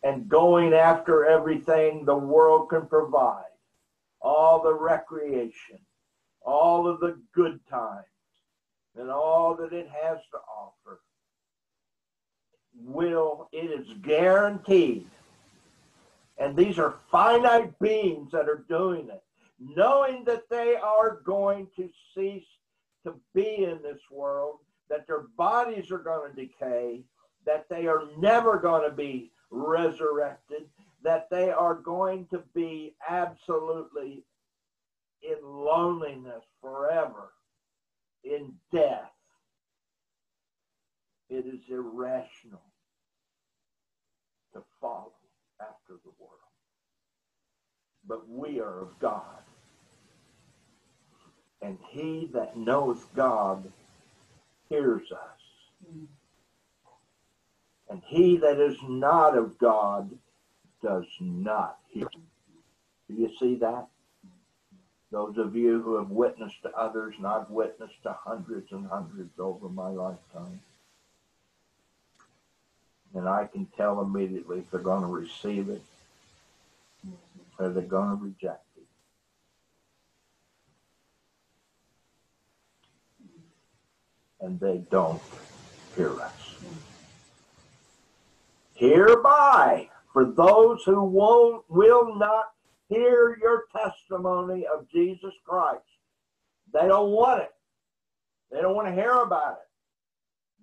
and 0.03 0.27
going 0.27 0.73
after 0.73 1.25
everything 1.25 2.05
the 2.05 2.15
world 2.15 2.69
can 2.69 2.87
provide, 2.87 3.43
all 4.21 4.61
the 4.61 4.73
recreation, 4.73 5.79
all 6.41 6.87
of 6.87 6.99
the 6.99 7.19
good 7.33 7.59
times, 7.69 8.05
and 8.97 9.09
all 9.09 9.55
that 9.55 9.73
it 9.73 9.89
has 9.89 10.17
to 10.31 10.37
offer, 10.37 10.99
will, 12.83 13.47
it 13.51 13.71
is 13.71 13.87
guaranteed 14.01 15.07
and 16.41 16.57
these 16.57 16.79
are 16.79 16.95
finite 17.11 17.77
beings 17.79 18.31
that 18.31 18.49
are 18.49 18.65
doing 18.67 19.07
it, 19.09 19.23
knowing 19.59 20.23
that 20.25 20.49
they 20.49 20.75
are 20.75 21.21
going 21.23 21.67
to 21.75 21.87
cease 22.15 22.47
to 23.05 23.13
be 23.35 23.63
in 23.63 23.79
this 23.83 24.01
world, 24.09 24.57
that 24.89 25.05
their 25.05 25.25
bodies 25.37 25.91
are 25.91 25.99
going 25.99 26.33
to 26.33 26.41
decay, 26.47 27.03
that 27.45 27.67
they 27.69 27.85
are 27.85 28.05
never 28.17 28.57
going 28.57 28.83
to 28.89 28.95
be 28.95 29.31
resurrected, 29.51 30.63
that 31.03 31.29
they 31.29 31.51
are 31.51 31.75
going 31.75 32.25
to 32.31 32.41
be 32.55 32.95
absolutely 33.07 34.23
in 35.21 35.37
loneliness 35.43 36.43
forever, 36.59 37.33
in 38.23 38.51
death. 38.73 39.11
It 41.29 41.45
is 41.45 41.61
irrational 41.69 42.63
to 44.53 44.63
follow 44.81 45.13
after 45.91 46.01
the 46.03 46.11
world. 46.19 46.37
But 48.07 48.29
we 48.29 48.59
are 48.59 48.81
of 48.81 48.99
God. 48.99 49.23
And 51.61 51.77
he 51.89 52.29
that 52.33 52.57
knows 52.57 52.97
God 53.15 53.71
hears 54.69 55.11
us. 55.11 55.99
And 57.89 58.01
he 58.07 58.37
that 58.37 58.59
is 58.59 58.77
not 58.87 59.37
of 59.37 59.57
God 59.59 60.09
does 60.81 61.05
not 61.19 61.77
hear. 61.89 62.07
Do 63.07 63.15
you 63.15 63.29
see 63.37 63.55
that? 63.55 63.87
Those 65.11 65.37
of 65.37 65.55
you 65.55 65.81
who 65.81 65.97
have 65.97 66.09
witnessed 66.09 66.63
to 66.63 66.71
others, 66.71 67.15
and 67.17 67.27
I've 67.27 67.49
witnessed 67.49 68.01
to 68.03 68.15
hundreds 68.23 68.71
and 68.71 68.87
hundreds 68.87 69.37
over 69.37 69.67
my 69.67 69.89
lifetime. 69.89 70.61
And 73.13 73.27
I 73.27 73.45
can 73.45 73.67
tell 73.77 74.01
immediately 74.01 74.59
if 74.59 74.71
they're 74.71 74.79
going 74.79 75.01
to 75.01 75.07
receive 75.07 75.69
it 75.69 75.81
or 77.59 77.69
they're 77.69 77.83
going 77.83 78.09
to 78.09 78.23
reject 78.23 78.65
it. 78.77 78.83
And 84.39 84.59
they 84.59 84.79
don't 84.89 85.21
hear 85.95 86.19
us. 86.19 86.55
Hereby, 88.73 89.89
for 90.11 90.25
those 90.25 90.83
who 90.85 91.03
won't, 91.03 91.63
will 91.69 92.15
not 92.15 92.45
hear 92.89 93.37
your 93.39 93.65
testimony 93.71 94.65
of 94.65 94.89
Jesus 94.89 95.33
Christ, 95.45 95.83
they 96.73 96.87
don't 96.87 97.11
want 97.11 97.41
it. 97.41 97.53
They 98.51 98.61
don't 98.61 98.75
want 98.75 98.87
to 98.87 98.93
hear 98.93 99.11
about 99.11 99.59
it. 99.61 99.70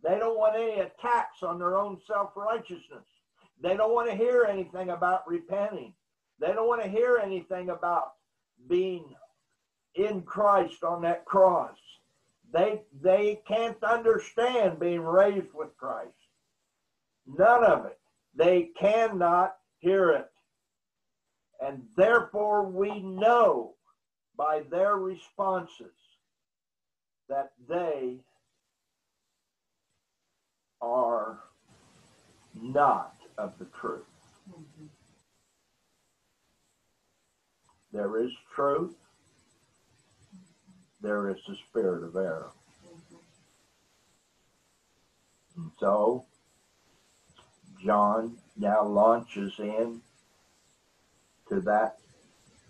They 0.02 0.18
don't 0.18 0.38
want 0.38 0.56
any 0.56 0.80
attacks 0.80 1.42
on 1.42 1.58
their 1.58 1.76
own 1.76 1.98
self 2.06 2.30
righteousness. 2.36 3.04
They 3.60 3.76
don't 3.76 3.94
want 3.94 4.08
to 4.08 4.16
hear 4.16 4.46
anything 4.48 4.90
about 4.90 5.26
repenting. 5.28 5.92
They 6.38 6.48
don't 6.48 6.68
want 6.68 6.82
to 6.82 6.88
hear 6.88 7.20
anything 7.22 7.70
about 7.70 8.12
being 8.68 9.04
in 9.94 10.22
Christ 10.22 10.84
on 10.84 11.02
that 11.02 11.24
cross. 11.24 11.76
They, 12.52 12.82
they 13.02 13.40
can't 13.46 13.82
understand 13.82 14.78
being 14.78 15.00
raised 15.00 15.52
with 15.52 15.76
Christ. 15.76 16.12
None 17.26 17.64
of 17.64 17.86
it. 17.86 17.98
They 18.34 18.70
cannot 18.78 19.56
hear 19.80 20.12
it. 20.12 20.30
And 21.60 21.82
therefore, 21.96 22.64
we 22.64 23.00
know 23.00 23.74
by 24.36 24.62
their 24.70 24.96
responses 24.96 25.92
that 27.28 27.52
they 27.68 28.20
are 30.80 31.38
not 32.54 33.16
of 33.36 33.58
the 33.58 33.66
truth. 33.80 34.04
Mm-hmm. 34.50 34.86
There 37.92 38.22
is 38.22 38.32
truth. 38.54 38.94
There 41.00 41.30
is 41.30 41.36
the 41.48 41.56
spirit 41.68 42.04
of 42.04 42.16
error. 42.16 42.50
Mm-hmm. 42.86 43.16
And 45.56 45.70
so, 45.78 46.24
John 47.84 48.36
now 48.56 48.84
launches 48.84 49.52
in 49.58 50.00
to 51.48 51.60
that 51.60 51.98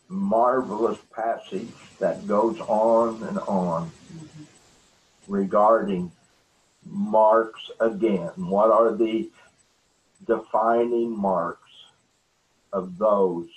marvelous 0.08 0.98
passage 1.14 1.72
that 1.98 2.26
goes 2.26 2.60
on 2.60 3.22
and 3.24 3.38
on 3.40 3.90
mm-hmm. 4.12 4.44
regarding 5.26 6.12
marks 6.90 7.70
again. 7.80 8.30
What 8.36 8.70
are 8.70 8.94
the 8.94 9.30
defining 10.26 11.16
marks 11.16 11.70
of 12.72 12.98
those 12.98 13.48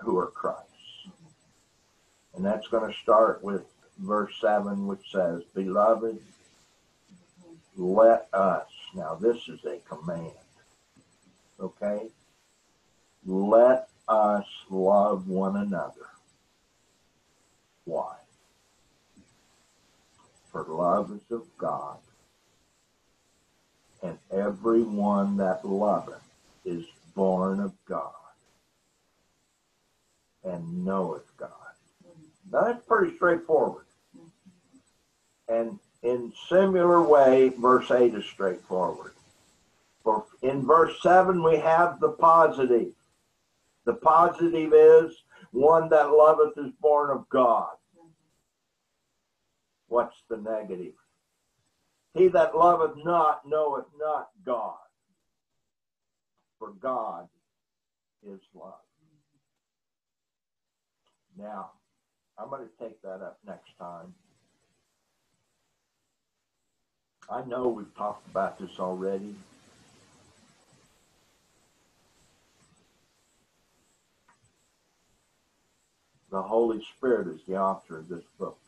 who 0.00 0.18
are 0.18 0.26
Christ? 0.26 0.64
And 2.34 2.44
that's 2.44 2.68
going 2.68 2.90
to 2.90 2.98
start 3.00 3.42
with 3.42 3.62
verse 3.98 4.32
7, 4.40 4.86
which 4.86 5.10
says, 5.10 5.42
Beloved, 5.54 6.18
let 7.76 8.28
us. 8.32 8.68
Now, 8.94 9.14
this 9.14 9.48
is 9.48 9.64
a 9.64 9.78
command. 9.88 10.32
Okay? 11.60 12.08
Let 13.26 13.88
us 14.08 14.46
love 14.70 15.28
one 15.28 15.56
another. 15.56 16.06
Why? 17.84 18.14
Love 20.66 21.12
is 21.12 21.30
of 21.30 21.46
God, 21.58 21.98
and 24.02 24.18
every 24.30 24.82
one 24.82 25.36
that 25.36 25.64
loveth 25.64 26.22
is 26.64 26.84
born 27.14 27.60
of 27.60 27.72
God 27.86 28.12
and 30.44 30.84
knoweth 30.84 31.36
God. 31.36 31.50
Now 32.50 32.64
that's 32.64 32.86
pretty 32.86 33.14
straightforward. 33.16 33.84
And 35.48 35.78
in 36.02 36.32
similar 36.48 37.02
way, 37.02 37.50
verse 37.50 37.90
8 37.90 38.14
is 38.14 38.24
straightforward. 38.24 39.12
For 40.04 40.24
in 40.42 40.66
verse 40.66 41.02
7 41.02 41.42
we 41.42 41.56
have 41.56 42.00
the 42.00 42.10
positive. 42.10 42.92
The 43.84 43.94
positive 43.94 44.72
is 44.72 45.16
one 45.50 45.88
that 45.88 46.10
loveth 46.10 46.56
is 46.58 46.72
born 46.80 47.10
of 47.10 47.28
God. 47.30 47.77
What's 49.88 50.16
the 50.28 50.36
negative? 50.36 50.94
He 52.14 52.28
that 52.28 52.56
loveth 52.56 53.04
not 53.04 53.46
knoweth 53.46 53.86
not 53.98 54.28
God, 54.44 54.76
for 56.58 56.70
God 56.70 57.28
is 58.26 58.40
love. 58.54 58.74
Now, 61.38 61.70
I'm 62.36 62.50
going 62.50 62.62
to 62.62 62.84
take 62.84 63.00
that 63.02 63.22
up 63.22 63.38
next 63.46 63.76
time. 63.78 64.14
I 67.30 67.44
know 67.44 67.68
we've 67.68 67.94
talked 67.96 68.26
about 68.30 68.58
this 68.58 68.78
already. 68.78 69.34
The 76.30 76.42
Holy 76.42 76.82
Spirit 76.96 77.28
is 77.28 77.40
the 77.46 77.56
author 77.56 77.98
of 77.98 78.08
this 78.08 78.24
book 78.38 78.67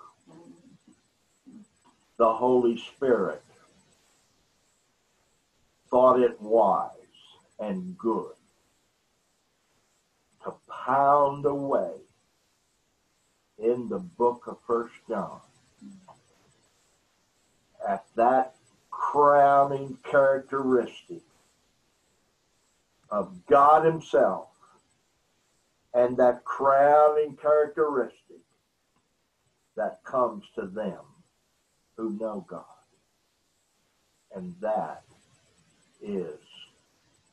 the 2.20 2.34
Holy 2.34 2.76
Spirit 2.76 3.42
thought 5.88 6.20
it 6.20 6.38
wise 6.38 6.90
and 7.58 7.96
good 7.96 8.34
to 10.44 10.52
pound 10.68 11.46
away 11.46 11.94
in 13.56 13.88
the 13.88 13.98
book 13.98 14.42
of 14.46 14.58
First 14.66 14.92
John 15.08 15.40
at 17.88 18.04
that 18.16 18.54
crowning 18.90 19.96
characteristic 20.02 21.22
of 23.08 23.46
God 23.46 23.86
Himself 23.86 24.48
and 25.94 26.18
that 26.18 26.44
crowning 26.44 27.38
characteristic 27.40 28.42
that 29.74 30.04
comes 30.04 30.44
to 30.56 30.66
them 30.66 30.98
who 32.01 32.16
know 32.18 32.44
God. 32.48 32.64
And 34.34 34.55
that 34.61 35.03
is 36.03 36.38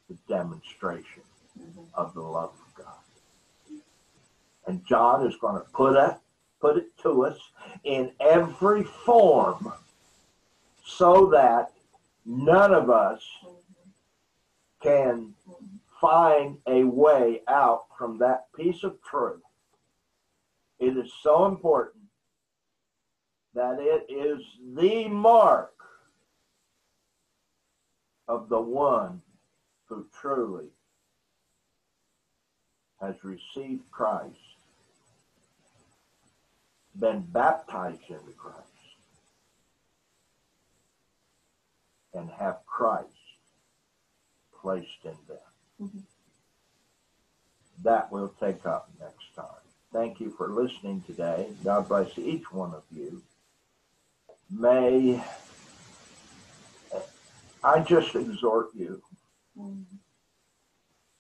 the 0.09 0.18
demonstration 0.28 1.24
mm-hmm. 1.57 1.84
of 1.93 2.13
the 2.13 2.22
love 2.22 2.51
of 2.51 2.84
God. 2.84 3.82
And 4.68 4.86
John 4.86 5.26
is 5.26 5.38
going 5.38 5.55
to 5.55 5.68
put 5.72 5.95
it, 5.95 6.18
put 6.59 6.76
it 6.78 6.97
to 7.03 7.26
us 7.26 7.38
in 7.86 8.11
every 8.20 8.84
form 8.84 9.72
so 10.86 11.28
that 11.28 11.72
none 12.26 12.74
of 12.74 12.89
us 12.89 13.22
can 14.84 15.34
find 16.01 16.57
a 16.68 16.84
way 16.84 17.41
out 17.47 17.86
from 17.97 18.18
that 18.18 18.47
piece 18.53 18.84
of 18.84 19.01
truth. 19.01 19.41
It 20.80 20.97
is 20.97 21.11
so 21.24 21.45
important 21.45 21.96
that 23.58 23.80
it 23.80 24.05
is 24.08 24.39
the 24.76 25.08
mark 25.08 25.74
of 28.28 28.49
the 28.49 28.62
one 28.62 29.20
who 29.88 30.05
truly 30.22 30.68
has 33.01 33.16
received 33.24 33.89
Christ, 33.89 34.38
been 36.99 37.22
baptized 37.22 38.01
into 38.10 38.32
Christ, 38.38 38.62
and 42.14 42.30
have 42.30 42.60
Christ 42.68 43.08
placed 44.62 45.03
in 45.03 45.18
them. 45.28 45.38
Mm-hmm. 45.82 45.99
That 47.84 48.12
we'll 48.12 48.36
take 48.39 48.68
up 48.68 48.91
next 48.99 49.36
time. 49.36 49.45
Thank 49.91 50.20
you 50.20 50.30
for 50.30 50.47
listening 50.47 51.01
today. 51.08 51.47
God 51.64 51.88
bless 51.88 52.20
each 52.20 52.51
one 52.51 52.76
of 52.76 52.84
you 52.91 53.24
may 54.49 55.23
I 57.63 57.79
just 57.79 58.15
exhort 58.15 58.69
you 58.75 59.01
mm-hmm. 59.59 59.81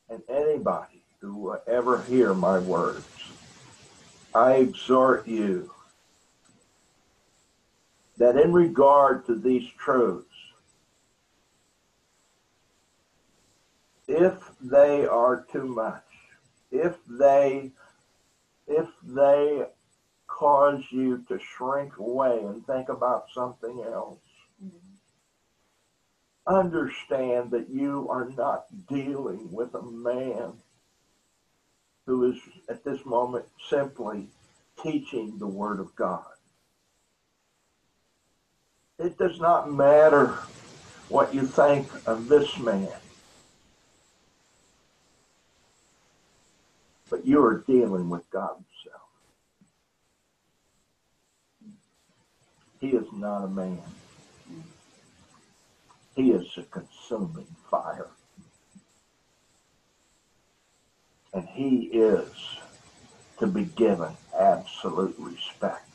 and 0.09 0.21
anybody 0.29 1.03
who 1.19 1.35
will 1.35 1.61
ever 1.67 2.01
hear 2.03 2.33
my 2.33 2.59
words, 2.59 3.05
I 4.33 4.53
exhort 4.53 5.27
you 5.27 5.71
that 8.17 8.37
in 8.37 8.53
regard 8.53 9.25
to 9.25 9.35
these 9.35 9.67
truths, 9.77 10.25
if 14.07 14.33
they 14.61 15.05
are 15.05 15.45
too 15.51 15.67
much, 15.67 16.03
if 16.71 16.95
they 17.07 17.71
if 18.67 18.87
they 19.03 19.65
cause 20.37 20.83
you 20.91 21.25
to 21.27 21.39
shrink 21.39 21.97
away 21.97 22.39
and 22.43 22.63
think 22.67 22.89
about 22.89 23.25
something 23.33 23.83
else, 23.91 24.19
mm-hmm. 24.63 24.77
understand 26.55 27.49
that 27.49 27.67
you 27.69 28.07
are 28.11 28.29
not 28.37 28.65
dealing 28.87 29.51
with 29.51 29.73
a 29.73 29.81
man 29.81 30.53
who 32.05 32.31
is 32.31 32.37
at 32.69 32.83
this 32.83 33.03
moment 33.03 33.45
simply 33.67 34.27
teaching 34.83 35.39
the 35.39 35.47
Word 35.47 35.79
of 35.79 35.95
God. 35.95 36.23
It 38.99 39.17
does 39.17 39.39
not 39.39 39.71
matter 39.71 40.37
what 41.09 41.33
you 41.33 41.47
think 41.47 41.87
of 42.05 42.27
this 42.27 42.59
man, 42.59 42.89
but 47.09 47.25
you 47.25 47.43
are 47.43 47.63
dealing 47.65 48.09
with 48.09 48.29
God 48.29 48.53
Himself. 48.53 49.01
He 52.79 52.89
is 52.89 53.07
not 53.11 53.43
a 53.43 53.47
man. 53.47 53.81
He 56.15 56.31
is 56.31 56.47
a 56.57 56.63
consuming 56.63 57.47
fire. 57.69 58.09
And 61.33 61.47
he 61.49 61.89
is 61.93 62.29
to 63.39 63.47
be 63.47 63.65
given 63.65 64.13
absolute 64.37 65.15
respect. 65.17 65.89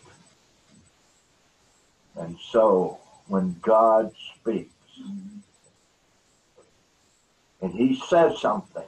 And 2.16 2.36
so 2.50 2.98
when 3.26 3.56
God 3.62 4.12
speaks 4.34 4.70
and 7.60 7.72
he 7.72 8.00
says 8.08 8.40
something 8.40 8.86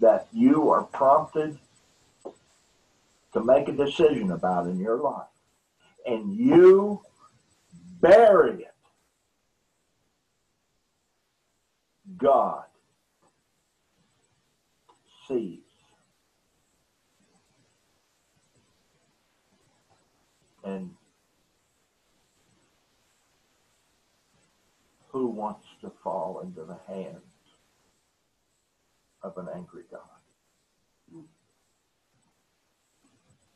that 0.00 0.28
you 0.32 0.70
are 0.70 0.84
prompted 0.84 1.58
to 3.32 3.44
make 3.44 3.68
a 3.68 3.72
decision 3.72 4.30
about 4.30 4.66
in 4.66 4.78
your 4.78 4.98
life, 4.98 5.26
and 6.06 6.34
you 6.34 7.02
bury 8.00 8.62
it, 8.62 8.74
God 12.16 12.64
sees. 15.28 15.58
And 20.64 20.90
who 25.08 25.28
wants 25.28 25.66
to 25.80 25.90
fall 26.02 26.40
into 26.42 26.64
the 26.64 26.78
hands 26.92 27.16
of 29.22 29.38
an 29.38 29.48
angry 29.54 29.84
God? 29.90 30.00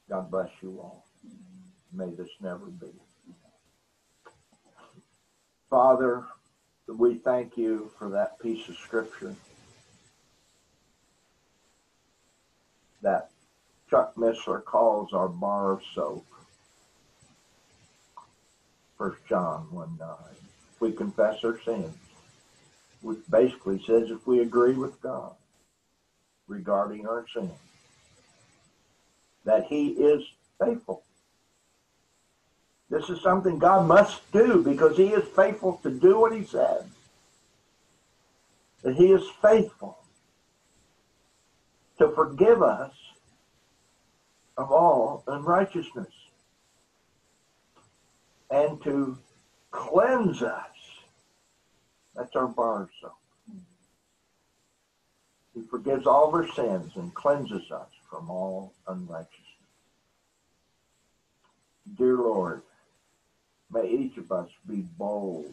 God 0.08 0.30
bless 0.30 0.50
you 0.62 0.78
all. 0.80 1.04
May 1.92 2.10
this 2.10 2.28
never 2.40 2.66
be. 2.66 2.92
Father, 5.74 6.22
we 6.86 7.14
thank 7.16 7.56
you 7.56 7.90
for 7.98 8.08
that 8.10 8.38
piece 8.38 8.68
of 8.68 8.76
scripture 8.76 9.34
that 13.02 13.30
Chuck 13.90 14.14
Missler 14.14 14.64
calls 14.64 15.12
our 15.12 15.26
bar 15.26 15.72
of 15.72 15.80
soap. 15.92 16.24
First 18.96 19.26
John 19.28 19.66
1 19.72 19.96
9. 19.98 20.08
If 20.74 20.80
we 20.80 20.92
confess 20.92 21.42
our 21.42 21.58
sins, 21.64 21.96
which 23.02 23.18
basically 23.28 23.82
says 23.84 24.12
if 24.12 24.28
we 24.28 24.42
agree 24.42 24.74
with 24.74 25.02
God 25.02 25.32
regarding 26.46 27.08
our 27.08 27.26
sins, 27.34 27.50
that 29.44 29.64
He 29.64 29.88
is 29.88 30.22
faithful. 30.60 31.02
This 32.90 33.08
is 33.08 33.22
something 33.22 33.58
God 33.58 33.86
must 33.86 34.30
do 34.32 34.62
because 34.62 34.96
He 34.96 35.08
is 35.08 35.24
faithful 35.34 35.80
to 35.82 35.90
do 35.90 36.20
what 36.20 36.34
He 36.34 36.44
said. 36.44 36.84
That 38.82 38.94
He 38.94 39.12
is 39.12 39.24
faithful 39.40 39.98
to 41.98 42.08
forgive 42.10 42.62
us 42.62 42.92
of 44.56 44.70
all 44.70 45.24
unrighteousness 45.26 46.12
and 48.50 48.82
to 48.82 49.18
cleanse 49.70 50.42
us. 50.42 50.66
That's 52.14 52.36
our 52.36 52.46
bar 52.46 52.88
soap. 53.00 53.12
He 55.54 55.62
forgives 55.62 56.06
all 56.06 56.28
of 56.28 56.34
our 56.34 56.48
sins 56.52 56.92
and 56.96 57.14
cleanses 57.14 57.70
us 57.70 57.88
from 58.10 58.28
all 58.28 58.72
unrighteousness. 58.86 59.40
Dear 61.96 62.16
Lord, 62.16 62.62
may 63.74 63.88
each 63.88 64.16
of 64.16 64.30
us 64.30 64.48
be 64.68 64.86
bold 64.96 65.52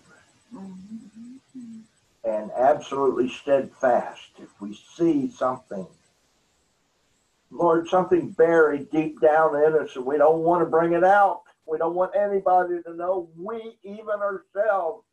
mm-hmm. 0.53 1.79
and 2.23 2.51
absolutely 2.55 3.27
steadfast 3.27 4.29
if 4.37 4.49
we 4.61 4.79
see 4.95 5.29
something. 5.29 5.87
Lord, 7.49 7.87
something 7.89 8.29
buried 8.29 8.91
deep 8.91 9.19
down 9.19 9.55
in 9.55 9.73
us 9.73 9.95
and 9.95 10.05
we 10.05 10.17
don't 10.17 10.43
want 10.43 10.61
to 10.61 10.69
bring 10.69 10.93
it 10.93 11.03
out. 11.03 11.41
We 11.65 11.77
don't 11.77 11.95
want 11.95 12.15
anybody 12.15 12.81
to 12.83 12.93
know. 12.93 13.29
We, 13.37 13.77
even 13.83 14.19
ourselves, 14.21 15.03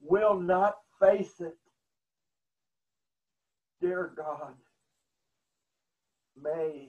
will 0.00 0.38
not 0.38 0.78
face 1.00 1.40
it. 1.40 1.56
Dear 3.80 4.12
God, 4.16 4.54
may 6.40 6.88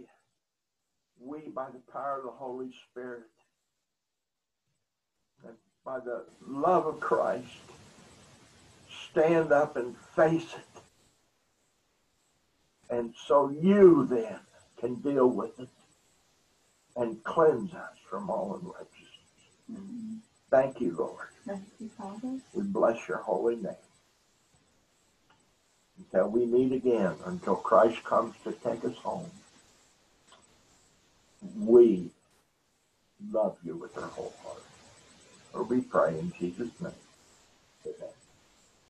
we, 1.20 1.50
by 1.50 1.68
the 1.72 1.92
power 1.92 2.20
of 2.20 2.26
the 2.26 2.32
Holy 2.32 2.72
Spirit 2.92 3.24
by 5.86 6.00
the 6.00 6.24
love 6.48 6.86
of 6.86 7.00
Christ, 7.00 7.48
stand 9.12 9.52
up 9.52 9.76
and 9.76 9.96
face 10.16 10.54
it. 10.54 10.82
And 12.90 13.14
so 13.28 13.50
you 13.50 14.06
then 14.06 14.40
can 14.80 14.96
deal 14.96 15.28
with 15.28 15.60
it 15.60 15.70
and 16.96 17.24
cleanse 17.24 17.74
us 17.74 17.98
from 18.10 18.30
all 18.30 18.56
unrighteousness. 18.56 19.10
Mhm. 19.72 20.20
Thank 20.50 20.80
you, 20.82 20.96
Lord. 20.96 21.30
Thank 21.46 21.64
you, 21.80 21.90
Father. 21.90 22.40
We 22.54 22.64
bless 22.64 23.08
your 23.08 23.18
holy 23.18 23.56
name. 23.56 23.76
Until 25.98 26.30
we 26.30 26.46
meet 26.46 26.72
again, 26.72 27.18
until 27.26 27.56
Christ 27.56 28.04
comes 28.04 28.36
to 28.44 28.52
take 28.52 28.86
us 28.86 28.98
home, 28.98 29.32
we 31.58 32.12
love 33.32 33.58
you 33.64 33.76
with 33.76 33.98
our 33.98 34.10
whole 34.10 34.34
heart. 34.44 34.64
Or 35.54 35.64
we 35.64 35.82
pray 35.82 36.20
in 36.20 36.34
Jesus' 36.40 36.70
name. 36.82 36.94
Amen. 37.86 38.23